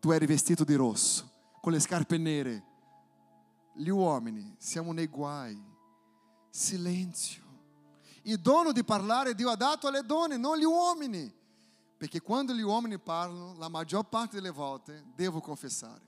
tu 0.00 0.10
eri 0.10 0.26
vestito 0.26 0.64
di 0.64 0.74
rosso, 0.74 1.30
con 1.60 1.70
le 1.72 1.78
scarpe 1.78 2.18
nere. 2.18 2.74
Gli 3.76 3.90
uomini 3.90 4.54
siamo 4.58 4.92
nei 4.92 5.06
guai 5.06 5.62
silenzio. 6.48 7.44
Il 8.22 8.40
dono 8.40 8.72
di 8.72 8.82
parlare 8.82 9.34
Dio 9.34 9.50
ha 9.50 9.56
dato 9.56 9.86
alle 9.86 10.04
donne, 10.04 10.36
non 10.38 10.54
agli 10.54 10.64
uomini. 10.64 11.32
Perché 11.96 12.20
quando 12.20 12.52
gli 12.54 12.62
uomini 12.62 12.98
parlano, 12.98 13.54
la 13.56 13.68
maggior 13.68 14.08
parte 14.08 14.36
delle 14.36 14.50
volte, 14.50 15.04
devo 15.14 15.40
confessare, 15.40 16.02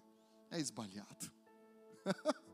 è 0.48 0.62
sbagliato. 0.62 1.26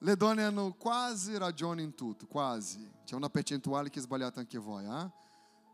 Le 0.00 0.16
donne 0.16 0.44
hanno 0.44 0.74
quasi 0.74 1.36
ragione 1.36 1.82
in 1.82 1.94
tutto, 1.94 2.26
quasi. 2.26 2.88
C'è 3.04 3.14
una 3.14 3.28
percentuale 3.28 3.90
che 3.90 3.98
è 3.98 4.02
sbagliata 4.02 4.40
anche 4.40 4.58
voi. 4.58 4.84
Eh? 4.84 5.10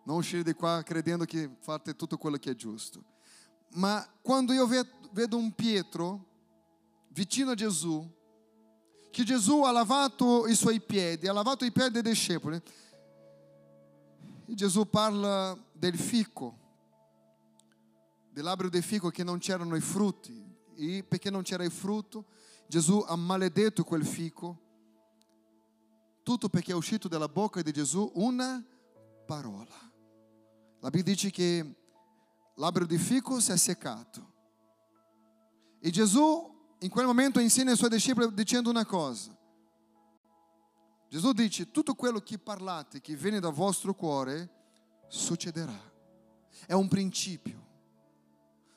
Non 0.04 0.16
uscire 0.16 0.42
di 0.42 0.54
qua 0.54 0.82
credendo 0.82 1.24
che 1.24 1.56
fate 1.60 1.94
tutto 1.94 2.16
quello 2.16 2.38
che 2.38 2.52
è 2.52 2.54
giusto. 2.54 3.04
Ma 3.74 4.04
quando 4.22 4.52
io 4.52 4.66
vedo 4.66 5.36
un 5.36 5.52
Pietro 5.52 6.33
vicino 7.14 7.52
a 7.52 7.54
Gesù, 7.54 8.06
che 9.10 9.22
Gesù 9.22 9.62
ha 9.62 9.70
lavato 9.70 10.46
i 10.48 10.56
suoi 10.56 10.80
piedi, 10.80 11.28
ha 11.28 11.32
lavato 11.32 11.64
i 11.64 11.70
piedi 11.70 11.92
dei 11.92 12.02
discepoli. 12.02 12.60
E 14.46 14.54
Gesù 14.54 14.88
parla 14.90 15.56
del 15.72 15.96
fico, 15.96 16.58
dell'albero 18.30 18.68
del 18.68 18.82
fico 18.82 19.08
che 19.10 19.22
non 19.22 19.38
c'erano 19.38 19.76
i 19.76 19.80
frutti. 19.80 20.42
E 20.76 21.04
perché 21.04 21.30
non 21.30 21.42
c'era 21.42 21.62
il 21.62 21.70
frutto, 21.70 22.26
Gesù 22.66 23.02
ha 23.06 23.14
maledetto 23.14 23.84
quel 23.84 24.04
fico. 24.04 24.60
Tutto 26.24 26.48
perché 26.48 26.72
è 26.72 26.74
uscito 26.74 27.06
dalla 27.06 27.28
bocca 27.28 27.62
di 27.62 27.70
Gesù 27.70 28.10
una 28.14 28.62
parola. 29.24 29.92
La 30.80 30.90
Bibbia 30.90 31.12
dice 31.12 31.30
che 31.30 31.74
l'albero 32.56 32.86
di 32.86 32.98
fico 32.98 33.38
si 33.38 33.52
è 33.52 33.56
seccato. 33.56 34.32
E 35.78 35.90
Gesù 35.90 36.53
in 36.84 36.90
quel 36.90 37.06
momento 37.06 37.40
insegna 37.40 37.70
ai 37.70 37.78
suoi 37.78 37.88
discepoli 37.88 38.32
dicendo 38.34 38.68
una 38.68 38.84
cosa. 38.84 39.34
Gesù 41.08 41.32
dice, 41.32 41.70
tutto 41.70 41.94
quello 41.94 42.20
che 42.20 42.38
parlate, 42.38 43.00
che 43.00 43.16
viene 43.16 43.40
dal 43.40 43.54
vostro 43.54 43.94
cuore, 43.94 44.50
succederà. 45.08 45.92
È 46.66 46.74
un 46.74 46.86
principio. 46.88 47.62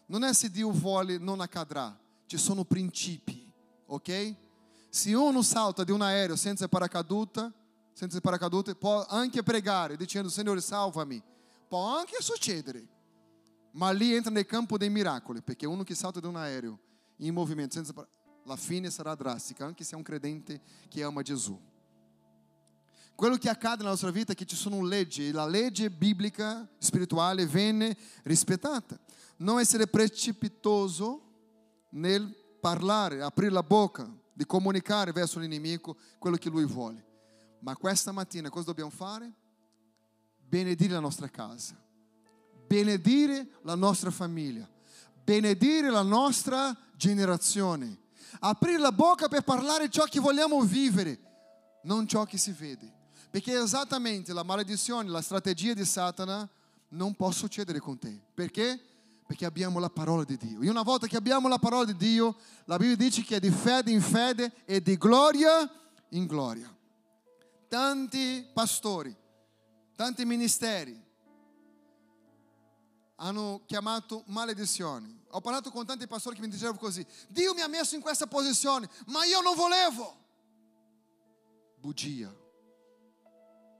Non 0.05 0.23
è 0.23 0.33
se 0.33 0.49
Dio 0.49 0.71
vuole 0.71 1.17
non 1.17 1.41
accadrà, 1.41 1.99
ci 2.27 2.37
sono 2.37 2.63
principi, 2.63 3.51
ok? 3.87 4.35
Se 4.89 5.13
uno 5.13 5.41
salta 5.41 5.83
di 5.83 5.91
un 5.91 6.01
aereo 6.01 6.37
senza 6.37 6.69
paracadute, 6.69 7.51
senza 7.91 8.21
paracadute, 8.21 8.75
può 8.75 9.05
anche 9.05 9.43
pregare 9.43 9.97
dicendo 9.97 10.29
Signore 10.29 10.61
salvami. 10.61 11.21
Può 11.67 11.97
anche 11.97 12.15
succedere. 12.21 12.87
Ma 13.71 13.91
lì 13.91 14.13
entra 14.13 14.31
nel 14.31 14.45
campo 14.45 14.77
dei 14.77 14.89
miracoli, 14.89 15.41
perché 15.41 15.65
uno 15.65 15.83
che 15.83 15.93
salta 15.93 16.21
di 16.21 16.27
un 16.27 16.37
aereo 16.37 16.85
in 17.17 17.33
movimento, 17.33 17.75
senza 17.75 17.93
la 18.43 18.55
fine 18.55 18.89
sarà 18.89 19.15
drastica, 19.15 19.65
anche 19.65 19.83
se 19.83 19.93
è 19.93 19.97
un 19.97 20.03
credente 20.03 20.61
che 20.87 21.03
ama 21.03 21.21
Gesù. 21.21 21.59
Quello 23.15 23.35
che 23.37 23.49
accade 23.49 23.77
nella 23.77 23.89
nostra 23.89 24.11
vita 24.11 24.33
è 24.33 24.35
che 24.35 24.45
ci 24.45 24.55
sono 24.55 24.81
leggi, 24.83 25.31
la 25.31 25.47
legge 25.47 25.89
biblica, 25.89 26.69
spirituale 26.77 27.47
viene 27.47 27.97
rispettata. 28.23 28.99
Non 29.37 29.59
essere 29.59 29.87
precipitoso 29.87 31.23
nel 31.91 32.33
parlare, 32.59 33.21
aprire 33.21 33.51
la 33.51 33.63
bocca, 33.63 34.07
di 34.37 34.45
comunicare 34.45 35.11
verso 35.11 35.39
l'inimico 35.39 35.97
quello 36.19 36.37
che 36.37 36.51
lui 36.51 36.63
vuole. 36.63 37.03
Ma 37.61 37.75
questa 37.75 38.11
mattina 38.11 38.49
cosa 38.49 38.65
dobbiamo 38.65 38.91
fare? 38.91 39.33
Benedire 40.37 40.93
la 40.93 40.99
nostra 40.99 41.27
casa, 41.27 41.75
benedire 42.67 43.47
la 43.63 43.73
nostra 43.73 44.11
famiglia, 44.11 44.69
benedire 45.23 45.89
la 45.89 46.03
nostra 46.03 46.77
generazione, 46.97 47.97
aprire 48.39 48.79
la 48.79 48.91
bocca 48.91 49.27
per 49.27 49.43
parlare 49.43 49.89
ciò 49.89 50.03
che 50.05 50.19
vogliamo 50.19 50.59
vivere, 50.61 51.19
non 51.83 52.07
ciò 52.07 52.25
che 52.25 52.37
si 52.37 52.51
vede. 52.51 52.91
Perché 53.29 53.57
esattamente 53.57 54.33
la 54.33 54.43
maledizione, 54.43 55.09
la 55.09 55.21
strategia 55.21 55.73
di 55.73 55.85
Satana 55.85 56.49
non 56.89 57.13
può 57.13 57.31
succedere 57.31 57.79
con 57.79 57.97
te. 57.99 58.19
Perché? 58.33 58.79
Perché 59.25 59.45
abbiamo 59.45 59.79
la 59.79 59.89
parola 59.89 60.23
di 60.23 60.37
Dio. 60.37 60.61
E 60.61 60.69
una 60.69 60.81
volta 60.81 61.07
che 61.07 61.17
abbiamo 61.17 61.47
la 61.47 61.59
parola 61.59 61.85
di 61.85 61.95
Dio, 61.95 62.35
la 62.65 62.77
Bibbia 62.77 62.95
dice 62.95 63.23
che 63.23 63.35
è 63.35 63.39
di 63.39 63.51
fede 63.51 63.91
in 63.91 64.01
fede 64.01 64.51
e 64.65 64.81
di 64.81 64.97
gloria 64.97 65.69
in 66.09 66.25
gloria. 66.25 66.73
Tanti 67.67 68.45
pastori, 68.53 69.15
tanti 69.95 70.23
ministeri, 70.23 70.97
hanno 73.17 73.61
chiamato 73.65 74.23
maledizioni. 74.27 75.15
Ho 75.29 75.41
parlato 75.41 75.71
con 75.71 75.85
tanti 75.85 76.07
pastori 76.07 76.35
che 76.35 76.41
mi 76.41 76.49
dicevano 76.49 76.77
così, 76.77 77.05
Dio 77.27 77.53
mi 77.53 77.61
ha 77.61 77.67
messo 77.67 77.95
in 77.95 78.01
questa 78.01 78.27
posizione, 78.27 78.89
ma 79.07 79.23
io 79.25 79.41
non 79.41 79.55
volevo. 79.55 80.25
Bugia. 81.79 82.33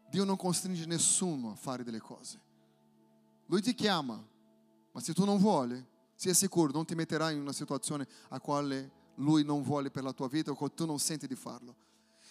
Dio 0.09 0.23
non 0.23 0.37
costringe 0.37 0.85
nessuno 0.85 1.51
a 1.51 1.55
fare 1.55 1.83
delle 1.83 1.99
cose. 1.99 2.39
Lui 3.47 3.61
ti 3.61 3.73
chiama, 3.73 4.21
ma 4.91 4.99
se 4.99 5.13
tu 5.13 5.25
non 5.25 5.37
vuoi, 5.37 5.83
sia 6.15 6.33
sicuro, 6.33 6.71
non 6.71 6.85
ti 6.85 6.95
metterai 6.95 7.35
in 7.35 7.41
una 7.41 7.53
situazione 7.53 8.07
a 8.29 8.39
quale 8.39 8.91
lui 9.15 9.43
non 9.43 9.61
vuole 9.61 9.91
per 9.91 10.03
la 10.03 10.13
tua 10.13 10.27
vita 10.27 10.51
o 10.51 10.55
che 10.55 10.73
tu 10.73 10.85
non 10.85 10.99
senti 10.99 11.27
di 11.27 11.35
farlo. 11.35 11.75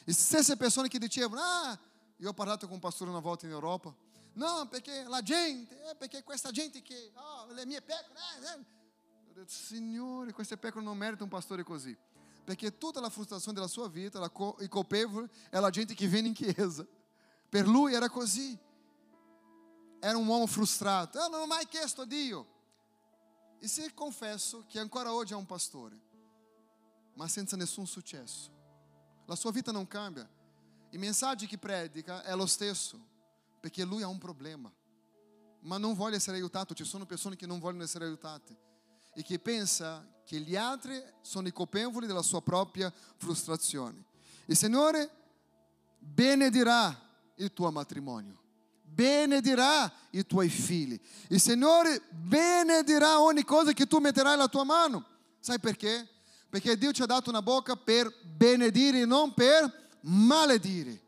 E 0.05 0.13
stesse 0.13 0.57
persone 0.57 0.89
che 0.89 0.99
dicevano, 0.99 1.41
ah, 1.41 1.79
io 2.17 2.29
ho 2.29 2.35
parlato 2.35 2.67
con 2.67 2.75
un 2.75 2.81
pastore 2.81 3.11
una 3.11 3.21
volta 3.21 3.47
in 3.47 3.53
Europa, 3.53 3.95
No, 4.37 4.69
perché 4.69 5.05
la 5.05 5.23
gente, 5.23 5.91
eh, 5.91 5.95
perché 5.95 6.23
questa 6.23 6.51
gente 6.51 6.83
che, 6.83 7.11
oh, 7.15 7.53
le 7.53 7.65
mie 7.65 7.81
pecore, 7.81 8.19
eh, 8.19 8.59
eh. 8.59 8.65
Detto, 9.33 9.51
Signore, 9.51 10.33
queste 10.33 10.59
pecore 10.59 10.85
non 10.85 10.97
meritano 10.97 11.25
un 11.25 11.31
pastore 11.31 11.63
così. 11.63 11.97
Perché 12.45 12.77
tutta 12.77 13.01
la 13.01 13.09
frustrazione 13.09 13.55
della 13.55 13.67
sua 13.67 13.89
vita, 13.89 14.19
la 14.19 14.29
co- 14.29 14.57
il 14.61 14.69
colpevole, 14.69 15.31
è 15.49 15.59
la 15.59 15.71
gente 15.71 15.95
che 15.95 16.07
viene 16.07 16.29
in 16.29 16.35
chiesa. 16.35 16.87
Per 17.49 17.67
lui 17.67 17.95
era 17.95 18.11
così. 18.11 18.59
Era 20.01 20.19
un 20.19 20.27
uomo 20.27 20.47
frustrato. 20.47 21.19
Eu 21.19 21.31
non 21.31 21.41
ho 21.41 21.47
mai 21.47 21.67
chiesto 21.67 22.03
a 22.03 22.05
Dio. 22.05 22.47
E 23.59 23.67
se 23.69 23.93
confesso 23.95 24.67
che 24.69 24.79
ancora 24.79 25.15
oggi 25.15 25.33
è 25.33 25.37
un 25.37 25.47
pastore, 25.47 25.99
ma 27.15 27.27
senza 27.27 27.57
nessun 27.57 27.87
successo. 27.87 28.51
La 29.25 29.35
sua 29.35 29.51
vita 29.51 29.73
non 29.73 29.87
cambia. 29.89 30.29
I 30.91 30.99
messaggi 30.99 31.47
che 31.47 31.57
predica 31.57 32.23
è 32.23 32.35
lo 32.37 32.47
stesso 32.47 33.15
perché 33.67 33.83
lui 33.83 34.03
ha 34.05 34.07
un 34.07 34.19
problema, 34.19 34.73
ma 35.63 35.77
non 35.77 35.95
vuole 35.95 36.15
essere 36.15 36.37
aiutato. 36.37 36.73
Ci 36.73 36.85
sono 36.85 37.05
persone 37.05 37.35
che 37.35 37.49
non 37.49 37.59
vogliono 37.59 37.83
essere 37.83 38.05
aiutate 38.05 38.57
e 39.13 39.25
che 39.25 39.41
pensa 39.41 40.07
che 40.25 40.39
gli 40.39 40.55
altri 40.55 41.03
sono 41.21 41.49
i 41.49 41.53
colpevoli 41.53 42.07
della 42.07 42.23
sua 42.23 42.41
propria 42.41 42.93
frustrazione. 43.17 44.05
Il 44.45 44.57
Signore 44.57 45.11
benedirà 45.99 46.97
il 47.35 47.53
tuo 47.53 47.73
matrimonio, 47.73 48.41
benedirà 48.85 49.93
i 50.11 50.25
tuoi 50.25 50.49
figli. 50.49 50.97
Il 51.27 51.41
Signore 51.41 52.03
benedirà 52.09 53.21
ogni 53.21 53.43
cosa 53.43 53.73
che 53.73 53.89
tu 53.89 53.99
metterai 53.99 54.37
nella 54.37 54.47
tua 54.47 54.63
mano. 54.63 55.05
Sai 55.41 55.59
perché? 55.59 56.09
Perché 56.49 56.79
Dio 56.79 56.93
ci 56.93 57.03
ha 57.03 57.07
dato 57.07 57.31
una 57.31 57.43
bocca 57.43 57.75
per 57.75 58.15
benedire 58.23 59.01
e 59.01 59.07
non 59.07 59.35
per 59.35 59.97
maledire. 60.03 61.03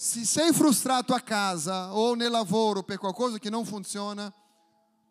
Se 0.00 0.24
sei 0.24 0.52
frustrato 0.52 1.12
a 1.12 1.18
casa 1.18 1.92
o 1.92 2.14
nel 2.14 2.30
lavoro 2.30 2.84
per 2.84 2.98
qualcosa 2.98 3.36
che 3.38 3.50
non 3.50 3.64
funziona, 3.64 4.32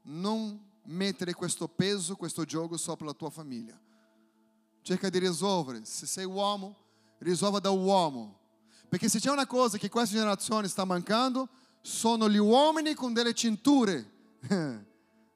non 0.04 0.58
mettere 0.84 1.34
questo 1.34 1.68
peso, 1.68 2.16
questo 2.16 2.46
gioco 2.46 2.78
sopra 2.78 3.08
la 3.08 3.12
tua 3.12 3.30
famiglia. 3.30 3.78
Cerca 4.82 5.10
di 5.10 5.20
risolvere. 5.20 5.84
Se 5.84 6.06
sei 6.06 6.24
uomo, 6.24 6.74
risolva 7.18 7.60
da 7.60 7.70
uomo. 7.70 8.40
Perché 8.88 9.10
se 9.10 9.20
c'è 9.20 9.30
una 9.30 9.46
cosa 9.46 9.78
che 9.78 9.90
questa 9.90 10.16
generazione 10.16 10.70
sta 10.70 10.86
mancando, 10.86 11.50
sono 11.82 12.30
gli 12.30 12.38
uomini 12.38 12.94
con 12.94 13.12
delle 13.12 13.34
cinture 13.34 14.10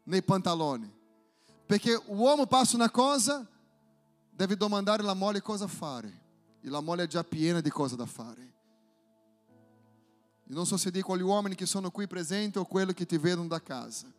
nei 0.03 0.23
pantaloni. 0.23 0.89
Perché 1.65 2.01
l'uomo 2.07 2.45
passa 2.45 2.77
una 2.77 2.89
cosa, 2.89 3.45
deve 4.29 4.55
domandare 4.55 5.01
alla 5.01 5.13
moglie 5.13 5.41
cosa 5.41 5.67
fare. 5.67 6.21
E 6.61 6.69
la 6.69 6.79
moglie 6.79 7.03
è 7.03 7.07
già 7.07 7.25
piena 7.25 7.59
di 7.59 7.69
cose 7.69 7.97
da 7.97 8.05
fare. 8.05 8.51
E 10.53 10.65
so 10.65 10.75
se 10.75 10.91
dico 10.91 11.13
agli 11.13 11.21
uomini 11.21 11.55
che 11.55 11.65
sono 11.65 11.91
qui 11.91 12.07
presenti 12.07 12.57
o 12.57 12.65
quelli 12.65 12.93
che 12.93 13.05
ti 13.05 13.17
vedono 13.17 13.47
da 13.47 13.61
casa, 13.61 14.11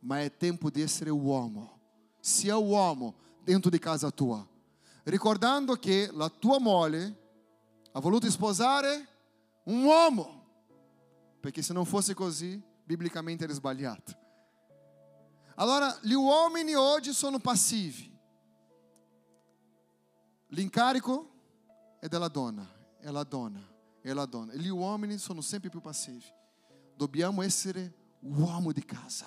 ma 0.00 0.20
è 0.20 0.36
tempo 0.36 0.68
di 0.68 0.82
essere 0.82 1.08
uomo. 1.08 1.80
Sia 2.20 2.58
uomo 2.58 3.14
dentro 3.42 3.70
di 3.70 3.78
casa 3.78 4.10
tua. 4.10 4.46
Ricordando 5.04 5.76
che 5.76 6.10
la 6.12 6.28
tua 6.28 6.60
moglie 6.60 7.16
ha 7.90 8.00
voluto 8.00 8.30
sposare 8.30 9.08
un 9.64 9.82
uomo. 9.84 10.44
Perché 11.40 11.62
se 11.62 11.72
non 11.72 11.86
fosse 11.86 12.12
così, 12.12 12.62
biblicamente 12.84 13.44
era 13.44 13.54
sbagliato. 13.54 14.14
Allora, 15.54 15.98
gli 16.02 16.12
uomini 16.12 16.74
oggi 16.74 17.14
sono 17.14 17.38
passivi. 17.38 18.14
L'incarico 20.48 21.30
è 21.98 22.08
della 22.08 22.28
donna, 22.28 22.68
è 22.98 23.08
la 23.10 23.24
donna, 23.24 23.71
è 24.02 24.12
la 24.12 24.26
donna. 24.26 24.52
E 24.52 24.58
gli 24.58 24.68
uomini 24.68 25.16
sono 25.16 25.40
sempre 25.40 25.70
più 25.70 25.80
passivi. 25.80 26.24
Dobbiamo 26.96 27.40
essere 27.42 27.94
uomo 28.20 28.72
di 28.72 28.84
casa, 28.84 29.26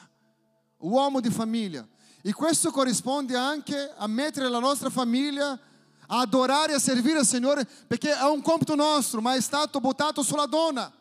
uomo 0.78 1.20
di 1.20 1.30
famiglia. 1.30 1.88
E 2.22 2.34
questo 2.34 2.72
corrisponde 2.72 3.36
anche 3.36 3.94
a 3.96 4.08
mettere 4.08 4.50
la 4.50 4.60
nostra 4.60 4.90
famiglia 4.90 5.60
a 6.08 6.20
adorare 6.20 6.74
e 6.74 6.76
a 6.76 6.80
servire 6.80 7.20
il 7.20 7.26
Signore, 7.26 7.66
perché 7.88 8.16
è 8.16 8.24
un 8.24 8.42
compito 8.42 8.76
nostro, 8.76 9.22
ma 9.22 9.34
è 9.36 9.42
stato 9.42 9.80
buttato 9.80 10.22
sulla 10.22 10.46
donna. 10.46 10.92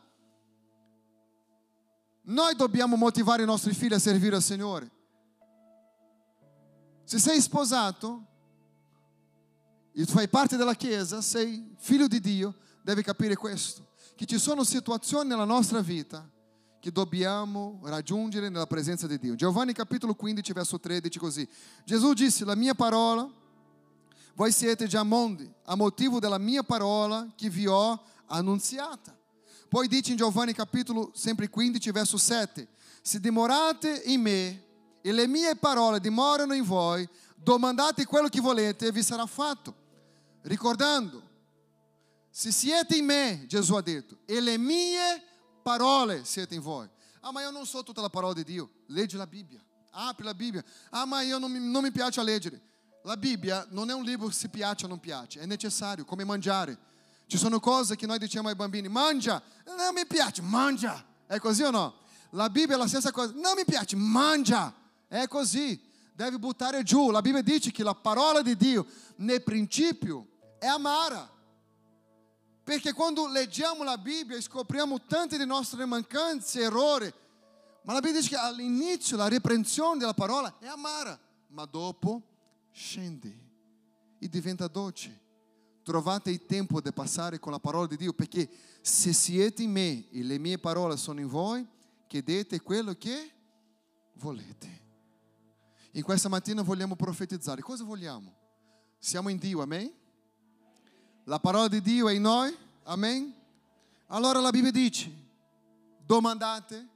Noi 2.26 2.54
dobbiamo 2.56 2.96
motivare 2.96 3.42
i 3.42 3.46
nostri 3.46 3.74
figli 3.74 3.92
a 3.92 3.98
servire 3.98 4.36
il 4.36 4.42
Signore. 4.42 4.90
Se 7.04 7.18
sei 7.18 7.40
sposato 7.40 8.26
e 9.92 10.04
fai 10.06 10.26
parte 10.28 10.56
della 10.56 10.74
Chiesa, 10.74 11.20
sei 11.20 11.74
figlio 11.78 12.08
di 12.08 12.20
Dio, 12.20 12.54
devi 12.84 13.02
capire 13.02 13.34
questo, 13.34 13.86
che 14.14 14.26
ci 14.26 14.38
sono 14.38 14.62
situazioni 14.62 15.30
nella 15.30 15.46
nostra 15.46 15.80
vita 15.80 16.28
che 16.78 16.92
dobbiamo 16.92 17.80
raggiungere 17.84 18.50
nella 18.50 18.66
presenza 18.66 19.06
di 19.06 19.18
Dio. 19.18 19.34
Giovanni 19.34 19.72
capitolo 19.72 20.14
15, 20.14 20.52
verso 20.52 20.78
13, 20.78 21.18
così. 21.18 21.48
Gesù 21.82 22.12
disse, 22.12 22.44
la 22.44 22.54
mia 22.54 22.74
parola, 22.74 23.26
voi 24.34 24.52
siete 24.52 24.86
già 24.86 25.02
mondi, 25.02 25.50
a 25.64 25.76
motivo 25.76 26.20
della 26.20 26.36
mia 26.36 26.62
parola 26.62 27.26
che 27.34 27.48
vi 27.48 27.66
ho 27.66 27.98
annunziata. 28.26 29.16
Poi 29.66 29.88
dice 29.88 30.10
in 30.10 30.18
Giovanni 30.18 30.52
capitolo 30.52 31.10
sempre 31.14 31.48
15, 31.48 31.90
verso 31.90 32.18
7, 32.18 32.68
se 33.00 33.18
dimorate 33.18 34.02
in 34.04 34.20
me 34.20 34.62
e 35.00 35.10
le 35.10 35.26
mie 35.26 35.56
parole 35.56 36.00
dimorano 36.00 36.52
in 36.52 36.64
voi, 36.64 37.08
domandate 37.34 38.04
quello 38.04 38.28
che 38.28 38.42
volete 38.42 38.88
e 38.88 38.92
vi 38.92 39.02
sarà 39.02 39.24
fatto. 39.24 39.74
Ricordando, 40.42 41.32
se 42.36 42.50
siete 42.50 42.96
in 42.96 43.04
me, 43.04 43.44
Gesù 43.46 43.74
ha 43.74 43.80
detto, 43.80 44.18
e 44.24 44.40
le 44.40 44.58
mie 44.58 45.22
parole 45.62 46.24
siete 46.24 46.56
in 46.56 46.62
voi. 46.62 46.90
Ah, 47.20 47.30
ma 47.30 47.42
io 47.42 47.52
non 47.52 47.64
so 47.64 47.84
tutta 47.84 48.00
la 48.00 48.08
parola 48.08 48.32
di 48.32 48.42
Dio. 48.42 48.70
Legge 48.86 49.16
la 49.16 49.28
Bibbia. 49.28 49.64
Apri 49.92 50.24
la 50.24 50.34
Bibbia. 50.34 50.64
Ah, 50.90 51.06
ma 51.06 51.20
io 51.20 51.38
non 51.38 51.48
mi, 51.48 51.60
non 51.60 51.84
mi 51.84 51.92
piace 51.92 52.20
leggere. 52.24 52.60
La 53.04 53.16
Bibbia 53.16 53.64
non 53.70 53.88
è 53.88 53.94
un 53.94 54.02
libro 54.02 54.30
si 54.30 54.48
piace 54.48 54.86
o 54.86 54.88
non 54.88 54.98
piace, 54.98 55.38
è 55.38 55.46
necessario, 55.46 56.04
come 56.04 56.24
mangiare. 56.24 56.76
Ci 57.28 57.38
sono 57.38 57.60
cose 57.60 57.94
che 57.94 58.04
noi 58.04 58.18
diciamo 58.18 58.48
ai 58.48 58.56
bambini, 58.56 58.88
mangia, 58.88 59.40
non 59.66 59.94
mi 59.94 60.04
piace, 60.04 60.42
mangia. 60.42 61.06
È 61.28 61.38
così 61.38 61.62
o 61.62 61.70
no? 61.70 61.94
La 62.30 62.50
Bibbia 62.50 62.74
è 62.74 62.78
la 62.78 62.88
stessa 62.88 63.12
cosa, 63.12 63.32
non 63.32 63.54
mi 63.54 63.64
piace, 63.64 63.94
mangia. 63.94 64.74
È 65.06 65.28
così, 65.28 65.80
deve 66.12 66.40
buttare 66.40 66.82
giù. 66.82 67.12
La 67.12 67.20
Bibbia 67.20 67.42
dice 67.42 67.70
che 67.70 67.84
la 67.84 67.94
parola 67.94 68.42
di 68.42 68.56
Dio 68.56 68.84
nel 69.18 69.40
principio 69.44 70.26
è 70.58 70.66
amara. 70.66 71.30
Perché 72.64 72.94
quando 72.94 73.28
leggiamo 73.28 73.84
la 73.84 73.98
Bibbia 73.98 74.40
scopriamo 74.40 75.02
tante 75.02 75.36
delle 75.36 75.48
nostre 75.48 75.84
mancanze, 75.84 76.62
errori. 76.62 77.12
Ma 77.82 77.92
la 77.92 78.00
Bibbia 78.00 78.20
dice 78.20 78.30
che 78.30 78.36
all'inizio 78.36 79.18
la 79.18 79.28
riprensione 79.28 79.98
della 79.98 80.14
parola 80.14 80.56
è 80.58 80.66
amara, 80.66 81.20
ma 81.48 81.66
dopo 81.66 82.22
scende 82.70 83.42
e 84.18 84.28
diventa 84.28 84.66
dolce. 84.66 85.20
Trovate 85.82 86.30
il 86.30 86.46
tempo 86.46 86.80
di 86.80 86.90
passare 86.94 87.38
con 87.38 87.52
la 87.52 87.58
parola 87.58 87.86
di 87.86 87.98
Dio, 87.98 88.14
perché 88.14 88.48
se 88.80 89.12
siete 89.12 89.62
in 89.62 89.70
me 89.70 90.08
e 90.10 90.22
le 90.22 90.38
mie 90.38 90.58
parole 90.58 90.96
sono 90.96 91.20
in 91.20 91.28
voi, 91.28 91.66
chiedete 92.06 92.62
quello 92.62 92.94
che 92.94 93.30
volete. 94.14 94.82
In 95.92 96.02
questa 96.02 96.30
mattina 96.30 96.62
vogliamo 96.62 96.96
profetizzare. 96.96 97.60
Cosa 97.60 97.84
vogliamo? 97.84 98.34
Siamo 98.98 99.28
in 99.28 99.36
Dio, 99.36 99.60
amen? 99.60 99.92
La 101.24 101.38
parola 101.38 101.68
di 101.68 101.80
Dio 101.80 102.08
è 102.08 102.12
in 102.12 102.22
noi, 102.22 102.56
amen? 102.84 103.34
Allora 104.08 104.40
la 104.40 104.50
Bibbia 104.50 104.70
dice, 104.70 105.10
domandate 106.04 106.88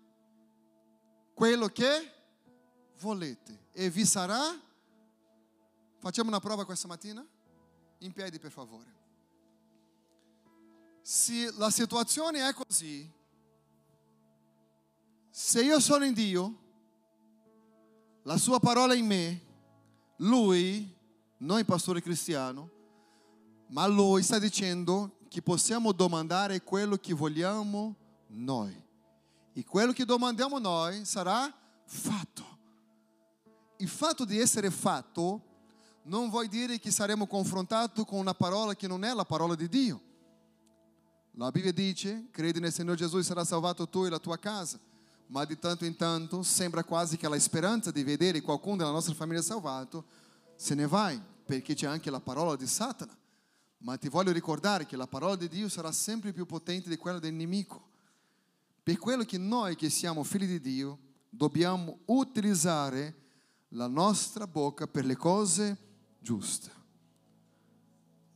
quello 1.34 1.68
che 1.68 2.12
volete 2.98 3.66
e 3.72 3.88
vi 3.90 4.04
sarà 4.04 4.66
Facciamo 6.00 6.28
una 6.28 6.40
prova 6.40 6.64
questa 6.64 6.86
mattina? 6.86 7.26
In 7.98 8.12
piedi, 8.12 8.38
per 8.38 8.52
favore. 8.52 8.96
Se 11.02 11.52
la 11.56 11.70
situazione 11.70 12.46
è 12.46 12.54
così, 12.54 13.10
se 15.30 15.62
io 15.62 15.80
sono 15.80 16.04
in 16.04 16.12
Dio, 16.12 16.58
la 18.22 18.36
sua 18.36 18.60
parola 18.60 18.94
è 18.94 18.96
in 18.96 19.06
me, 19.06 19.46
lui, 20.18 20.96
non 21.38 21.58
il 21.58 21.64
pastore 21.64 22.00
cristiano, 22.00 22.70
ma 23.68 23.86
lui 23.86 24.22
sta 24.22 24.38
dicendo 24.38 25.16
che 25.28 25.42
possiamo 25.42 25.92
domandare 25.92 26.62
quello 26.62 26.96
che 26.96 27.14
vogliamo 27.14 27.94
noi. 28.28 28.86
E 29.52 29.64
quello 29.64 29.92
che 29.92 30.04
domandiamo 30.04 30.58
noi 30.58 31.04
sarà 31.04 31.52
fatto. 31.84 32.56
Il 33.78 33.88
fatto 33.88 34.24
di 34.24 34.38
essere 34.38 34.70
fatto 34.70 35.42
non 36.04 36.30
vuol 36.30 36.46
dire 36.46 36.78
che 36.78 36.90
saremo 36.90 37.26
confrontati 37.26 38.04
con 38.04 38.18
una 38.18 38.34
parola 38.34 38.74
che 38.74 38.86
non 38.86 39.04
è 39.04 39.12
la 39.12 39.24
parola 39.24 39.54
di 39.54 39.68
Dio. 39.68 40.00
La 41.32 41.50
Bibbia 41.50 41.72
dice, 41.72 42.28
credi 42.30 42.58
nel 42.58 42.72
Signore 42.72 42.96
Gesù 42.96 43.18
e 43.18 43.22
sarà 43.22 43.44
salvato 43.44 43.88
tu 43.88 44.04
e 44.04 44.08
la 44.08 44.18
tua 44.18 44.38
casa. 44.38 44.78
Ma 45.26 45.44
di 45.44 45.58
tanto 45.58 45.84
in 45.84 45.94
tanto 45.94 46.42
sembra 46.42 46.82
quasi 46.82 47.16
che 47.16 47.28
la 47.28 47.38
speranza 47.38 47.90
di 47.90 48.02
vedere 48.02 48.40
qualcuno 48.40 48.76
della 48.76 48.90
nostra 48.90 49.14
famiglia 49.14 49.42
salvato 49.42 50.04
se 50.56 50.74
ne 50.74 50.86
vai, 50.86 51.20
perché 51.44 51.74
c'è 51.74 51.86
anche 51.86 52.10
la 52.10 52.20
parola 52.20 52.56
di 52.56 52.66
Satana. 52.66 53.16
Ma 53.78 53.96
ti 53.96 54.08
voglio 54.08 54.32
ricordare 54.32 54.86
che 54.86 54.96
la 54.96 55.06
parola 55.06 55.36
di 55.36 55.48
Dio 55.48 55.68
sarà 55.68 55.92
sempre 55.92 56.32
più 56.32 56.46
potente 56.46 56.88
di 56.88 56.96
quella 56.96 57.18
del 57.18 57.34
nemico. 57.34 57.86
Per 58.82 58.98
quello 58.98 59.24
che 59.24 59.38
noi 59.38 59.76
che 59.76 59.90
siamo 59.90 60.24
figli 60.24 60.46
di 60.46 60.60
Dio 60.60 60.98
dobbiamo 61.28 61.98
utilizzare 62.06 63.14
la 63.70 63.86
nostra 63.86 64.46
bocca 64.46 64.86
per 64.86 65.04
le 65.04 65.16
cose 65.16 65.76
giusta. 66.18 66.70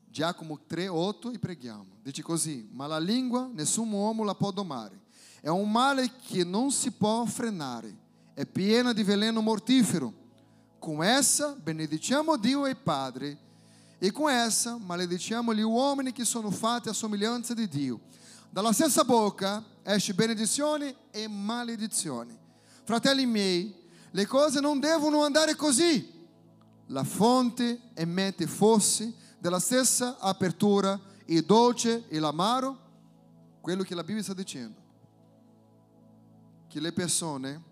Giacomo 0.05 0.61
3, 0.67 0.89
8 0.89 1.33
e 1.33 1.39
preghiamo. 1.39 1.99
Dice 2.03 2.23
così, 2.23 2.69
ma 2.71 2.87
la 2.87 2.99
lingua 2.99 3.49
nessun 3.53 3.91
uomo 3.91 4.25
la 4.25 4.35
può 4.35 4.51
domare. 4.51 5.01
È 5.41 5.49
un 5.49 5.71
male 5.71 6.13
che 6.29 6.45
non 6.45 6.71
si 6.71 6.91
può 6.91 7.25
frenare. 7.25 7.97
È 8.35 8.45
piena 8.45 8.93
di 8.93 9.03
veleno 9.03 9.41
mortifero. 9.41 10.13
Com 10.79 11.03
essa 11.03 11.55
benediciamo 11.55 12.37
Dio 12.37 12.67
e 12.67 12.75
Padre 12.75 13.39
e 14.05 14.11
com 14.11 14.29
essa 14.29 14.79
malediciamo 14.79 15.55
gli 15.55 15.61
uomini 15.61 16.11
che 16.11 16.25
sono 16.25 16.51
fatti 16.51 16.89
a 16.89 16.93
somiglianza 16.93 17.55
di 17.55 17.69
Dio. 17.69 18.01
Dalla 18.51 18.73
stessa 18.73 19.05
bocca 19.05 19.65
esce 19.85 20.13
benedizione 20.13 20.97
e 21.13 21.29
maledizione. 21.29 22.37
Fratelli 22.83 23.27
miei, 23.27 23.73
le 24.11 24.27
cose 24.27 24.59
non 24.59 24.81
devono 24.81 25.23
andare 25.23 25.55
così. 25.55 26.27
La 26.87 27.05
fonte 27.05 27.81
emette 27.95 28.49
fosse 28.49 29.15
della 29.39 29.61
stessa 29.61 30.19
apertura 30.19 31.01
il 31.27 31.45
dolce 31.45 32.09
e 32.09 32.19
l'amaro, 32.19 32.77
quello 33.61 33.85
che 33.85 33.95
la 33.95 34.03
Bibbia 34.03 34.25
sta 34.25 34.35
dicendo. 34.35 34.81
Che 36.67 36.81
le 36.81 36.93
persone 36.93 37.63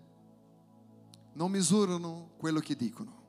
non 1.33 1.51
misurano 1.51 2.29
quello 2.37 2.61
che 2.61 2.77
dicono. 2.77 3.20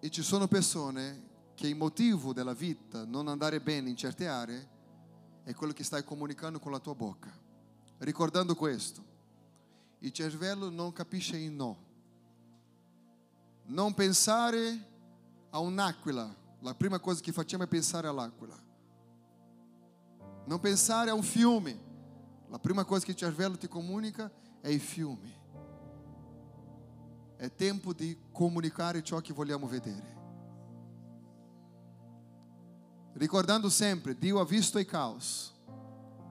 E 0.00 0.10
ci 0.10 0.22
sono 0.22 0.48
persone 0.48 1.28
che 1.54 1.68
il 1.68 1.76
motivo 1.76 2.32
della 2.32 2.54
vita 2.54 3.04
non 3.04 3.28
andare 3.28 3.60
bene 3.60 3.90
in 3.90 3.96
certe 3.96 4.26
aree 4.26 4.68
è 5.44 5.54
quello 5.54 5.74
che 5.74 5.84
stai 5.84 6.02
comunicando 6.02 6.58
con 6.58 6.72
la 6.72 6.78
tua 6.78 6.94
bocca. 6.94 7.30
Ricordando 7.98 8.54
questo, 8.54 9.04
il 9.98 10.10
cervello 10.10 10.70
non 10.70 10.92
capisce 10.92 11.36
il 11.36 11.52
no. 11.52 11.88
Non 13.66 13.92
pensare 13.92 14.88
a 15.50 15.58
un'aquila. 15.58 16.34
La 16.60 16.74
prima 16.74 16.98
cosa 16.98 17.20
che 17.20 17.32
facciamo 17.32 17.64
è 17.64 17.66
pensare 17.66 18.06
all'aquila. 18.06 18.58
Non 20.46 20.60
pensare 20.60 21.10
a 21.10 21.14
un 21.14 21.22
fiume. 21.22 21.78
La 22.48 22.58
prima 22.58 22.84
cosa 22.84 23.04
che 23.04 23.10
il 23.10 23.16
cervello 23.16 23.58
ti 23.58 23.68
comunica 23.68 24.30
è 24.60 24.68
il 24.68 24.80
fiume. 24.80 25.39
È 27.40 27.50
tempo 27.54 27.94
di 27.94 28.14
comunicare 28.30 29.02
ciò 29.02 29.18
che 29.20 29.32
vogliamo 29.32 29.66
vedere. 29.66 30.18
Ricordando 33.14 33.70
sempre, 33.70 34.18
Dio 34.18 34.40
ha 34.40 34.44
visto 34.44 34.78
il 34.78 34.84
caos, 34.84 35.50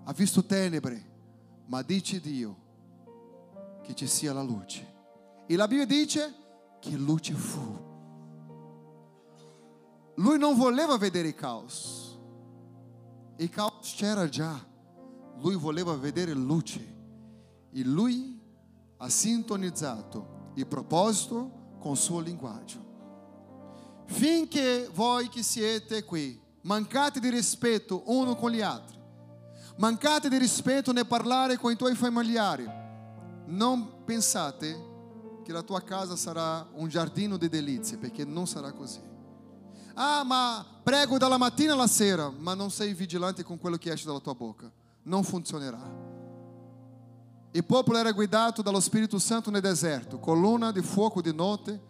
ha 0.04 0.14
visto 0.14 0.46
tenebre, 0.46 1.04
ma 1.66 1.82
dice 1.82 2.20
Dio 2.20 2.56
che 3.82 3.96
ci 3.96 4.06
sia 4.06 4.34
la 4.34 4.44
luce. 4.44 4.86
E 5.48 5.56
la 5.56 5.68
Bibbia 5.68 5.88
dice 5.88 6.32
che 6.80 6.96
luce 6.96 7.34
fu. 7.34 7.88
Lui 10.14 10.38
non 10.38 10.56
voleva 10.56 10.96
vedere 11.00 11.30
il 11.30 11.34
caos. 11.34 12.20
Il 13.38 13.50
caos 13.50 13.96
c'era 13.96 14.30
già. 14.30 14.64
Lui 15.38 15.56
voleva 15.56 15.96
vedere 15.96 16.34
luce. 16.34 16.98
E 17.72 17.84
lui 17.84 18.40
ha 18.98 19.10
sintonizzato 19.10 20.38
il 20.60 20.68
proposito 20.68 21.78
con 21.80 21.96
suo 21.96 22.20
linguaggio. 22.20 22.88
Finché 24.06 24.90
voi 24.94 25.30
che 25.30 25.44
siete 25.44 26.04
qui 26.04 26.40
mancate 26.62 27.20
di 27.20 27.30
rispetto 27.30 28.04
uno 28.08 28.36
con 28.36 28.52
gli 28.52 28.62
altri, 28.62 28.98
mancate 29.78 30.30
di 30.30 30.38
rispetto 30.38 30.92
nel 30.92 31.08
parlare 31.08 31.58
con 31.58 31.72
i 31.72 31.76
tuoi 31.76 31.96
familiari, 31.96 32.68
non 33.46 34.04
pensate 34.04 34.88
che 35.44 35.52
la 35.52 35.62
tua 35.62 35.82
casa 35.82 36.16
sarà 36.16 36.68
un 36.74 36.88
giardino 36.88 37.38
di 37.38 37.50
delizie, 37.50 37.98
perché 37.98 38.26
non 38.26 38.46
sarà 38.46 38.72
così. 38.72 39.02
Ah, 39.96 40.24
ma 40.24 40.66
prego 40.84 41.18
dalla 41.18 41.38
mattina 41.38 41.74
alla 41.74 41.88
sera, 41.88 42.30
ma 42.30 42.54
non 42.54 42.70
sei 42.72 42.94
vigilante 42.94 43.44
con 43.44 43.58
quello 43.58 43.78
che 43.78 43.92
esce 43.92 44.06
dalla 44.06 44.20
tua 44.20 44.36
bocca. 44.36 44.72
Non 45.04 45.24
funzionerà. 45.24 46.09
Il 47.52 47.66
popolo 47.66 47.98
era 47.98 48.12
guidato 48.12 48.62
dallo 48.62 48.80
Spirito 48.80 49.18
Santo 49.18 49.50
nel 49.50 49.62
deserto, 49.62 50.20
colonna 50.20 50.72
di 50.72 50.82
fuoco 50.82 51.20
di 51.20 51.34
notte 51.34 51.82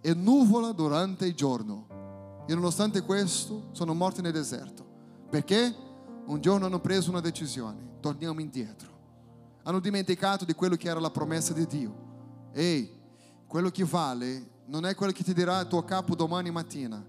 e 0.00 0.14
nuvola 0.14 0.72
durante 0.72 1.26
il 1.26 1.34
giorno. 1.34 2.44
E 2.46 2.54
nonostante 2.54 3.02
questo 3.02 3.68
sono 3.72 3.92
morti 3.92 4.22
nel 4.22 4.32
deserto. 4.32 4.86
Perché? 5.28 5.74
Un 6.26 6.40
giorno 6.40 6.66
hanno 6.66 6.80
preso 6.80 7.10
una 7.10 7.20
decisione. 7.20 7.98
Torniamo 8.00 8.40
indietro. 8.40 8.94
Hanno 9.64 9.80
dimenticato 9.80 10.44
di 10.44 10.54
quello 10.54 10.76
che 10.76 10.88
era 10.88 11.00
la 11.00 11.10
promessa 11.10 11.52
di 11.52 11.66
Dio. 11.66 12.04
Ehi, 12.52 12.90
quello 13.46 13.70
che 13.70 13.84
vale 13.84 14.50
non 14.66 14.86
è 14.86 14.94
quello 14.94 15.12
che 15.12 15.22
ti 15.22 15.34
dirà 15.34 15.60
il 15.60 15.68
tuo 15.68 15.84
capo 15.84 16.14
domani 16.14 16.50
mattina, 16.50 17.04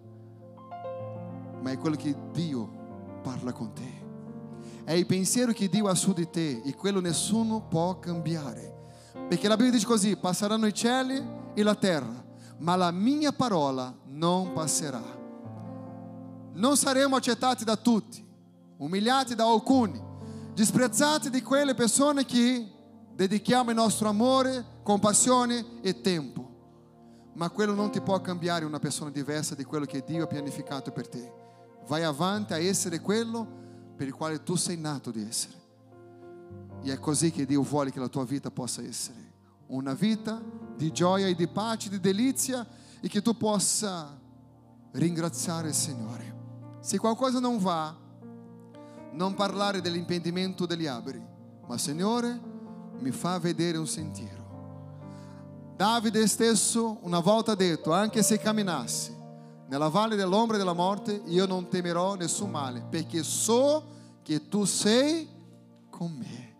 ma 1.61 1.71
è 1.71 1.77
quello 1.77 1.95
che 1.95 2.15
Dio 2.31 3.19
parla 3.21 3.53
con 3.53 3.73
te. 3.73 4.06
È 4.87 4.93
il 4.93 5.05
pensiero 5.05 5.51
che 5.51 5.67
Dio 5.67 5.89
ha 5.89 5.95
su 5.95 6.13
di 6.13 6.29
te 6.29 6.61
e 6.63 6.73
quello 6.73 7.01
nessuno 7.01 7.59
può 7.59 7.99
cambiare. 7.99 8.85
Perché 9.27 9.49
la 9.49 9.57
Bibbia 9.57 9.73
dice 9.73 9.85
così, 9.85 10.15
passeranno 10.15 10.65
i 10.65 10.73
cieli 10.73 11.21
e 11.53 11.61
la 11.61 11.75
terra, 11.75 12.25
ma 12.59 12.77
la 12.77 12.89
mia 12.91 13.33
parola 13.33 13.93
non 14.05 14.53
passerà. 14.53 15.03
Non 16.53 16.77
saremo 16.77 17.17
accettati 17.17 17.65
da 17.65 17.75
tutti, 17.75 18.25
umiliati 18.77 19.35
da 19.35 19.45
alcuni, 19.45 20.01
disprezzati 20.53 21.29
di 21.29 21.41
quelle 21.41 21.73
persone 21.73 22.23
che 22.23 22.71
dedichiamo 23.13 23.71
il 23.71 23.75
nostro 23.75 24.07
amore, 24.07 24.79
compassione 24.83 25.81
e 25.81 25.99
tempo. 25.99 27.31
Ma 27.33 27.49
quello 27.49 27.73
non 27.73 27.91
ti 27.91 27.99
può 27.99 28.21
cambiare 28.21 28.63
una 28.63 28.79
persona 28.79 29.09
diversa 29.09 29.53
di 29.53 29.65
quello 29.65 29.83
che 29.83 30.05
Dio 30.07 30.23
ha 30.23 30.27
pianificato 30.27 30.93
per 30.93 31.09
te. 31.09 31.29
Vai 31.87 32.03
avanti 32.03 32.53
a 32.53 32.57
essere 32.57 33.01
quello 33.01 33.65
per 33.97 34.07
il 34.07 34.13
quale 34.13 34.43
tu 34.43 34.55
sei 34.55 34.77
nato 34.77 35.09
di 35.09 35.25
essere. 35.27 35.55
E 36.83 36.93
è 36.93 36.99
così 36.99 37.31
che 37.31 37.45
Dio 37.45 37.63
vuole 37.63 37.91
che 37.91 37.99
la 37.99 38.07
tua 38.07 38.23
vita 38.23 38.51
possa 38.51 38.83
essere. 38.83 39.25
Una 39.67 39.93
vita 39.93 40.39
di 40.75 40.91
gioia 40.91 41.27
e 41.27 41.35
di 41.35 41.47
pace, 41.47 41.89
di 41.89 41.99
delizia 41.99 42.65
e 43.01 43.07
che 43.09 43.21
tu 43.21 43.35
possa 43.35 44.17
ringraziare 44.91 45.69
il 45.69 45.73
Signore. 45.73 46.35
Se 46.79 46.99
qualcosa 46.99 47.39
non 47.39 47.57
va, 47.57 47.93
non 49.11 49.33
parlare 49.33 49.81
dell'impedimento 49.81 50.67
degli 50.67 50.85
alberi, 50.85 51.21
ma 51.67 51.77
Signore 51.77 52.39
mi 52.99 53.11
fa 53.11 53.39
vedere 53.39 53.77
un 53.77 53.87
sentiero. 53.87 54.35
Davide 55.75 56.27
stesso 56.27 56.99
una 57.01 57.19
volta 57.19 57.53
ha 57.53 57.55
detto, 57.55 57.91
anche 57.91 58.21
se 58.21 58.37
camminassi 58.37 59.16
nella 59.67 59.89
valle 59.89 60.15
dell'ombra 60.15 60.57
della 60.57 60.73
morte, 60.73 61.21
io 61.25 61.45
non 61.45 61.67
temerò 61.67 62.15
nessun 62.15 62.49
male, 62.49 62.85
perché 62.89 63.23
so 63.23 63.95
che 64.23 64.47
tu 64.47 64.65
sei 64.65 65.27
con 65.89 66.13
me. 66.13 66.55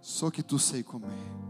So 0.00 0.28
che 0.30 0.44
tu 0.44 0.56
sei 0.56 0.82
con 0.82 1.02
me. 1.02 1.44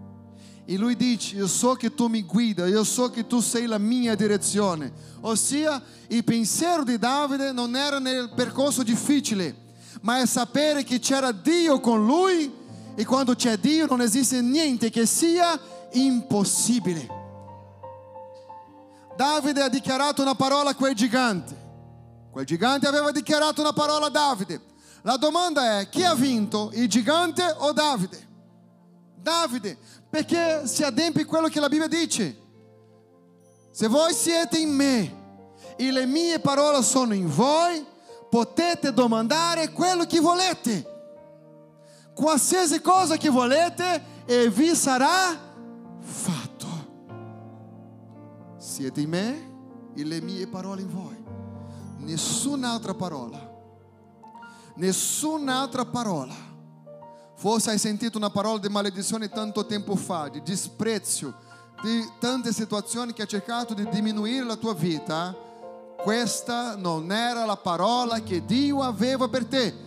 E 0.68 0.76
lui 0.76 0.97
dice, 0.97 1.37
io 1.37 1.47
so 1.47 1.74
che 1.74 1.95
tu 1.95 2.09
mi 2.09 2.24
guida, 2.24 2.66
io 2.66 2.82
so 2.82 3.11
che 3.11 3.26
tu 3.26 3.41
sei 3.41 3.66
la 3.66 3.78
mia 3.78 4.14
direzione. 4.16 4.93
Ossia, 5.20 5.80
il 6.09 6.24
pensiero 6.24 6.82
di 6.82 6.99
Davide 6.99 7.53
non 7.53 7.76
era 7.76 7.99
nel 7.99 8.32
percorso 8.34 8.82
difficile, 8.82 9.55
ma 10.03 10.20
è 10.20 10.26
sapere 10.26 10.82
che 10.82 10.99
c'era 10.99 11.30
Dio 11.32 11.78
con 11.80 12.05
lui 12.05 12.53
e 12.97 13.05
quando 13.05 13.34
c'è 13.34 13.57
Dio 13.59 13.87
non 13.87 14.01
esiste 14.01 14.43
niente 14.43 14.91
che 14.91 15.07
sia 15.07 15.59
impossibile. 15.93 17.16
Davide 19.17 19.62
ha 19.62 19.69
dichiarato 19.69 20.23
una 20.23 20.35
parola 20.35 20.71
a 20.71 20.75
quel 20.75 20.95
gigante. 20.95 21.64
Quel 22.31 22.45
gigante 22.45 22.87
aveva 22.87 23.11
dichiarato 23.11 23.62
una 23.62 23.73
parola 23.73 24.07
a 24.07 24.11
Davide. 24.11 24.61
La 25.03 25.17
domanda 25.17 25.79
è 25.79 25.89
chi 25.89 26.05
ha 26.05 26.14
vinto, 26.14 26.71
il 26.75 26.89
gigante 26.89 27.43
o 27.59 27.73
Davide? 27.73 28.29
Davide, 29.17 29.79
perché 30.11 30.67
si 30.67 30.83
adempie 30.83 31.25
quello 31.25 31.49
che 31.49 31.61
la 31.61 31.69
Bibbia 31.69 31.89
dice. 31.89 32.45
Se 33.71 33.89
voi 33.89 34.12
siete 34.12 34.59
in 34.59 34.75
me 34.75 35.14
e 35.77 35.91
le 35.91 36.07
mie 36.07 36.39
parole 36.39 36.83
sono 36.83 37.14
in 37.14 37.29
voi, 37.29 37.85
potete 38.29 38.93
domandare 38.93 39.73
quello 39.73 40.05
che 40.05 40.21
volete. 40.21 40.95
Qualsiasi 42.14 42.81
cosa 42.81 43.17
che 43.17 43.31
volete 43.31 44.03
e 44.27 44.51
vi 44.51 44.75
sarà 44.75 45.39
fatto. 46.01 46.36
Siete 48.77 49.01
in 49.01 49.09
me 49.09 49.55
e 49.95 50.05
le 50.05 50.20
mie 50.20 50.47
parole 50.47 50.83
in 50.83 50.91
voi. 50.91 51.16
Nessun'altra 52.01 52.93
parola. 52.93 53.55
Nessun'altra 54.74 55.87
parola 55.87 56.35
Forse 57.39 57.70
hai 57.70 57.79
sentito 57.79 58.18
una 58.18 58.29
parola 58.29 58.59
di 58.59 58.68
maledizione 58.68 59.31
tanto 59.31 59.64
tempo 59.64 59.97
fa, 59.97 60.29
di 60.29 60.43
disprezzo, 60.43 61.35
di 61.83 62.05
tante 62.18 62.53
situazioni 62.53 63.14
che 63.14 63.22
ha 63.22 63.27
cercato 63.27 63.72
di 63.72 63.89
diminuire 63.89 64.45
la 64.45 64.57
tua 64.57 64.74
vita. 64.74 65.35
Questa 66.03 66.77
non 66.77 67.11
era 67.11 67.47
la 67.47 67.57
parola 67.57 68.20
che 68.20 68.45
Dio 68.45 68.83
aveva 68.83 69.27
per 69.29 69.47
te. 69.47 69.86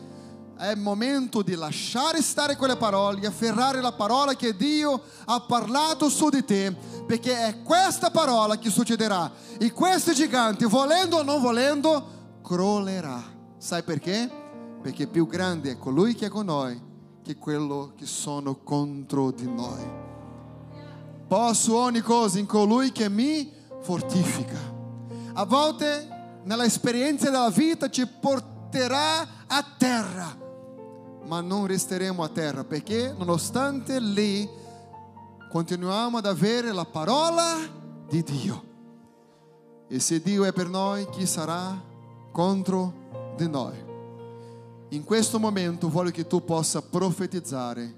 È 0.60 0.76
momento 0.76 1.41
di 1.41 1.55
lasciare 1.55 2.22
stare 2.22 2.57
quelle 2.57 2.76
parole 2.76 3.22
e 3.22 3.28
afferrare 3.28 3.80
la 3.80 3.93
parola 3.93 4.36
che 4.36 4.57
Dio 4.57 5.01
ha 5.24 5.39
parlato 5.39 6.10
su 6.10 6.28
di 6.28 6.43
te, 6.43 6.76
perché 7.07 7.47
è 7.47 7.62
questa 7.64 8.12
parola 8.12 8.57
che 8.57 8.70
succederà. 8.70 9.32
E 9.57 9.72
questo 9.72 10.12
gigante, 10.12 10.66
volendo 10.66 11.20
o 11.20 11.24
non 11.24 11.39
volendo, 11.39 12.41
crollerà. 12.43 13.24
Sai 13.57 13.84
perché? 13.84 14.30
Perché 14.82 15.07
più 15.07 15.28
grande 15.28 15.72
è 15.72 15.78
colui 15.78 16.14
che 16.14 16.26
è 16.26 16.30
con 16.30 16.47
noi 16.47 16.78
che 17.24 17.38
quello 17.38 17.93
che 17.95 18.05
sono 18.05 18.57
contro 18.62 19.32
di 19.32 19.49
noi. 19.49 19.89
Posso 21.26 21.78
ogni 21.78 22.01
cosa 22.01 22.38
in 22.38 22.45
colui 22.45 22.91
che 22.91 23.07
mi 23.07 23.49
fortifica. 23.82 24.60
A 25.36 25.45
volte 25.45 26.41
nella 26.43 26.66
esperienza 26.66 27.30
della 27.30 27.49
vita 27.49 27.89
ci 27.89 28.05
porterà 28.05 29.45
a 29.47 29.66
terra, 29.78 30.47
ma 31.30 31.41
non 31.41 31.67
resteremo 31.67 32.23
a 32.23 32.27
terra 32.27 32.63
perché 32.63 33.13
nonostante 33.15 33.99
lì 33.99 34.49
continuiamo 35.47 36.17
ad 36.17 36.25
avere 36.25 36.71
la 36.71 36.86
parola 36.86 37.55
di 38.07 38.23
Dio. 38.23 38.63
E 39.88 39.99
se 39.99 40.21
Dio 40.23 40.43
è 40.43 40.51
per 40.51 40.67
noi, 40.67 41.07
chi 41.09 41.27
sarà 41.27 41.80
contro 42.32 43.34
di 43.38 43.47
noi? 43.47 43.77
In 44.89 45.03
questo 45.03 45.38
momento 45.38 45.88
voglio 45.88 46.09
che 46.09 46.25
tu 46.25 46.43
possa 46.43 46.82
profetizzare 46.82 47.97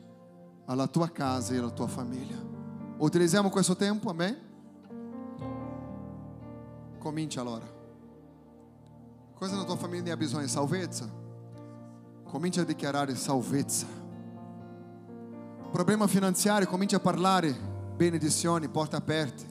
alla 0.65 0.87
tua 0.87 1.09
casa 1.09 1.53
e 1.53 1.57
alla 1.57 1.69
tua 1.69 1.87
famiglia. 1.87 2.35
Utilizziamo 2.97 3.49
questo 3.49 3.77
tempo, 3.77 4.09
amen? 4.09 4.37
Comincia 6.99 7.39
allora. 7.39 7.79
Cosa 9.35 9.55
na 9.55 9.63
tua 9.63 9.77
famiglia 9.77 10.13
ha 10.13 10.17
bisogno? 10.17 10.47
Salvezza? 10.47 11.20
Comincia 12.31 12.61
a 12.61 12.63
dichiarare 12.63 13.13
salvezza. 13.13 13.85
Problema 15.69 16.07
finanziario, 16.07 16.65
comincia 16.65 16.95
a 16.95 17.01
parlare 17.01 17.53
benedizioni, 17.97 18.69
porte 18.69 18.95
aperte. 18.95 19.43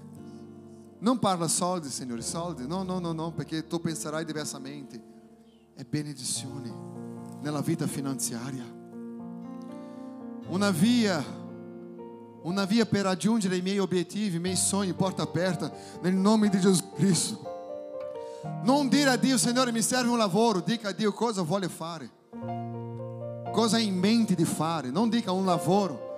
Non 1.01 1.18
parla 1.18 1.47
soldi, 1.47 1.91
Signore, 1.91 2.22
soldi. 2.22 2.66
No, 2.66 2.83
no, 2.83 2.99
no, 2.99 3.12
no, 3.12 3.33
perché 3.33 3.66
tu 3.66 3.83
penserai 3.83 4.24
diversamente. 4.24 4.99
È 5.74 5.85
benedizione 5.85 6.72
nella 7.43 7.61
vita 7.61 7.87
finanziaria. 7.87 8.64
Una 10.49 10.70
via, 10.70 11.22
una 12.45 12.64
via 12.64 12.87
per 12.87 13.03
raggiungere 13.03 13.57
i 13.57 13.62
miei 13.62 13.78
obiettivi, 13.78 14.37
i 14.37 14.41
miei 14.41 14.57
sogni, 14.57 14.95
porta 14.95 15.20
aperta, 15.20 15.70
nel 16.01 16.14
nome 16.14 16.49
di 16.49 16.59
Gesù 16.59 16.95
Cristo. 16.95 18.41
Non 18.64 18.89
dire 18.89 19.11
a 19.11 19.16
Dio, 19.16 19.37
Signore, 19.37 19.70
mi 19.70 19.83
serve 19.83 20.09
un 20.09 20.16
lavoro, 20.16 20.61
dica 20.61 20.89
a 20.89 20.93
Dio 20.93 21.12
cosa 21.12 21.43
vuole 21.43 21.68
fare, 21.68 22.18
cosa 23.53 23.76
ha 23.76 23.81
in 23.81 23.97
mente 23.97 24.35
di 24.35 24.45
fare, 24.45 24.91
non 24.91 25.09
dica 25.09 25.33
un 25.33 25.45
lavoro. 25.45 26.09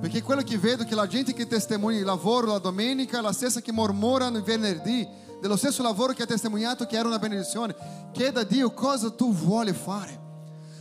Perché 0.00 0.22
quello 0.22 0.42
che 0.42 0.58
vedo 0.58 0.82
è 0.82 0.86
che 0.86 0.94
la 0.94 1.06
gente 1.06 1.32
che 1.32 1.46
testemunha 1.46 1.96
il 1.96 2.04
lavoro 2.04 2.46
la 2.46 2.58
domenica 2.58 3.18
è 3.18 3.20
la 3.20 3.32
stessa 3.32 3.60
che 3.60 3.72
mormora 3.72 4.28
no 4.28 4.42
venerdì, 4.42 5.06
dello 5.40 5.56
stesso 5.56 5.82
lavoro 5.82 6.12
che 6.12 6.22
ha 6.22 6.26
testimoniato 6.26 6.86
che 6.86 6.96
era 6.96 7.08
una 7.08 7.18
benedizione. 7.18 7.74
Chieda 8.12 8.40
a 8.40 8.44
Dio 8.44 8.72
cosa 8.72 9.10
tu 9.10 9.34
vuole 9.34 9.72
fare. 9.72 10.20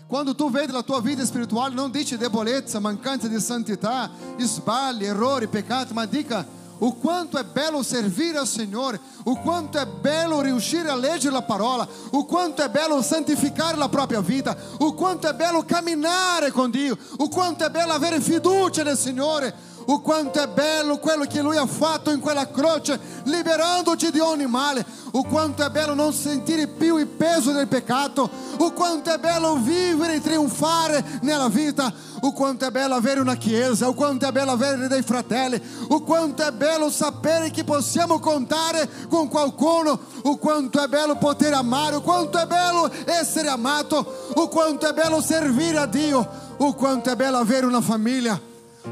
Quando 0.05 0.35
tu 0.35 0.51
vedi 0.51 0.71
la 0.71 0.83
tua 0.83 1.01
vita 1.01 1.25
spirituale, 1.25 1.73
non 1.73 1.89
dici 1.89 2.17
debolezza, 2.17 2.79
mancanza 2.79 3.27
di 3.27 3.39
santità, 3.39 4.11
sbagli, 4.37 5.05
errori, 5.05 5.47
peccati, 5.47 5.93
ma 5.93 6.05
dica 6.05 6.45
o 6.83 6.93
quanto 6.95 7.37
è 7.37 7.43
bello 7.43 7.83
servire 7.83 8.39
al 8.39 8.47
Signore, 8.47 8.99
o 9.23 9.39
quanto 9.39 9.77
è 9.77 9.85
bello 9.85 10.41
riuscire 10.41 10.89
a 10.89 10.95
leggere 10.95 11.33
la 11.33 11.43
parola, 11.43 11.87
o 12.11 12.25
quanto 12.25 12.63
è 12.63 12.69
bello 12.69 13.01
santificare 13.01 13.77
la 13.77 13.89
propria 13.89 14.21
vita, 14.21 14.55
o 14.79 14.93
quanto 14.93 15.27
è 15.27 15.33
bello 15.33 15.63
camminare 15.63 16.51
con 16.51 16.71
Dio, 16.71 16.97
o 17.17 17.27
quanto 17.29 17.65
è 17.65 17.69
bello 17.69 17.93
avere 17.93 18.19
fiducia 18.19 18.83
nel 18.83 18.97
Signore, 18.97 19.53
o 19.85 20.01
quanto 20.01 20.41
è 20.41 20.47
bello 20.47 20.97
quello 20.97 21.25
che 21.25 21.41
Lui 21.41 21.57
ha 21.57 21.65
fatto 21.65 22.11
in 22.11 22.19
quella 22.19 22.49
croce, 22.49 22.99
liberandoti 23.23 24.11
di 24.11 24.19
ogni 24.19 24.47
male, 24.47 24.85
o 25.11 25.23
quanto 25.23 25.63
è 25.65 25.69
bello 25.69 25.93
non 25.93 26.13
sentire 26.13 26.67
più 26.67 26.97
il 26.97 27.07
peso 27.07 27.51
del 27.51 27.67
peccato, 27.67 28.29
o 28.57 28.71
quanto 28.71 29.11
è 29.11 29.17
bello 29.17 29.55
vivere 29.55 30.15
e 30.15 30.21
trionfare 30.21 31.19
nella 31.21 31.49
vita, 31.49 31.91
o 32.21 32.31
quanto 32.33 32.65
è 32.65 32.71
bello 32.71 32.95
avere 32.95 33.19
una 33.19 33.35
chiesa, 33.35 33.87
o 33.87 33.93
quanto 33.93 34.27
è 34.27 34.31
bello 34.31 34.51
avere 34.51 34.87
dei 34.87 35.01
fratelli, 35.01 35.61
o 35.89 36.01
quanto 36.01 36.43
è 36.43 36.51
bello 36.51 36.89
sapere 36.89 37.49
che 37.51 37.63
possiamo 37.63 38.19
contare 38.19 38.87
con 39.09 39.27
qualcuno, 39.27 39.99
o 40.23 40.37
quanto 40.37 40.81
è 40.81 40.87
bello 40.87 41.17
poter 41.17 41.53
amare, 41.53 41.95
o 41.95 42.01
quanto 42.01 42.37
è 42.37 42.45
bello 42.45 42.89
essere 43.05 43.49
amato, 43.49 44.29
o 44.33 44.47
quanto 44.47 44.87
è 44.87 44.93
bello 44.93 45.21
servire 45.21 45.77
a 45.77 45.85
Dio, 45.85 46.27
o 46.57 46.73
quanto 46.73 47.09
è 47.09 47.15
bello 47.15 47.37
avere 47.37 47.65
una 47.65 47.81
famiglia, 47.81 48.39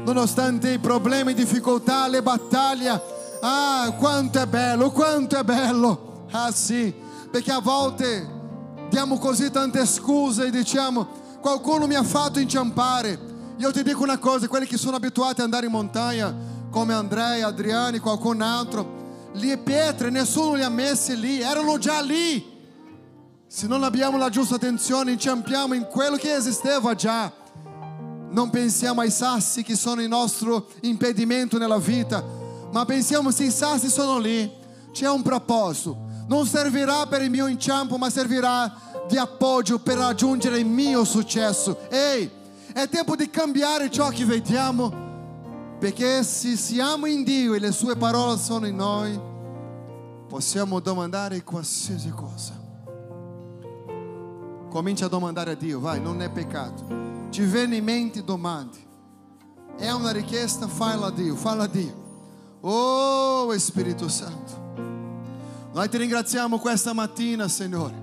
nonostante 0.04 0.70
i 0.70 0.78
problemi, 0.78 1.34
difficoltà, 1.34 2.06
le 2.08 2.22
battaglie. 2.22 3.18
Ah, 3.40 3.94
quanto 3.98 4.40
è 4.40 4.46
bello, 4.46 4.90
quanto 4.90 5.38
è 5.38 5.42
bello. 5.42 6.26
Ah 6.30 6.52
sì, 6.52 6.94
perché 7.30 7.50
a 7.50 7.60
volte 7.60 8.38
diamo 8.88 9.18
così 9.18 9.50
tante 9.50 9.86
scuse 9.86 10.46
e 10.46 10.50
diciamo 10.50 11.18
qualcuno 11.40 11.86
mi 11.86 11.94
ha 11.94 12.02
fatto 12.02 12.38
inciampare. 12.38 13.28
Io 13.56 13.70
ti 13.72 13.82
dico 13.82 14.02
una 14.02 14.18
cosa, 14.18 14.48
quelli 14.48 14.66
che 14.66 14.76
sono 14.76 14.96
abituati 14.96 15.40
ad 15.40 15.46
andare 15.46 15.66
in 15.66 15.72
montagna, 15.72 16.34
come 16.70 16.94
Andrea, 16.94 17.46
Adriani, 17.46 17.98
qualcun 17.98 18.40
altro, 18.40 18.98
le 19.32 19.58
pietre 19.58 20.10
nessuno 20.10 20.54
li 20.54 20.62
ha 20.62 20.68
messi 20.68 21.18
lì, 21.18 21.40
erano 21.40 21.78
già 21.78 22.00
lì. 22.00 22.58
Se 23.46 23.66
non 23.66 23.82
abbiamo 23.82 24.16
la 24.16 24.28
giusta 24.28 24.54
attenzione, 24.54 25.12
inciampiamo 25.12 25.74
in 25.74 25.86
quello 25.86 26.16
che 26.16 26.32
esisteva 26.34 26.94
già. 26.94 27.32
Non 28.30 28.48
pensiamo 28.50 29.00
ai 29.00 29.10
sassi 29.10 29.62
che 29.62 29.74
sono 29.74 30.00
il 30.00 30.08
nostro 30.08 30.68
impedimento 30.82 31.58
nella 31.58 31.78
vita, 31.78 32.24
ma 32.70 32.84
pensiamo 32.84 33.30
se 33.30 33.44
i 33.44 33.50
sassi 33.50 33.88
sono 33.88 34.18
lì, 34.18 34.50
c'è 34.92 35.08
un 35.08 35.22
proposito. 35.22 36.08
Non 36.28 36.46
servirà 36.46 37.06
per 37.06 37.22
il 37.22 37.30
mio 37.30 37.48
inciampo, 37.48 37.96
ma 37.96 38.08
servirà 38.08 38.72
di 39.08 39.16
appoggio 39.16 39.80
per 39.80 39.96
raggiungere 39.96 40.58
il 40.58 40.66
mio 40.66 41.04
successo. 41.04 41.76
Ehi, 41.90 42.30
è 42.72 42.88
tempo 42.88 43.16
di 43.16 43.28
cambiare 43.28 43.90
ciò 43.90 44.10
che 44.10 44.24
vediamo, 44.24 45.08
perché 45.80 46.22
se 46.22 46.56
siamo 46.56 47.06
in 47.06 47.24
Dio 47.24 47.54
e 47.54 47.58
le 47.58 47.72
sue 47.72 47.96
parole 47.96 48.38
sono 48.38 48.68
in 48.68 48.76
noi, 48.76 49.18
possiamo 50.28 50.78
domandare 50.78 51.42
qualsiasi 51.42 52.10
cosa. 52.10 52.52
Comincia 54.68 55.06
a 55.06 55.08
domandare 55.08 55.50
a 55.50 55.54
Dio, 55.56 55.80
vai, 55.80 56.00
non 56.00 56.22
è 56.22 56.30
peccato. 56.30 57.19
Ti 57.30 57.42
viene 57.42 57.76
in 57.76 57.84
mente, 57.84 58.24
domandi. 58.24 58.78
È 59.76 59.90
una 59.90 60.10
richiesta, 60.10 60.66
falla 60.66 61.10
Dio, 61.10 61.36
falla 61.36 61.66
Dio. 61.66 62.08
Oh 62.62 63.56
Spirito 63.56 64.08
Santo. 64.08 64.68
Noi 65.72 65.88
ti 65.88 65.96
ringraziamo 65.96 66.58
questa 66.58 66.92
mattina, 66.92 67.46
Signore. 67.46 67.94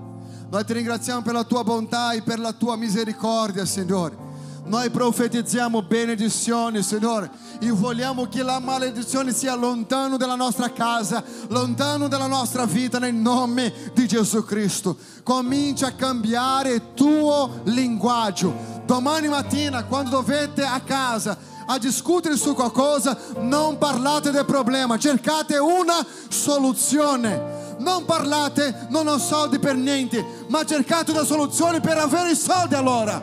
Noi 0.50 0.64
ti 0.64 0.72
ringraziamo 0.72 1.20
per 1.20 1.34
la 1.34 1.44
tua 1.44 1.62
bontà 1.62 2.12
e 2.12 2.22
per 2.22 2.38
la 2.38 2.52
tua 2.52 2.76
misericordia, 2.76 3.66
Signore. 3.66 4.26
Noi 4.64 4.90
profetizziamo 4.90 5.82
benedizioni, 5.82 6.82
Signore, 6.82 7.30
e 7.60 7.70
vogliamo 7.70 8.28
che 8.28 8.42
la 8.42 8.58
maledizione 8.58 9.32
sia 9.32 9.54
lontano 9.54 10.16
dalla 10.16 10.34
nostra 10.34 10.72
casa, 10.72 11.22
lontano 11.48 12.08
dalla 12.08 12.26
nostra 12.26 12.66
vita, 12.66 12.98
nel 12.98 13.14
nome 13.14 13.72
di 13.94 14.06
Gesù 14.06 14.44
Cristo. 14.44 14.96
Comincia 15.22 15.88
a 15.88 15.92
cambiare 15.92 16.72
il 16.72 16.82
tuo 16.94 17.60
linguaggio. 17.64 18.77
Domani 18.88 19.28
mattina, 19.28 19.84
quando 19.84 20.08
dovete 20.08 20.64
a 20.64 20.80
casa 20.80 21.36
a 21.66 21.76
discutere 21.76 22.38
su 22.38 22.54
qualcosa, 22.54 23.18
non 23.40 23.76
parlate 23.76 24.30
del 24.30 24.46
problema, 24.46 24.96
cercate 24.96 25.58
una 25.58 26.02
soluzione. 26.30 27.76
Non 27.80 28.06
parlate, 28.06 28.86
non 28.88 29.06
ho 29.06 29.18
soldi 29.18 29.58
per 29.58 29.76
niente, 29.76 30.24
ma 30.48 30.64
cercate 30.64 31.10
una 31.10 31.24
soluzione 31.24 31.80
per 31.80 31.98
avere 31.98 32.30
i 32.30 32.34
soldi 32.34 32.76
allora. 32.76 33.22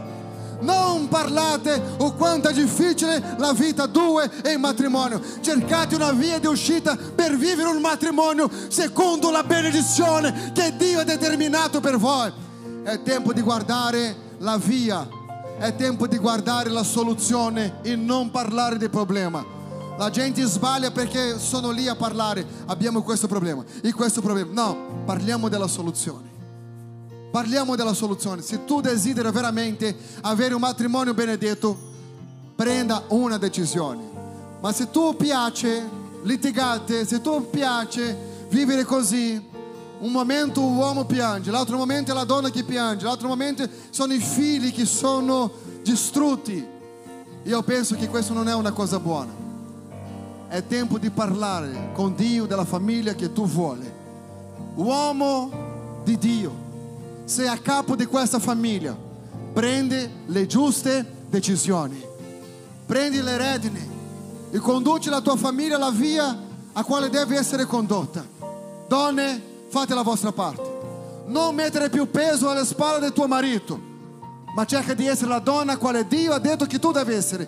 Non 0.59 1.07
parlate 1.07 1.81
o 1.97 2.13
quanto 2.13 2.49
è 2.49 2.53
difficile 2.53 3.35
la 3.39 3.51
vita 3.51 3.87
due 3.87 4.29
e 4.43 4.51
il 4.51 4.59
matrimonio. 4.59 5.19
Cercate 5.41 5.95
una 5.95 6.11
via 6.11 6.37
di 6.37 6.45
uscita 6.45 6.95
per 6.95 7.35
vivere 7.35 7.69
un 7.69 7.81
matrimonio 7.81 8.51
secondo 8.67 9.31
la 9.31 9.41
benedizione 9.41 10.51
che 10.53 10.75
Dio 10.77 10.99
ha 10.99 11.03
determinato 11.03 11.79
per 11.79 11.97
voi. 11.97 12.31
È 12.83 13.01
tempo 13.01 13.33
di 13.33 13.41
guardare 13.41 14.15
la 14.37 14.57
via, 14.57 15.14
è 15.57 15.75
tempo 15.75 16.07
di 16.07 16.17
guardare 16.17 16.69
la 16.69 16.83
soluzione 16.83 17.79
e 17.81 17.95
non 17.95 18.29
parlare 18.31 18.77
del 18.77 18.89
problema. 18.89 19.53
La 19.97 20.09
gente 20.09 20.43
sbaglia 20.43 20.91
perché 20.91 21.39
sono 21.39 21.71
lì 21.71 21.87
a 21.87 21.95
parlare, 21.95 22.45
abbiamo 22.65 23.01
questo 23.01 23.27
problema 23.27 23.63
e 23.81 23.93
questo 23.93 24.21
problema. 24.21 24.51
No, 24.51 25.03
parliamo 25.05 25.47
della 25.47 25.67
soluzione. 25.67 26.33
Parliamo 27.31 27.75
della 27.75 27.93
soluzione. 27.93 28.41
Se 28.41 28.65
tu 28.65 28.81
desideri 28.81 29.31
veramente 29.31 29.95
avere 30.21 30.53
un 30.53 30.61
matrimonio 30.61 31.13
benedetto, 31.13 31.77
prenda 32.55 33.03
una 33.09 33.37
decisione. 33.37 34.03
Ma 34.59 34.71
se 34.73 34.89
tu 34.89 35.15
piace 35.15 35.87
litigate, 36.23 37.05
se 37.05 37.21
tu 37.21 37.49
piace 37.49 38.47
vivere 38.49 38.83
così, 38.83 39.41
un 39.99 40.11
momento 40.11 40.61
l'uomo 40.61 41.05
piange, 41.05 41.51
l'altro 41.51 41.77
momento 41.77 42.11
è 42.11 42.13
la 42.13 42.23
donna 42.23 42.49
che 42.49 42.63
piange, 42.63 43.05
l'altro 43.05 43.27
momento 43.27 43.67
sono 43.89 44.13
i 44.13 44.19
figli 44.19 44.71
che 44.73 44.85
sono 44.85 45.51
distrutti. 45.81 46.65
Io 47.43 47.63
penso 47.63 47.95
che 47.95 48.07
questo 48.07 48.33
non 48.33 48.47
è 48.47 48.53
una 48.53 48.71
cosa 48.71 48.99
buona. 48.99 49.43
È 50.47 50.65
tempo 50.67 50.97
di 50.97 51.09
parlare 51.09 51.91
con 51.93 52.15
Dio 52.15 52.45
della 52.45 52.65
famiglia 52.65 53.13
che 53.13 53.31
tu 53.31 53.45
vuoi. 53.45 53.91
Uomo 54.75 56.01
di 56.03 56.17
Dio 56.17 56.63
sei 57.25 57.47
a 57.47 57.57
capo 57.57 57.95
di 57.95 58.05
questa 58.05 58.39
famiglia, 58.39 58.95
prendi 59.53 60.09
le 60.27 60.45
giuste 60.45 61.05
decisioni, 61.27 61.99
prendi 62.85 63.21
le 63.21 63.37
redini 63.37 63.89
e 64.51 64.59
conduci 64.59 65.09
la 65.09 65.21
tua 65.21 65.35
famiglia 65.35 65.75
alla 65.75 65.91
via 65.91 66.37
a 66.71 66.83
quale 66.83 67.09
deve 67.09 67.37
essere 67.37 67.65
condotta. 67.65 68.23
Donne, 68.87 69.54
fate 69.75 69.93
la 69.93 70.03
vostra 70.03 70.31
parte. 70.31 71.23
Non 71.25 71.53
mettere 71.53 71.89
più 71.89 72.09
peso 72.09 72.49
alle 72.49 72.63
spalle 72.63 73.01
del 73.01 73.11
tuo 73.11 73.27
marito, 73.27 73.77
ma 74.55 74.63
cerca 74.63 74.93
di 74.93 75.05
essere 75.05 75.27
la 75.27 75.39
donna 75.39 75.75
quale 75.75 76.07
Dio 76.07 76.31
ha 76.31 76.39
detto 76.39 76.65
che 76.65 76.79
tu 76.79 76.93
devi 76.93 77.13
essere 77.13 77.45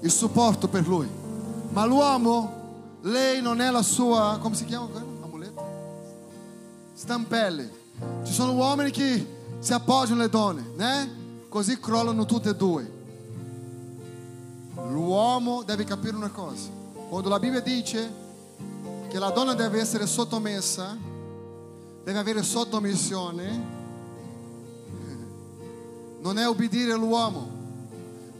il 0.00 0.10
supporto 0.10 0.66
per 0.66 0.88
lui. 0.88 1.06
Ma 1.68 1.84
l'uomo, 1.84 2.96
lei 3.02 3.42
non 3.42 3.60
è 3.60 3.70
la 3.70 3.82
sua, 3.82 4.38
come 4.40 4.54
si 4.54 4.64
chiama? 4.64 4.88
Amuletta? 5.22 5.62
stampelle. 6.94 7.70
Ci 8.24 8.32
sono 8.32 8.54
uomini 8.54 8.90
che 8.90 9.26
si 9.58 9.74
appoggiano 9.74 10.20
alle 10.20 10.30
donne, 10.30 10.70
né? 10.74 11.16
Così 11.50 11.78
crollano 11.78 12.24
tutte 12.24 12.48
e 12.48 12.56
due. 12.56 12.90
L'uomo 14.88 15.64
deve 15.64 15.84
capire 15.84 16.16
una 16.16 16.30
cosa. 16.30 16.70
Quando 17.10 17.28
la 17.28 17.38
Bibbia 17.38 17.60
dice 17.60 18.10
che 19.08 19.18
la 19.18 19.28
donna 19.28 19.52
deve 19.52 19.80
essere 19.80 20.06
sottomessa, 20.06 21.10
deve 22.04 22.18
avere 22.18 22.42
sottomissione, 22.42 23.80
non 26.20 26.38
è 26.38 26.48
obbedire 26.48 26.92
all'uomo, 26.92 27.48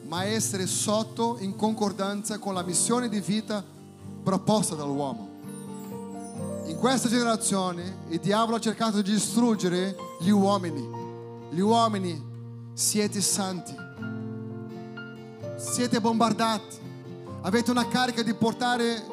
ma 0.07 0.25
essere 0.25 0.67
sotto 0.67 1.37
in 1.41 1.57
concordanza 1.57 2.39
con 2.39 2.55
la 2.55 2.63
missione 2.63 3.09
di 3.09 3.21
vita 3.21 3.65
proposta 4.23 4.75
dall'uomo. 4.75 5.31
In 6.67 6.77
questa 6.79 7.09
generazione 7.09 7.99
il 8.09 8.21
diavolo 8.21 8.57
ha 8.57 8.61
cercato 8.61 9.01
di 9.01 9.13
distruggere 9.13 9.97
gli 10.21 10.31
uomini. 10.31 11.01
Gli 11.51 11.61
uomini 11.61 12.31
siete 12.73 13.21
santi, 13.21 13.75
siete 15.57 16.01
bombardati, 16.01 16.77
avete 17.43 17.71
una 17.71 17.87
carica 17.87 18.23
di 18.23 18.33
portare 18.35 19.05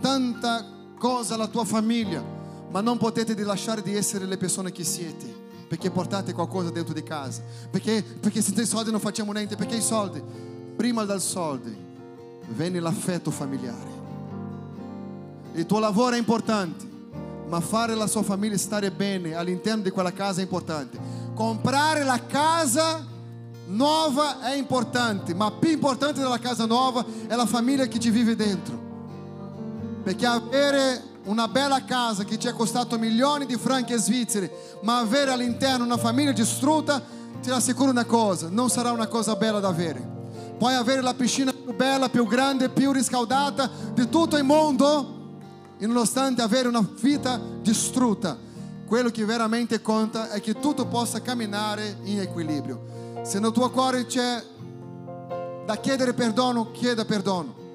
tanta 0.00 0.64
cosa 0.98 1.34
alla 1.34 1.48
tua 1.48 1.64
famiglia, 1.64 2.22
ma 2.70 2.80
non 2.80 2.98
potete 2.98 3.34
lasciare 3.42 3.82
di 3.82 3.94
essere 3.94 4.26
le 4.26 4.36
persone 4.36 4.72
che 4.72 4.84
siete, 4.84 5.26
perché 5.68 5.90
portate 5.90 6.32
qualcosa 6.32 6.70
dentro 6.70 6.94
di 6.94 7.02
casa, 7.02 7.42
perché, 7.70 8.02
perché 8.02 8.40
senza 8.40 8.62
i 8.62 8.66
soldi 8.66 8.90
non 8.90 9.00
facciamo 9.00 9.32
niente, 9.32 9.56
perché 9.56 9.76
i 9.76 9.82
soldi, 9.82 10.22
prima 10.76 11.04
dal 11.04 11.20
soldi, 11.20 11.76
viene 12.48 12.80
l'affetto 12.80 13.30
familiare. 13.30 13.96
Il 15.54 15.66
tuo 15.66 15.78
lavoro 15.78 16.14
è 16.14 16.18
importante, 16.18 16.86
ma 17.48 17.60
fare 17.60 17.94
la 17.94 18.06
sua 18.06 18.22
famiglia 18.22 18.56
stare 18.56 18.90
bene 18.90 19.34
all'interno 19.34 19.82
di 19.82 19.90
quella 19.90 20.12
casa 20.12 20.40
è 20.40 20.42
importante. 20.42 20.98
Comprare 21.34 22.04
la 22.04 22.26
casa 22.26 23.04
nuova 23.66 24.40
è 24.40 24.54
importante, 24.54 25.34
ma 25.34 25.50
più 25.50 25.70
importante 25.70 26.20
della 26.20 26.38
casa 26.38 26.66
nuova 26.66 27.04
è 27.26 27.34
la 27.34 27.46
famiglia 27.46 27.86
che 27.86 27.98
ci 27.98 28.10
vive 28.10 28.36
dentro. 28.36 28.86
Perché 30.02 30.26
avere 30.26 31.02
una 31.28 31.46
bella 31.46 31.84
casa 31.84 32.24
che 32.24 32.38
ci 32.38 32.48
è 32.48 32.52
costato 32.52 32.98
milioni 32.98 33.44
di 33.44 33.56
franchi 33.56 33.94
svizzeri, 33.96 34.50
ma 34.80 34.98
avere 34.98 35.30
all'interno 35.30 35.84
una 35.84 35.98
famiglia 35.98 36.32
distrutta, 36.32 37.02
ti 37.42 37.50
assicuro 37.50 37.90
una 37.90 38.06
cosa, 38.06 38.48
non 38.50 38.70
sarà 38.70 38.92
una 38.92 39.06
cosa 39.06 39.36
bella 39.36 39.60
da 39.60 39.68
avere. 39.68 40.16
Puoi 40.56 40.74
avere 40.74 41.02
la 41.02 41.12
piscina 41.12 41.52
più 41.52 41.76
bella, 41.76 42.08
più 42.08 42.26
grande, 42.26 42.70
più 42.70 42.92
riscaldata 42.92 43.70
di 43.92 44.08
tutto 44.08 44.38
il 44.38 44.44
mondo, 44.44 45.16
e 45.78 45.86
nonostante 45.86 46.40
avere 46.40 46.66
una 46.66 46.86
vita 46.98 47.38
distrutta, 47.60 48.36
quello 48.86 49.10
che 49.10 49.24
veramente 49.26 49.82
conta 49.82 50.30
è 50.30 50.40
che 50.40 50.58
tutto 50.58 50.86
possa 50.86 51.20
camminare 51.20 51.98
in 52.04 52.20
equilibrio. 52.20 53.20
Se 53.22 53.38
nel 53.38 53.52
tuo 53.52 53.68
cuore 53.70 54.06
c'è 54.06 54.42
da 55.66 55.76
chiedere 55.76 56.14
perdono, 56.14 56.70
chieda 56.70 57.04
perdono. 57.04 57.67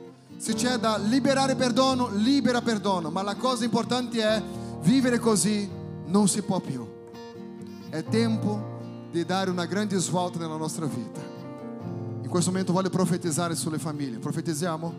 Se 0.44 0.56
c'è 0.56 0.76
da 0.76 0.98
liberare 0.98 1.56
perdono, 1.56 2.10
libera 2.10 2.62
perdono. 2.62 3.10
Ma 3.10 3.22
la 3.22 3.38
cosa 3.38 3.64
importante 3.64 4.22
è 4.22 4.44
vivere 4.82 5.18
così 5.18 5.70
non 6.08 6.28
si 6.28 6.42
può 6.42 6.60
più. 6.60 6.86
È 7.90 8.04
tempo 8.04 9.08
di 9.10 9.24
dare 9.24 9.50
una 9.50 9.64
grande 9.64 9.98
svolta 10.00 10.40
nella 10.40 10.58
nostra 10.58 10.86
vita. 10.86 11.22
In 12.24 12.28
questo 12.28 12.52
momento 12.52 12.74
voglio 12.74 12.90
profetizzare 12.90 13.56
sulle 13.56 13.80
famiglie. 13.80 14.18
Profetizziamo? 14.18 14.94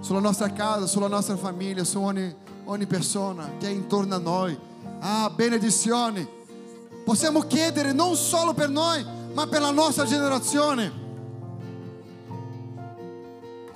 Sulla 0.00 0.20
nostra 0.20 0.50
casa, 0.50 0.86
sulla 0.86 1.08
nostra 1.08 1.36
famiglia, 1.36 1.84
su 1.84 2.00
ogni, 2.00 2.34
ogni 2.64 2.86
persona 2.86 3.56
che 3.58 3.66
è 3.66 3.70
intorno 3.70 4.14
a 4.14 4.18
noi. 4.18 4.58
Ah, 5.00 5.28
benedizioni. 5.28 6.26
Possiamo 7.04 7.40
chiedere 7.40 7.92
non 7.92 8.16
solo 8.16 8.54
per 8.54 8.70
noi, 8.70 9.04
ma 9.34 9.46
per 9.48 9.60
la 9.60 9.70
nostra 9.70 10.06
generazione. 10.06 11.04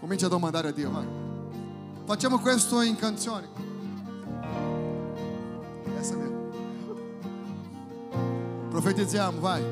Comincia 0.00 0.26
a 0.26 0.28
domandare 0.30 0.68
a 0.68 0.72
Dio, 0.72 0.90
vai. 0.90 1.06
Facciamo 2.06 2.38
questo 2.38 2.80
in 2.80 2.96
canzoni. 2.96 3.46
Essa 5.98 6.16
mesmo. 6.16 6.38
Profetizziamo, 8.70 9.38
vai. 9.40 9.62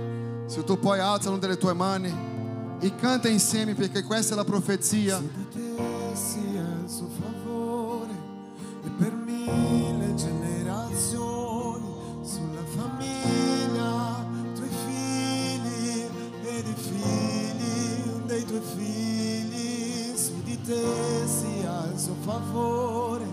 Se 0.47 0.63
tu 0.65 0.79
puoi, 0.79 1.01
alza 1.01 1.31
una 1.31 1.39
delle 1.39 1.57
tue 1.57 1.73
mani 1.73 2.15
e 2.79 2.95
canta 2.95 3.29
insieme 3.29 3.75
perché 3.75 4.03
questa 4.03 4.35
è 4.35 4.37
la 4.37 4.45
profezia. 4.45 5.21
Favore 22.29 23.25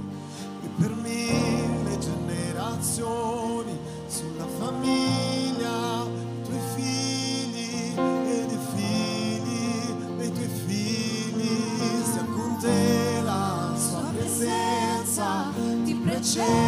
e 0.63 0.69
per 0.79 0.89
mille 0.95 1.97
generazioni 1.99 3.77
sulla 4.07 4.47
famiglia, 4.57 6.05
tuoi 6.45 6.59
figli 6.75 7.93
ed 8.25 8.51
i 8.51 8.59
figli 8.73 10.15
dei 10.15 10.31
tuoi 10.31 10.47
figli. 10.65 12.03
Sia 12.09 12.23
con 12.23 12.57
te 12.61 13.21
la 13.21 13.73
sua 13.75 14.09
presenza 14.15 15.51
ti 15.83 15.93
preceda 15.95 16.64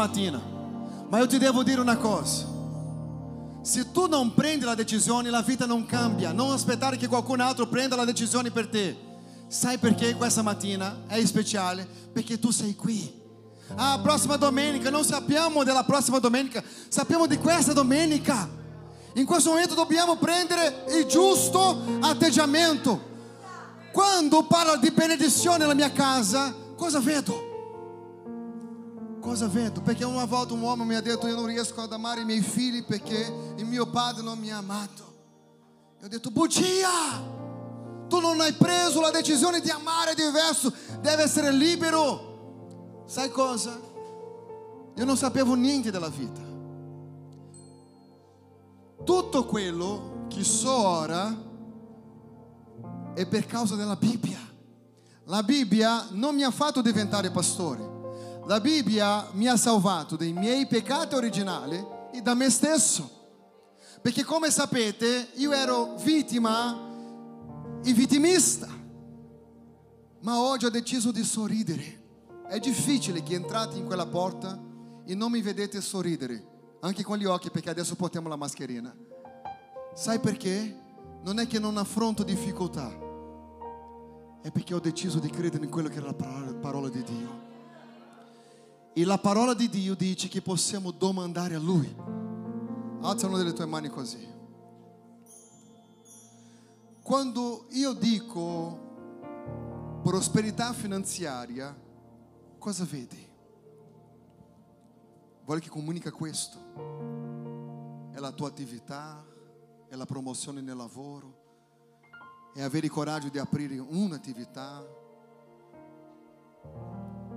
mattina, 0.00 0.40
ma 1.08 1.18
io 1.18 1.26
ti 1.26 1.36
devo 1.36 1.62
dire 1.62 1.80
una 1.80 1.96
cosa. 1.96 2.46
Se 3.62 3.90
tu 3.92 4.06
non 4.06 4.32
prendi 4.32 4.64
la 4.64 4.74
decisione, 4.74 5.28
la 5.28 5.42
vita 5.42 5.66
non 5.66 5.84
cambia. 5.84 6.32
Non 6.32 6.52
aspettare 6.52 6.96
che 6.96 7.08
qualcun 7.08 7.40
altro 7.40 7.66
prenda 7.66 7.94
la 7.94 8.06
decisione 8.06 8.50
per 8.50 8.68
te. 8.68 8.96
Sai 9.48 9.76
perché 9.76 10.14
questa 10.14 10.40
mattina 10.40 11.02
è 11.06 11.22
speciale? 11.26 11.86
Perché 12.12 12.38
tu 12.38 12.50
sei 12.50 12.74
qui. 12.74 13.18
Ah, 13.76 14.00
prossima 14.02 14.36
domenica, 14.36 14.88
non 14.88 15.04
sappiamo 15.04 15.62
della 15.62 15.84
prossima 15.84 16.18
domenica, 16.18 16.62
sappiamo 16.88 17.26
di 17.26 17.36
questa 17.36 17.72
domenica. 17.72 18.48
In 19.14 19.26
questo 19.26 19.50
momento 19.50 19.74
dobbiamo 19.74 20.16
prendere 20.16 20.84
il 20.96 21.04
giusto 21.04 21.82
atteggiamento. 22.00 23.08
Quando 23.92 24.44
parlo 24.44 24.76
di 24.76 24.90
benedizione 24.90 25.58
nella 25.58 25.74
mia 25.74 25.92
casa, 25.92 26.54
cosa 26.76 27.00
vedo? 27.00 27.49
Cosa 29.20 29.48
vedo? 29.48 29.82
Perché 29.82 30.04
una 30.04 30.24
volta 30.24 30.54
un 30.54 30.62
uomo 30.62 30.84
mi 30.84 30.94
ha 30.94 31.02
detto 31.02 31.26
io 31.26 31.36
non 31.36 31.46
riesco 31.46 31.82
ad 31.82 31.92
amare 31.92 32.22
i 32.22 32.24
miei 32.24 32.40
figli 32.40 32.82
perché 32.82 33.52
il 33.56 33.66
mio 33.66 33.86
padre 33.86 34.22
non 34.22 34.38
mi 34.38 34.50
ha 34.50 34.56
amato. 34.56 35.08
Io 36.00 36.06
ho 36.06 36.08
detto 36.08 36.30
bugia! 36.30 37.38
Tu 38.08 38.18
non 38.18 38.40
hai 38.40 38.52
preso 38.54 39.00
la 39.00 39.10
decisione 39.10 39.60
di 39.60 39.70
amare 39.70 40.14
diverso, 40.14 40.72
deve 41.00 41.22
essere 41.22 41.52
libero. 41.52 43.04
Sai 43.06 43.30
cosa? 43.30 43.78
Io 44.96 45.04
non 45.04 45.16
sapevo 45.16 45.54
niente 45.54 45.90
della 45.90 46.08
vita. 46.08 46.40
Tutto 49.04 49.46
quello 49.46 50.26
che 50.28 50.42
so 50.42 50.72
ora 50.72 51.34
è 53.14 53.26
per 53.26 53.46
causa 53.46 53.76
della 53.76 53.96
Bibbia. 53.96 54.38
La 55.24 55.42
Bibbia 55.42 56.08
non 56.10 56.34
mi 56.34 56.42
ha 56.42 56.50
fatto 56.50 56.82
diventare 56.82 57.30
pastore. 57.30 57.89
La 58.50 58.58
Bibbia 58.58 59.28
mi 59.34 59.46
ha 59.46 59.56
salvato 59.56 60.16
dai 60.16 60.32
miei 60.32 60.66
peccati 60.66 61.14
originali 61.14 61.86
e 62.12 62.20
da 62.20 62.34
me 62.34 62.50
stesso. 62.50 63.08
Perché 64.02 64.24
come 64.24 64.50
sapete 64.50 65.28
io 65.34 65.52
ero 65.52 65.94
vittima 66.02 66.76
e 67.80 67.92
vittimista. 67.92 68.66
Ma 70.22 70.40
oggi 70.40 70.64
ho 70.64 70.68
deciso 70.68 71.12
di 71.12 71.22
sorridere. 71.22 72.02
È 72.48 72.58
difficile 72.58 73.22
che 73.22 73.34
entrate 73.34 73.78
in 73.78 73.86
quella 73.86 74.06
porta 74.06 74.60
e 75.04 75.14
non 75.14 75.30
mi 75.30 75.42
vedete 75.42 75.80
sorridere, 75.80 76.44
anche 76.80 77.04
con 77.04 77.18
gli 77.18 77.26
occhi 77.26 77.52
perché 77.52 77.70
adesso 77.70 77.94
portiamo 77.94 78.28
la 78.28 78.34
mascherina. 78.34 78.92
Sai 79.94 80.18
perché? 80.18 80.76
Non 81.22 81.38
è 81.38 81.46
che 81.46 81.60
non 81.60 81.76
affronto 81.76 82.24
difficoltà, 82.24 82.88
è 84.42 84.50
perché 84.50 84.74
ho 84.74 84.80
deciso 84.80 85.20
di 85.20 85.30
credere 85.30 85.62
in 85.62 85.70
quello 85.70 85.88
che 85.88 85.98
era 85.98 86.06
la 86.06 86.54
parola, 86.60 86.88
di 86.88 87.04
Dio. 87.04 87.39
E 89.00 89.04
la 89.06 89.16
parola 89.16 89.54
di 89.54 89.70
Dio 89.70 89.94
dice 89.94 90.28
che 90.28 90.42
possiamo 90.42 90.90
domandare 90.90 91.54
a 91.54 91.58
Lui. 91.58 91.90
Alza 93.00 93.28
una 93.28 93.38
delle 93.38 93.54
tue 93.54 93.64
mani 93.64 93.88
così. 93.88 94.28
Quando 97.00 97.64
io 97.70 97.94
dico 97.94 100.00
prosperità 100.02 100.74
finanziaria, 100.74 101.74
cosa 102.58 102.84
vedi? 102.84 103.26
Voglio 105.46 105.60
che 105.60 105.70
comunica 105.70 106.10
questo. 106.10 106.58
È 108.12 108.18
la 108.18 108.32
tua 108.32 108.48
attività, 108.48 109.24
è 109.88 109.94
la 109.94 110.04
promozione 110.04 110.60
nel 110.60 110.76
lavoro, 110.76 112.50
è 112.52 112.60
avere 112.60 112.84
il 112.84 112.92
coraggio 112.92 113.30
di 113.30 113.38
aprire 113.38 113.78
un'attività. 113.78 114.86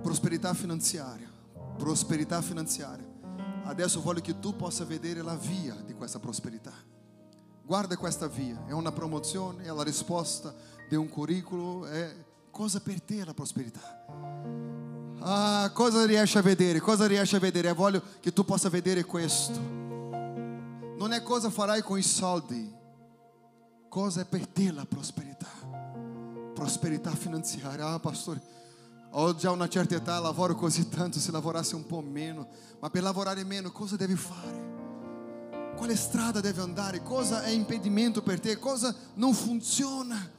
Prosperità 0.02 0.52
finanziaria, 0.52 1.32
prosperità 1.76 2.40
finanziaria. 2.42 3.12
Adesso 3.64 4.00
voglio 4.00 4.20
che 4.20 4.38
tu 4.38 4.54
possa 4.56 4.84
vedere 4.84 5.22
la 5.22 5.36
via 5.36 5.74
di 5.74 5.94
questa 5.94 6.18
prosperità. 6.18 6.72
Guarda 7.62 7.96
questa 7.96 8.26
via, 8.26 8.62
è 8.66 8.72
una 8.72 8.92
promozione, 8.92 9.64
è 9.64 9.70
la 9.70 9.82
risposta 9.82 10.54
di 10.88 10.96
un 10.96 11.08
curriculum, 11.08 11.86
è 11.86 12.14
cosa 12.50 12.80
per 12.80 13.00
te 13.00 13.24
la 13.24 13.32
prosperità. 13.32 14.04
Ah, 15.20 15.70
cosa 15.72 16.04
riesci 16.04 16.36
a 16.36 16.42
vedere? 16.42 16.78
Cosa 16.80 17.06
riesci 17.06 17.34
a 17.36 17.38
vedere? 17.38 17.70
E 17.70 17.72
voglio 17.72 18.02
che 18.20 18.34
tu 18.34 18.44
possa 18.44 18.68
vedere 18.68 19.04
questo. 19.04 19.58
Non 19.58 21.12
è 21.12 21.22
cosa 21.22 21.48
farai 21.48 21.80
con 21.80 21.96
i 21.96 22.02
soldi, 22.02 22.70
cosa 23.88 24.20
è 24.20 24.24
per 24.26 24.46
te 24.46 24.70
la 24.70 24.84
prosperità. 24.84 25.48
Prosperità 26.52 27.10
finanziaria. 27.12 27.86
Ah, 27.88 27.98
pastore, 27.98 28.42
ho 29.16 29.34
già 29.34 29.52
una 29.52 29.68
certa 29.68 29.94
età, 29.94 30.18
lavoro 30.18 30.54
così 30.56 30.88
tanto, 30.88 31.20
se 31.20 31.30
lavorasse 31.30 31.76
un 31.76 31.86
po' 31.86 32.00
meno, 32.00 32.48
ma 32.80 32.90
per 32.90 33.02
lavorare 33.02 33.44
meno 33.44 33.70
cosa 33.70 33.94
devi 33.94 34.16
fare? 34.16 34.72
Quale 35.76 35.94
strada 35.94 36.40
deve 36.40 36.62
andare? 36.62 37.02
Cosa 37.02 37.42
è 37.42 37.50
impedimento 37.50 38.22
per 38.22 38.40
te? 38.40 38.58
Cosa 38.58 38.94
non 39.14 39.32
funziona? 39.32 40.30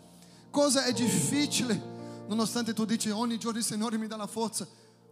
Cosa 0.49 0.83
è 0.83 0.91
difficile? 0.91 1.93
Nonostante 2.27 2.73
tu 2.73 2.83
dici 2.83 3.09
ogni 3.09 3.37
giorno 3.37 3.59
il 3.59 3.63
Signore 3.63 3.97
mi 3.97 4.07
dà 4.07 4.17
la 4.17 4.27
forza, 4.27 4.67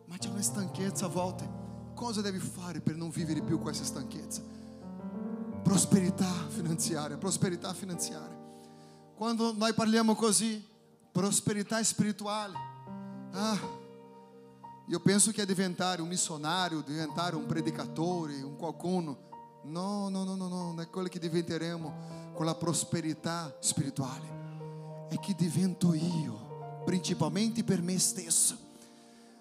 ma 0.07 0.17
c'è 0.17 0.29
una 0.29 0.41
stanchezza 0.41 1.05
a 1.05 1.09
volte. 1.09 1.49
Cosa 1.93 2.19
devi 2.19 2.39
fare 2.39 2.81
per 2.81 2.95
non 2.95 3.11
vivere 3.11 3.41
più 3.41 3.59
questa 3.59 3.85
stanchezza? 3.85 4.41
Prosperità 5.63 6.31
finanziaria, 6.49 7.17
prosperità 7.17 7.73
finanziaria. 7.73 8.41
Quando 9.15 9.53
noi 9.53 9.73
parliamo 9.73 10.15
così, 10.15 10.65
prosperità 11.13 11.81
spirituale. 11.81 12.72
Ah, 13.35 13.59
io 14.87 14.99
penso 14.99 15.31
che 15.31 15.41
è 15.41 15.45
diventare 15.45 16.01
un 16.01 16.07
missionario, 16.07 16.81
diventare 16.81 17.35
un 17.35 17.47
predicatore, 17.47 18.41
un 18.43 18.55
qualcuno. 18.55 19.31
No, 19.63 20.07
no, 20.09 20.23
no, 20.23 20.35
no, 20.35 20.47
no, 20.47 20.63
non 20.63 20.81
è 20.81 20.89
quello 20.89 21.07
che 21.07 21.17
diventeremo 21.17 22.31
con 22.33 22.45
la 22.45 22.53
prosperità 22.53 23.55
spirituale. 23.59 25.07
È 25.09 25.19
che 25.19 25.33
divento 25.35 25.95
io, 25.95 26.81
principalmente 26.85 27.63
per 27.63 27.81
me 27.81 27.97
stesso. 27.97 28.55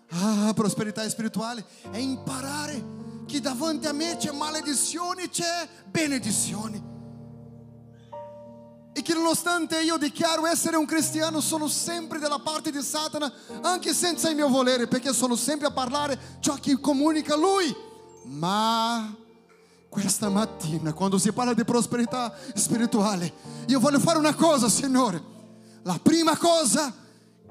Ah, 0.08 0.52
prosperità 0.54 1.06
spirituale 1.08 1.64
è 1.90 1.98
imparare 1.98 3.00
che 3.26 3.40
davanti 3.40 3.86
a 3.86 3.92
me 3.92 4.16
c'è 4.16 4.32
maledizione, 4.32 5.28
c'è 5.28 5.68
benedizione. 5.90 6.91
E 8.94 9.00
che 9.00 9.14
nonostante 9.14 9.80
io 9.80 9.96
dichiaro 9.96 10.46
essere 10.46 10.76
un 10.76 10.84
cristiano, 10.84 11.40
sono 11.40 11.66
sempre 11.66 12.18
dalla 12.18 12.38
parte 12.38 12.70
di 12.70 12.82
Satana, 12.82 13.32
anche 13.62 13.94
senza 13.94 14.28
il 14.28 14.36
mio 14.36 14.48
volere, 14.48 14.86
perché 14.86 15.14
sono 15.14 15.34
sempre 15.34 15.68
a 15.68 15.70
parlare 15.70 16.18
ciò 16.40 16.54
che 16.54 16.78
comunica 16.78 17.34
lui. 17.34 17.74
Ma 18.24 19.14
questa 19.88 20.28
mattina, 20.28 20.92
quando 20.92 21.18
si 21.18 21.32
parla 21.32 21.54
di 21.54 21.64
prosperità 21.64 22.34
spirituale, 22.54 23.32
io 23.66 23.80
voglio 23.80 23.98
fare 23.98 24.18
una 24.18 24.34
cosa, 24.34 24.68
Signore. 24.68 25.22
La 25.82 25.98
prima 26.00 26.36
cosa, 26.36 26.92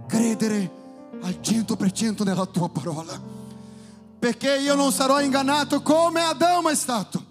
credere 0.08 0.80
al 1.22 1.40
100% 1.42 2.24
nella 2.24 2.46
tua 2.46 2.70
parola. 2.70 3.20
Perché 4.20 4.58
io 4.58 4.76
non 4.76 4.92
sarò 4.92 5.20
ingannato 5.20 5.82
come 5.82 6.22
Adamo 6.22 6.70
è 6.70 6.76
stato, 6.76 7.26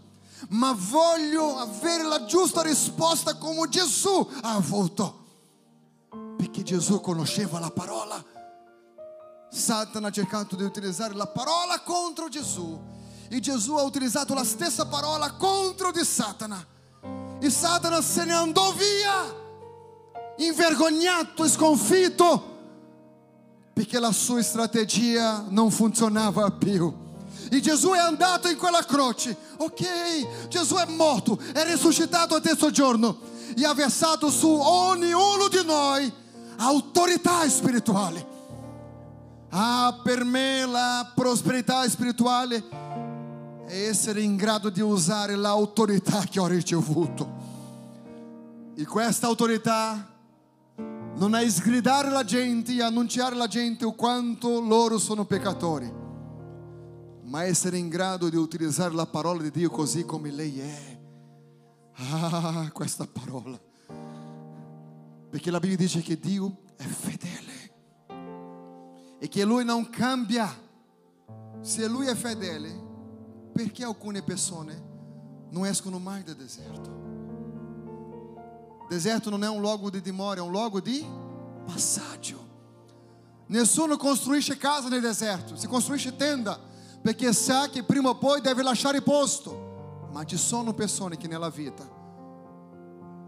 ma 0.50 0.74
voglio 0.76 1.56
avere 1.56 2.04
la 2.04 2.24
giusta 2.24 2.62
risposta 2.62 3.34
come 3.36 3.68
Gesù 3.68 4.28
ha 4.42 4.54
avuto. 4.54 5.18
Perché 6.36 6.62
Gesù 6.62 7.00
conosceva 7.00 7.58
la 7.58 7.70
parola. 7.70 8.22
Satana 9.50 10.08
ha 10.08 10.12
cercato 10.12 10.56
di 10.56 10.62
utilizzare 10.62 11.14
la 11.14 11.26
parola 11.26 11.80
contro 11.80 12.28
Gesù. 12.28 12.78
E 13.28 13.40
Gesù 13.40 13.76
ha 13.76 13.82
utilizzato 13.82 14.34
la 14.34 14.44
stessa 14.44 14.86
parola 14.86 15.32
contro 15.32 15.92
di 15.92 16.04
Satana. 16.04 16.66
E 17.38 17.50
Satana 17.50 18.00
se 18.02 18.24
ne 18.24 18.32
andò 18.32 18.72
via, 18.72 19.34
invergognato 20.38 21.46
sconfitto 21.48 22.50
perché 23.72 23.98
la 23.98 24.12
sua 24.12 24.42
strategia 24.42 25.44
non 25.48 25.70
funzionava 25.70 26.50
più. 26.50 26.92
E 27.50 27.60
Gesù 27.60 27.90
è 27.90 27.98
andato 27.98 28.48
in 28.48 28.56
quella 28.56 28.84
croce. 28.84 29.36
Ok, 29.56 30.48
Gesù 30.48 30.76
è 30.76 30.86
morto, 30.86 31.38
è 31.52 31.64
risuscitato 31.64 32.36
al 32.36 32.40
terzo 32.40 32.70
giorno 32.70 33.18
e 33.56 33.64
ha 33.64 33.74
versato 33.74 34.30
su 34.30 34.48
ognuno 34.48 35.48
di 35.48 35.64
noi 35.64 36.12
autorità 36.58 37.48
spirituale. 37.48 38.38
Ah, 39.50 39.98
per 40.02 40.22
me 40.24 40.64
la 40.64 41.10
prosperità 41.12 41.88
spirituale 41.88 42.62
è 43.66 43.88
essere 43.88 44.20
in 44.20 44.36
grado 44.36 44.70
di 44.70 44.80
usare 44.80 45.34
l'autorità 45.34 46.22
che 46.30 46.38
ho 46.38 46.46
ricevuto. 46.46 47.38
E 48.76 48.86
questa 48.86 49.26
autorità 49.26 50.08
non 51.16 51.34
è 51.34 51.48
sgridare 51.50 52.10
la 52.10 52.24
gente 52.24 52.72
e 52.72 52.82
annunciare 52.82 53.34
alla 53.34 53.48
gente 53.48 53.84
o 53.84 53.92
quanto 53.92 54.60
loro 54.60 54.98
sono 54.98 55.24
peccatori, 55.24 55.92
ma 57.30 57.44
essere 57.44 57.78
in 57.78 57.88
grado 57.88 58.28
di 58.28 58.34
utilizzare 58.34 58.92
la 58.92 59.06
parola 59.06 59.40
di 59.40 59.52
Dio 59.52 59.70
così 59.70 60.04
come 60.04 60.32
lei 60.32 60.58
è. 60.58 60.98
Ah, 61.94 62.68
questa 62.72 63.06
parola. 63.06 63.56
Perché 65.30 65.52
la 65.52 65.60
Bibbia 65.60 65.76
dice 65.76 66.00
che 66.00 66.18
Dio 66.18 66.62
è 66.74 66.82
fedele 66.82 67.72
e 69.20 69.28
che 69.28 69.44
Lui 69.44 69.64
non 69.64 69.88
cambia. 69.90 70.52
Se 71.60 71.86
Lui 71.86 72.06
è 72.06 72.16
fedele, 72.16 72.88
perché 73.52 73.84
alcune 73.84 74.22
persone 74.22 74.88
non 75.50 75.66
escono 75.66 76.00
mai 76.00 76.24
dal 76.24 76.34
deserto? 76.34 76.98
Deserto 78.88 79.30
non 79.30 79.44
è 79.44 79.48
un 79.48 79.60
luogo 79.60 79.88
di 79.88 80.00
dimora, 80.00 80.40
è 80.40 80.42
un 80.42 80.50
luogo 80.50 80.80
di 80.80 81.06
passaggio. 81.64 82.48
Nessuno 83.46 83.96
costruisce 83.96 84.56
casa 84.56 84.88
nel 84.88 85.00
deserto, 85.00 85.54
si 85.54 85.68
costruisce 85.68 86.16
tenda, 86.16 86.69
perché 87.02 87.32
sa 87.32 87.68
che 87.68 87.82
prima 87.82 88.10
o 88.10 88.16
poi 88.16 88.40
deve 88.40 88.62
lasciare 88.62 89.02
posto. 89.02 90.08
Ma 90.12 90.24
ci 90.24 90.36
sono 90.36 90.74
persone 90.74 91.16
che 91.16 91.28
nella 91.28 91.50
vita 91.50 91.98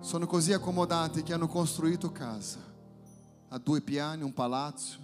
sono 0.00 0.26
così 0.26 0.52
accomodate 0.52 1.22
che 1.22 1.32
hanno 1.32 1.46
costruito 1.46 2.10
casa 2.10 2.58
a 3.48 3.58
due 3.58 3.80
piani, 3.80 4.22
un 4.22 4.34
palazzo. 4.34 4.98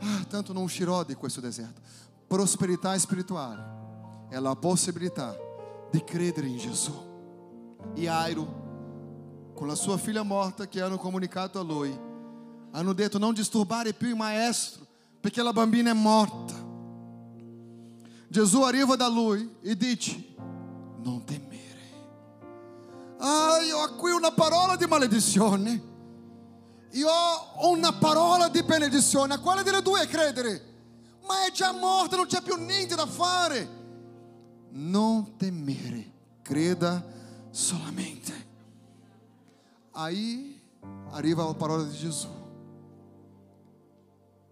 Ah, 0.00 0.24
tanto 0.28 0.52
non 0.52 0.64
uscirò 0.64 1.04
di 1.04 1.14
questo 1.14 1.40
deserto. 1.40 1.80
Prosperità 2.26 2.98
spirituale 2.98 4.26
è 4.28 4.38
la 4.38 4.56
possibilità 4.56 5.36
di 5.90 6.02
credere 6.02 6.46
in 6.46 6.58
Gesù. 6.58 6.92
Iairo, 7.94 8.66
con 9.54 9.66
la 9.66 9.74
sua 9.74 9.96
figlia 9.96 10.22
morta 10.22 10.66
che 10.66 10.80
hanno 10.80 10.98
comunicato 10.98 11.58
a 11.58 11.62
lui, 11.62 11.96
hanno 12.72 12.92
detto 12.92 13.18
non 13.18 13.34
disturbare 13.34 13.92
più 13.92 14.08
il 14.08 14.16
maestro, 14.16 14.86
perché 15.20 15.42
la 15.42 15.52
bambina 15.52 15.90
è 15.90 15.94
morta. 15.94 16.67
Gesù 18.28 18.60
arriva 18.62 18.94
da 18.94 19.08
lui 19.08 19.56
e 19.62 19.76
dice, 19.76 20.34
non 21.02 21.24
temere. 21.24 21.56
Ah, 23.18 23.60
io 23.62 23.78
ho 23.78 23.94
qui 23.96 24.10
una 24.10 24.32
parola 24.32 24.76
di 24.76 24.86
maledizione. 24.86 25.82
Io 26.92 27.08
ho 27.08 27.70
una 27.70 27.92
parola 27.92 28.48
di 28.48 28.62
benedizione. 28.62 29.34
A 29.34 29.40
quale 29.40 29.62
delle 29.62 29.82
due 29.82 30.06
credere? 30.06 30.64
Ma 31.26 31.46
è 31.46 31.50
già 31.50 31.72
morta, 31.72 32.16
non 32.16 32.26
c'è 32.26 32.40
più 32.42 32.56
niente 32.56 32.94
da 32.94 33.06
fare. 33.06 33.76
Non 34.70 35.36
temere, 35.36 36.12
creda 36.42 37.04
solamente. 37.50 38.46
Aí 39.92 40.60
arriva 41.10 41.48
a 41.48 41.54
parola 41.54 41.82
di 41.82 41.96
Gesù. 41.96 42.28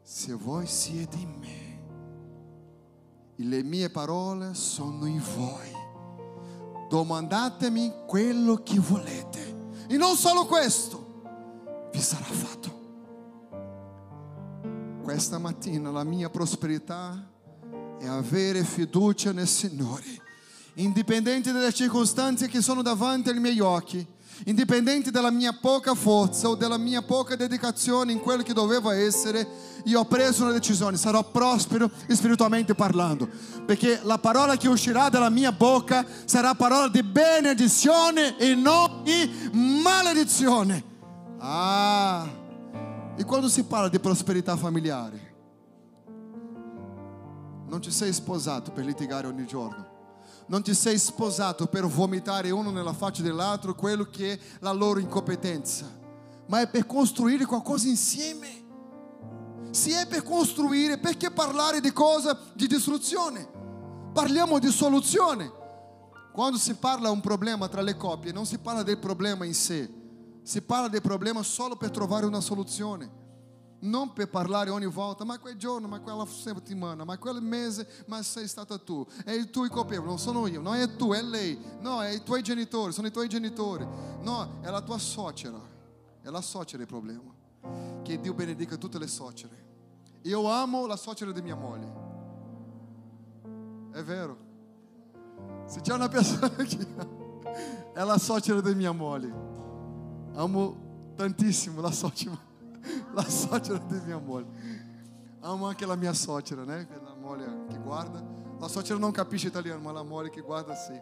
Se 0.03 0.33
voi 0.35 0.66
siete 0.66 1.16
in 1.16 1.35
me 1.39 1.61
e 1.61 1.66
le 3.37 3.62
mie 3.62 3.91
parole 3.91 4.55
sono 4.55 5.07
in 5.07 5.22
voi, 5.34 5.70
domandatemi 6.89 7.93
quello 8.07 8.62
che 8.62 8.78
volete. 8.78 9.55
E 9.89 9.97
non 9.97 10.16
solo 10.16 10.47
questo, 10.47 11.89
vi 11.93 12.01
sarà 12.01 12.24
fatto. 12.24 12.74
Questa 15.03 15.39
mattina 15.39 15.91
la 15.91 16.05
mia 16.05 16.30
prosperità 16.30 17.30
è 17.99 18.07
avere 18.07 18.64
fiducia 18.64 19.32
nel 19.32 19.47
Signore, 19.47 20.05
indipendente 20.74 21.53
dalle 21.53 21.72
circostanze 21.72 22.49
che 22.49 22.61
sono 22.61 22.82
davanti 22.82 23.28
ai 23.28 23.39
miei 23.39 23.61
occhi, 23.61 24.07
indipendente 24.45 25.11
dalla 25.11 25.30
mia 25.30 25.53
poca 25.53 25.95
forza 25.95 26.49
o 26.49 26.55
della 26.55 26.76
mia 26.76 27.03
poca 27.03 27.37
dedicazione 27.37 28.12
in 28.12 28.20
quello 28.20 28.43
che 28.43 28.53
doveva 28.53 28.95
essere, 28.95 29.47
io 29.84 30.01
ho 30.01 30.05
preso 30.05 30.43
una 30.43 30.53
decisione, 30.53 30.97
sarò 30.97 31.22
prospero 31.30 31.91
spiritualmente 32.09 32.74
parlando, 32.74 33.28
perché 33.64 34.01
la 34.03 34.18
parola 34.18 34.57
che 34.57 34.68
uscirà 34.68 35.09
dalla 35.09 35.30
mia 35.30 35.53
bocca 35.53 36.05
sarà 36.24 36.55
parola 36.55 36.89
di 36.89 37.03
benedizione 37.03 38.37
e 38.37 38.55
non 38.55 39.03
di 39.03 39.51
maledizione. 39.53 40.95
Ah, 41.39 42.28
e 43.16 43.24
quando 43.24 43.49
si 43.49 43.64
parla 43.64 43.89
di 43.89 43.99
prosperità 43.99 44.57
familiare, 44.57 45.34
non 47.68 47.80
ti 47.80 47.91
sei 47.91 48.12
sposato 48.12 48.70
per 48.70 48.84
litigare 48.84 49.26
ogni 49.26 49.47
giorno. 49.47 49.86
Non 50.49 50.62
ti 50.62 50.74
sei 50.74 50.99
sposato 50.99 51.66
per 51.66 51.86
vomitare 51.86 52.51
uno 52.51 52.70
nella 52.70 52.92
faccia 52.92 53.22
dell'altro 53.22 53.74
quello 53.74 54.05
che 54.05 54.34
è 54.34 54.38
la 54.61 54.72
loro 54.72 55.01
incompetenza, 55.01 55.86
ma 56.47 56.61
è 56.61 56.68
per 56.68 56.86
costruire 56.86 57.44
qualcosa 57.44 57.88
insieme. 57.88 58.64
Se 59.70 59.90
è 60.01 60.07
per 60.07 60.22
costruire, 60.22 60.99
perché 60.99 61.30
parlare 61.30 61.80
di 61.80 61.92
cosa 61.92 62.38
di 62.55 62.68
distruzione? 62.68 63.49
Parliamo 64.12 64.59
di 64.61 64.70
soluzione. 64.70 65.53
Quando 66.32 66.59
si 66.59 66.74
parla 66.74 67.11
un 67.11 67.20
problema 67.20 67.66
tra 67.66 67.80
le 67.80 67.97
coppie, 67.97 68.30
non 68.30 68.47
si 68.47 68.59
parla 68.59 68.82
del 68.82 68.99
problema 68.99 69.44
in 69.44 69.55
sé, 69.55 69.90
si 70.42 70.62
parla 70.62 70.88
del 70.88 71.01
problema 71.01 71.42
solo 71.42 71.76
per 71.76 71.90
trovare 71.90 72.24
una 72.24 72.40
soluzione. 72.40 73.24
Non 73.79 74.12
per 74.14 74.29
parlare 74.29 74.70
ogni 74.70 74.87
volta, 74.87 75.24
ma 75.24 75.39
quel 75.39 75.57
giorno, 75.57 75.87
ma 75.87 76.01
quella 76.01 76.24
settimana, 76.27 77.05
ma 77.05 77.18
quel 77.18 77.43
mese, 77.43 77.87
ma 78.07 78.22
sei 78.22 78.49
stata 78.49 78.79
tu. 78.79 79.07
È 79.24 79.33
il 79.33 79.51
tuo 79.51 79.68
colpevole, 79.68 80.09
non 80.09 80.18
sono 80.18 80.47
io, 80.47 80.62
non 80.62 80.77
è 80.77 80.97
tu, 80.97 81.12
è 81.12 81.20
lei. 81.20 81.59
No, 81.81 82.03
è 82.03 82.11
i 82.11 82.22
tuoi 82.22 82.43
genitori, 82.43 82.93
sono 82.93 83.07
i 83.07 83.11
tuoi 83.11 83.29
genitori. 83.29 83.87
No, 84.20 84.61
è 84.62 84.70
la 84.70 84.81
tua 84.81 84.99
suocera. 84.99 85.61
È 86.22 86.29
la 86.31 86.41
suocera 86.41 86.83
il 86.83 86.89
problema. 86.89 87.35
Che 88.03 88.20
Dio 88.20 88.33
benedica 88.33 88.77
tutte 88.77 88.99
le 88.99 89.07
suocere. 89.07 89.64
Io 90.22 90.51
amo 90.51 90.87
la 90.87 90.97
suocera 90.97 91.31
di 91.31 91.43
mia 91.43 91.55
moglie. 91.55 92.05
È 93.93 94.03
vero. 94.03 94.45
Se 95.66 95.81
c'è 95.83 95.93
una 95.93 96.09
persona 96.09 96.49
che 96.64 96.87
è 97.93 98.03
la 98.03 98.18
suocera 98.18 98.62
di 98.62 98.74
mia 98.74 98.93
moglie. 98.93 99.33
Amo 100.35 101.12
tantissimo 101.14 101.81
la 101.81 101.93
suocera 101.93 102.45
la 103.12 103.28
suocera 103.28 103.78
di 103.78 104.01
mia 104.05 104.18
moglie. 104.18 104.84
Amo 105.41 105.66
anche 105.66 105.87
la 105.87 105.97
mia 105.97 106.12
suocera, 106.12 106.64
né? 106.64 106.89
La 107.03 107.14
moglie 107.14 107.66
che 107.68 107.78
guarda. 107.78 108.24
La 108.59 108.68
suocera 108.68 108.99
non 108.99 109.11
capisce 109.12 109.49
italiano, 109.49 109.80
ma 109.80 109.93
la 109.93 110.03
moglie 110.03 110.30
che 110.30 110.41
guarda 110.41 110.74
sì. 110.74 110.99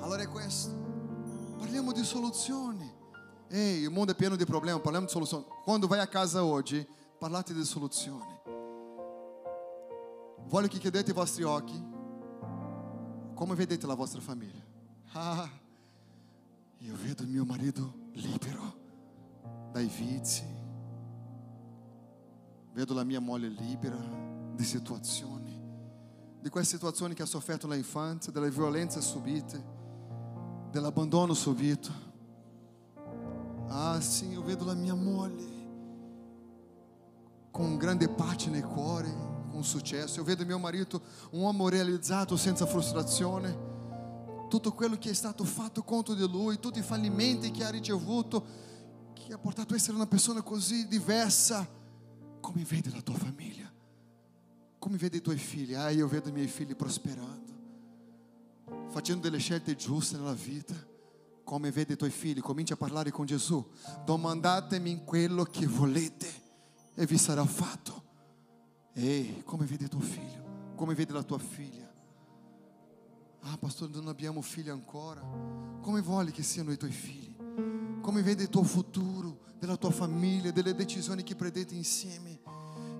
Allora 0.00 0.22
è 0.22 0.28
questo. 0.28 0.70
Parliamo 1.56 1.92
di 1.92 2.02
soluzioni. 2.02 2.96
Ehi, 3.48 3.82
il 3.82 3.90
mondo 3.90 4.12
è 4.12 4.14
pieno 4.14 4.36
di 4.36 4.44
problemi, 4.44 4.80
parliamo 4.80 5.06
di 5.06 5.12
soluzioni. 5.12 5.44
Quando 5.64 5.86
vai 5.86 6.00
a 6.00 6.06
casa 6.06 6.44
oggi, 6.44 6.86
parlate 7.18 7.54
di 7.54 7.64
soluzioni. 7.64 8.36
Voglio 10.46 10.68
che 10.68 10.78
chiedete 10.78 11.10
ai 11.10 11.16
vostri 11.16 11.42
occhi 11.42 11.96
come 13.38 13.54
vedete 13.54 13.86
la 13.86 13.94
vostra 13.94 14.20
famiglia. 14.20 14.66
Ah, 15.12 15.48
io 16.80 16.94
vedo 17.02 17.22
il 17.22 17.30
mio 17.30 17.44
marito 17.44 17.94
libero 18.12 18.76
dai 19.72 19.86
vizi, 19.86 20.44
vedo 22.78 22.94
la 22.94 23.02
mia 23.02 23.18
moglie 23.18 23.48
libera 23.48 23.98
di 24.54 24.62
situazioni, 24.62 25.60
di 26.40 26.48
quelle 26.48 26.64
situazioni 26.64 27.12
che 27.12 27.22
ha 27.22 27.26
sofferto 27.26 27.66
nell'infanzia, 27.66 28.30
delle 28.30 28.52
violenze 28.52 29.00
subite, 29.00 29.60
dell'abbandono 30.70 31.34
subito. 31.34 31.90
Ah, 33.66 34.00
sì, 34.00 34.28
io 34.28 34.44
vedo 34.44 34.64
la 34.64 34.74
mia 34.74 34.94
moglie 34.94 35.56
con 37.50 37.76
grande 37.78 38.08
pace 38.08 38.48
nel 38.48 38.64
cuore, 38.64 39.12
con 39.50 39.64
successo. 39.64 40.20
Io 40.20 40.24
vedo 40.24 40.44
mio 40.44 40.60
marito 40.60 41.02
un 41.32 41.40
uomo 41.40 41.68
realizzato 41.68 42.36
senza 42.36 42.64
frustrazione. 42.64 43.66
Tutto 44.48 44.72
quello 44.72 44.96
che 44.98 45.10
è 45.10 45.14
stato 45.14 45.42
fatto 45.42 45.82
contro 45.82 46.14
di 46.14 46.28
lui, 46.28 46.60
tutti 46.60 46.78
i 46.78 46.82
fallimenti 46.82 47.50
che 47.50 47.64
ha 47.64 47.70
ricevuto, 47.70 48.46
che 49.14 49.32
ha 49.32 49.38
portato 49.38 49.72
a 49.72 49.76
essere 49.76 49.96
una 49.96 50.06
persona 50.06 50.42
così 50.42 50.86
diversa. 50.86 51.77
Come 52.48 52.64
vedi 52.64 52.90
la 52.90 53.02
tua 53.02 53.14
famiglia? 53.14 53.70
Come 54.78 54.96
vedi 54.96 55.18
i 55.18 55.20
tuoi 55.20 55.36
figli? 55.36 55.74
Ah, 55.74 55.90
vedo 56.06 56.30
i 56.30 56.32
miei 56.32 56.46
figli 56.46 56.74
prosperando, 56.74 57.52
facendo 58.88 59.24
delle 59.24 59.36
scelte 59.36 59.76
giuste 59.76 60.16
nella 60.16 60.32
vita. 60.32 60.74
Come 61.44 61.70
vedi 61.70 61.92
i 61.92 61.96
tuoi 61.96 62.08
figli? 62.08 62.40
Comincia 62.40 62.72
a 62.72 62.78
parlare 62.78 63.10
con 63.10 63.26
Gesù. 63.26 63.62
Domandatemi 64.02 65.04
quello 65.04 65.44
che 65.44 65.66
volete 65.66 66.26
e 66.94 67.04
vi 67.04 67.18
sarà 67.18 67.44
fatto. 67.44 68.02
Ehi, 68.94 69.42
come 69.44 69.66
vedi 69.66 69.86
tuo 69.86 70.00
figlio? 70.00 70.72
Come 70.74 70.94
vedi 70.94 71.12
la 71.12 71.22
tua 71.24 71.38
figlia? 71.38 71.92
Ah, 73.40 73.58
pastore, 73.58 73.92
non 73.92 74.08
abbiamo 74.08 74.40
figli 74.40 74.70
ancora. 74.70 75.20
Come 75.82 76.00
vuoi 76.00 76.32
che 76.32 76.42
siano 76.42 76.72
i 76.72 76.78
tuoi 76.78 76.92
figli? 76.92 77.27
Come 78.00 78.22
vedi 78.22 78.42
il 78.42 78.48
tuo 78.48 78.62
futuro, 78.62 79.46
della 79.58 79.76
tua 79.76 79.90
famiglia, 79.90 80.50
delle 80.50 80.74
decisioni 80.74 81.22
che 81.22 81.34
prendete 81.34 81.74
insieme? 81.74 82.40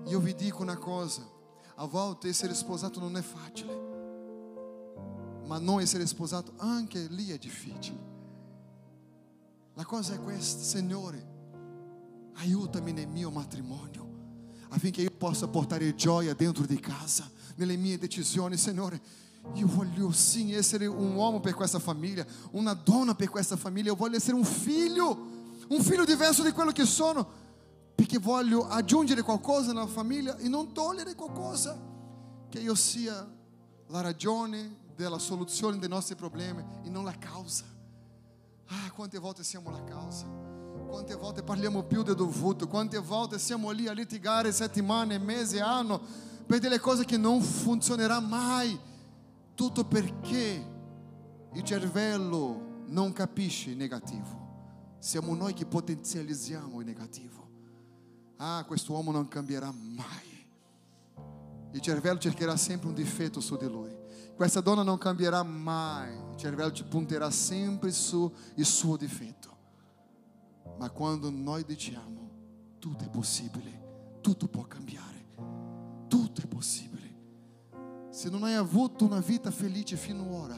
Io 0.05 0.19
vi 0.19 0.35
dico 0.35 0.61
una 0.61 0.77
cosa: 0.77 1.27
a 1.75 1.85
volte 1.85 2.27
essere 2.27 2.53
sposato 2.53 2.99
non 2.99 3.17
è 3.17 3.21
facile, 3.21 3.73
ma 5.45 5.57
non 5.57 5.79
essere 5.79 6.05
sposato 6.05 6.53
anche 6.57 7.07
lì 7.07 7.29
è 7.29 7.37
difficile. 7.37 8.07
La 9.73 9.85
cosa 9.85 10.13
è 10.13 10.19
questa, 10.19 10.61
Signore, 10.61 11.25
aiutami 12.35 12.91
nel 12.91 13.07
mio 13.07 13.31
matrimonio 13.31 14.07
affinché 14.69 15.01
io 15.01 15.11
possa 15.11 15.47
portare 15.47 15.95
gioia 15.95 16.33
dentro 16.33 16.65
di 16.65 16.79
casa, 16.79 17.29
nelle 17.55 17.75
mie 17.75 17.97
decisioni, 17.97 18.57
Signore. 18.57 19.01
Io 19.53 19.67
voglio 19.67 20.11
sim 20.11 20.53
essere 20.53 20.85
un 20.85 21.15
uomo 21.15 21.39
per 21.39 21.53
questa 21.53 21.79
famiglia, 21.79 22.25
una 22.51 22.73
donna 22.73 23.15
per 23.15 23.29
questa 23.29 23.55
famiglia, 23.55 23.89
io 23.89 23.95
voglio 23.95 24.17
essere 24.17 24.35
un 24.35 24.45
figlio, 24.45 25.27
un 25.69 25.81
figlio 25.81 26.05
diverso 26.05 26.43
di 26.43 26.51
quello 26.51 26.71
che 26.71 26.85
sono, 26.85 27.27
perché 27.95 28.19
voglio 28.19 28.67
aggiungere 28.67 29.21
qualcosa 29.21 29.73
nella 29.73 29.87
famiglia 29.87 30.37
e 30.37 30.47
non 30.47 30.71
togliere 30.71 31.15
qualcosa, 31.15 31.77
che 32.47 32.59
io 32.59 32.75
sia 32.75 33.27
la 33.87 34.01
ragione 34.01 34.77
della 34.95 35.19
soluzione 35.19 35.77
dei 35.79 35.89
nostri 35.89 36.15
problemi 36.15 36.63
e 36.83 36.89
non 36.89 37.03
la 37.03 37.17
causa. 37.17 37.65
Ah, 38.67 38.91
quante 38.91 39.17
volte 39.17 39.43
siamo 39.43 39.71
la 39.71 39.83
causa? 39.83 40.25
Quante 40.87 41.15
volte 41.15 41.41
parliamo 41.41 41.83
più 41.83 42.03
del 42.03 42.15
dovuto, 42.15 42.67
quante 42.67 42.97
volte 42.99 43.39
siamo 43.39 43.71
lì 43.71 43.87
a 43.87 43.93
litigare 43.93 44.51
settimane, 44.51 45.17
mesi, 45.17 45.59
anno 45.59 45.99
per 46.45 46.59
delle 46.59 46.79
cose 46.79 47.05
che 47.05 47.17
non 47.17 47.41
funzionerà 47.41 48.19
mai. 48.19 48.79
Tutto 49.59 49.83
perché 49.83 50.71
il 51.51 51.63
cervello 51.63 52.83
non 52.85 53.11
capisce 53.11 53.71
il 53.71 53.75
negativo. 53.75 54.95
Siamo 54.99 55.35
noi 55.35 55.51
che 55.51 55.65
potenzializziamo 55.65 56.79
il 56.79 56.85
negativo. 56.85 57.49
Ah, 58.37 58.63
questo 58.65 58.93
uomo 58.93 59.11
non 59.11 59.27
cambierà 59.27 59.69
mai. 59.69 60.47
Il 61.73 61.81
cervello 61.81 62.19
cercherà 62.19 62.55
sempre 62.55 62.87
un 62.87 62.93
difetto 62.93 63.41
su 63.41 63.57
di 63.57 63.67
lui. 63.67 63.93
Questa 64.33 64.61
donna 64.61 64.81
non 64.81 64.97
cambierà 64.97 65.43
mai. 65.43 66.15
Il 66.15 66.37
cervello 66.37 66.71
ci 66.71 66.85
punterà 66.85 67.29
sempre 67.29 67.91
su 67.91 68.33
il 68.55 68.65
suo 68.65 68.95
difetto. 68.95 69.57
Ma 70.77 70.89
quando 70.89 71.29
noi 71.29 71.65
diciamo 71.65 72.77
tutto 72.79 73.03
è 73.03 73.09
possibile, 73.09 74.19
tutto 74.21 74.47
può 74.47 74.63
cambiare, 74.63 75.25
tutto 76.07 76.39
è 76.39 76.47
possibile. 76.47 76.88
Se 78.09 78.29
non 78.29 78.43
hai 78.43 78.55
avuto 78.55 79.05
una 79.05 79.19
vita 79.19 79.51
felice 79.51 79.95
finora, 79.95 80.55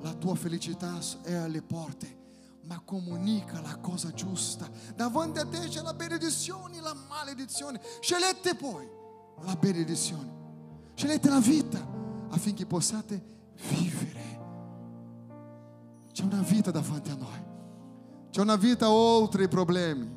la 0.00 0.14
tua 0.14 0.34
felicità 0.34 0.98
è 1.22 1.34
alle 1.34 1.62
porte, 1.62 2.16
ma 2.64 2.80
comunica 2.84 3.60
la 3.60 3.76
cosa 3.78 4.12
giusta. 4.12 4.68
Davanti 4.94 5.38
a 5.38 5.46
te 5.46 5.60
c'è 5.68 5.80
la 5.80 5.94
benedizione 5.94 6.76
e 6.76 6.80
la 6.80 6.94
maledizione. 6.94 7.80
Scegliete 8.00 8.54
poi 8.54 8.86
la 9.42 9.56
benedizione, 9.56 10.30
scegliete 10.94 11.28
la 11.28 11.40
vita 11.40 11.86
affinché 12.28 12.66
possiate 12.66 13.24
vivere. 13.68 14.26
C'è 16.12 16.22
una 16.24 16.42
vita 16.42 16.70
davanti 16.70 17.10
a 17.10 17.14
noi. 17.14 17.46
C'è 18.30 18.40
una 18.40 18.56
vita 18.56 18.90
oltre 18.90 19.44
i 19.44 19.48
problemi. 19.48 20.16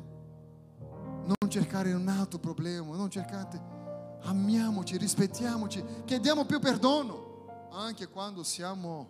Non 1.24 1.48
cercare 1.48 1.92
un 1.92 2.08
altro 2.08 2.38
problema, 2.38 2.94
non 2.96 3.08
cercate. 3.08 3.80
Amiamoci, 4.24 4.96
rispettiamoci, 4.96 5.84
chiediamo 6.04 6.44
più 6.44 6.60
perdono, 6.60 7.68
anche 7.72 8.08
quando 8.08 8.42
siamo 8.44 9.08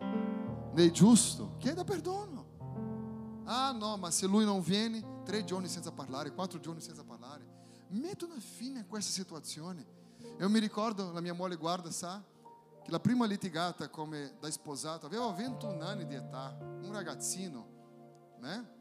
nel 0.72 0.90
giusto. 0.90 1.55
Chieda 1.59 1.84
perdono. 1.84 3.43
Ah 3.44 3.72
no, 3.72 3.97
ma 3.98 4.10
se 4.10 4.26
lui 4.26 4.44
non 4.44 4.62
viene, 4.62 5.22
tre 5.24 5.44
giorni 5.44 5.68
senza 5.68 5.93
parlare, 5.93 6.32
quattro 6.32 6.59
giorni 6.60 6.80
senza 6.80 7.05
parlare. 7.05 7.47
Metta 7.89 8.24
una 8.24 8.39
fine 8.39 8.80
a 8.80 8.84
questa 8.86 9.12
situazione. 9.12 9.84
Io 10.39 10.48
mi 10.48 10.59
ricordo, 10.59 11.12
la 11.12 11.20
mia 11.20 11.34
moglie 11.34 11.56
guarda, 11.56 11.90
sa, 11.90 12.22
che 12.82 12.90
la 12.90 13.01
prima 13.01 13.26
litigata 13.26 13.90
come 13.90 14.36
da 14.40 14.51
sposato, 14.51 15.06
aveva 15.06 15.30
21 15.30 15.84
anni 15.84 16.06
di 16.06 16.14
età, 16.14 16.56
un 16.59 16.90
ragazzino, 16.90 17.66
né? 18.40 18.80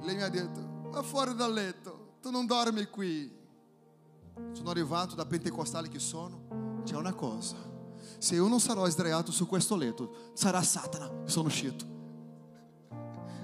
Lei 0.00 0.14
mi 0.14 0.22
ha 0.22 0.28
detto, 0.28 0.90
va 0.90 1.02
fuori 1.02 1.34
dal 1.34 1.52
letto, 1.52 2.18
tu 2.20 2.30
non 2.30 2.44
dormi 2.44 2.84
qui. 2.86 3.44
Sono 4.52 4.70
arrivato 4.70 5.14
da 5.14 5.24
pentecostale 5.26 5.88
che 5.88 5.98
sono, 5.98 6.82
c'è 6.84 6.96
una 6.96 7.14
cosa, 7.14 7.56
se 8.18 8.34
io 8.34 8.48
non 8.48 8.60
sarò 8.60 8.88
sdraiato 8.88 9.32
su 9.32 9.46
questo 9.46 9.76
letto, 9.76 10.30
sarà 10.34 10.62
Satana, 10.62 11.10
sono 11.24 11.48
uscito. 11.48 11.84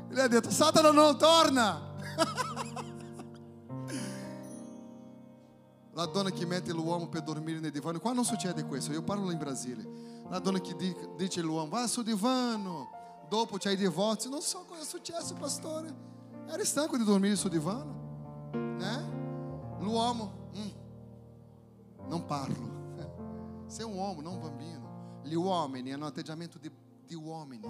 Lei 0.09 0.24
ha 0.24 0.28
detto, 0.28 0.51
Satana 0.51 0.90
non 0.90 1.16
torna. 1.16 1.90
La 5.94 6.06
donna 6.06 6.31
che 6.31 6.47
mette 6.47 6.73
l'uomo 6.73 7.09
per 7.09 7.23
dormire 7.23 7.60
nel 7.60 7.70
divano, 7.70 7.98
qua 7.98 8.12
non 8.12 8.24
succede 8.24 8.64
questo, 8.64 8.93
io 8.93 9.02
parlo 9.02 9.31
in 9.31 9.36
Brasile. 9.36 9.86
La 10.31 10.39
donna 10.39 10.59
che 10.59 10.74
di- 10.74 10.97
dice 11.16 11.40
all'uomo, 11.40 11.69
va 11.69 11.86
sul 11.86 12.05
divano, 12.05 12.89
dopo 13.28 13.59
c'è 13.59 13.73
il 13.73 13.78
divorzio, 13.78 14.31
non 14.31 14.40
so 14.40 14.64
cosa 14.66 14.81
è 14.81 14.85
successo, 14.85 15.35
pastore. 15.35 15.94
Era 16.48 16.64
stanco 16.64 16.97
di 16.97 17.05
dormire 17.05 17.36
sul 17.36 17.51
divano, 17.51 18.51
né? 18.52 19.20
L'uomo, 19.81 20.48
"Mm, 20.56 20.69
non 22.09 22.24
parlo. 22.27 22.70
Sei 23.66 23.85
un 23.85 23.95
uomo, 23.95 24.20
non 24.20 24.35
un 24.35 24.41
bambino. 24.41 25.20
Gli 25.24 25.35
uomini 25.35 25.93
hanno 25.93 26.07
atteggiamento 26.07 26.59
di, 26.59 26.70
di 27.07 27.15
uomini. 27.15 27.66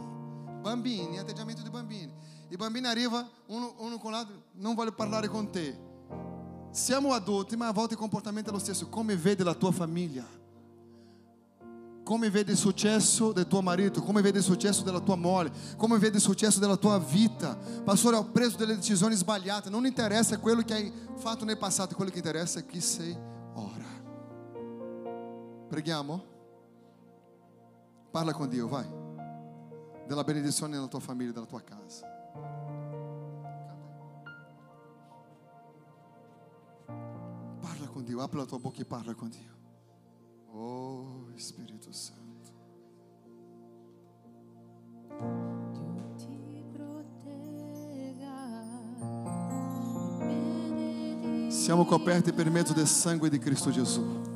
Bambini, 0.61 1.19
atteggiamento 1.19 1.63
di 1.63 1.71
bambini. 1.71 2.13
I 2.49 2.57
bambini 2.57 2.87
arrivano 2.87 3.29
uno, 3.47 3.75
uno 3.79 3.99
con 3.99 4.13
l'altro, 4.13 4.35
non 4.55 4.75
voglio 4.75 4.93
parlare 4.93 5.29
con 5.29 5.51
te. 5.51 5.91
Siamo 6.71 7.13
adulti, 7.13 7.57
ma 7.57 7.69
a 7.69 7.73
volte 7.73 7.95
il 7.95 8.01
comportamento 8.01 8.51
è 8.51 8.53
lo 8.53 8.59
stesso. 8.59 8.89
Come 8.89 9.17
vede 9.17 9.45
la 9.45 9.55
tua 9.55 9.73
famiglia? 9.73 10.27
Come 12.03 12.31
vede 12.31 12.53
il 12.53 12.59
successo 12.59 13.33
del 13.33 13.47
tuo 13.47 13.63
marito? 13.63 14.03
Come 14.03 14.23
vede 14.23 14.39
il 14.39 14.45
successo 14.45 14.83
della 14.83 15.01
tua 15.01 15.15
moglie? 15.15 15.53
Come 15.77 15.99
vede 15.99 16.17
il 16.17 16.23
successo 16.23 16.59
della 16.59 16.77
tua 16.77 16.99
vita? 16.99 17.57
Pastore, 17.85 18.17
ho 18.17 18.25
preso 18.25 18.57
delle 18.57 18.75
decisioni 18.75 19.15
sbagliate. 19.15 19.71
Non 19.71 19.87
interessa 19.87 20.37
quello 20.39 20.63
che 20.63 20.75
hai 20.75 20.93
fatto 21.17 21.45
nel 21.45 21.59
passato, 21.59 21.95
quello 21.95 22.11
che 22.11 22.19
interessa 22.19 22.59
è 22.59 22.67
chi 22.67 22.81
sei. 22.81 23.17
Preghiamo? 25.73 26.23
Parla 28.11 28.35
con 28.35 28.47
Dio, 28.47 28.69
vai. 28.69 28.86
Della 30.07 30.23
benedizione 30.23 30.74
nella 30.74 30.86
tua 30.86 31.01
famiglia, 31.01 31.32
della 31.32 31.47
tua 31.47 31.62
casa. 31.62 32.07
Parla 37.59 37.86
con 37.86 38.05
Dio, 38.05 38.20
apri 38.20 38.36
la 38.36 38.44
tua 38.44 38.59
bocca 38.59 38.82
e 38.82 38.85
parla 38.85 39.15
con 39.15 39.31
Dio. 39.31 39.51
Oh 40.51 41.28
Spirito 41.36 41.90
Santo. 41.90 42.53
Siamo 51.49 51.86
coperti 51.86 52.35
per 52.35 52.51
mezzo 52.51 52.74
del 52.74 52.86
sangue 52.86 53.31
di 53.31 53.39
Cristo 53.39 53.70
Gesù. 53.70 54.32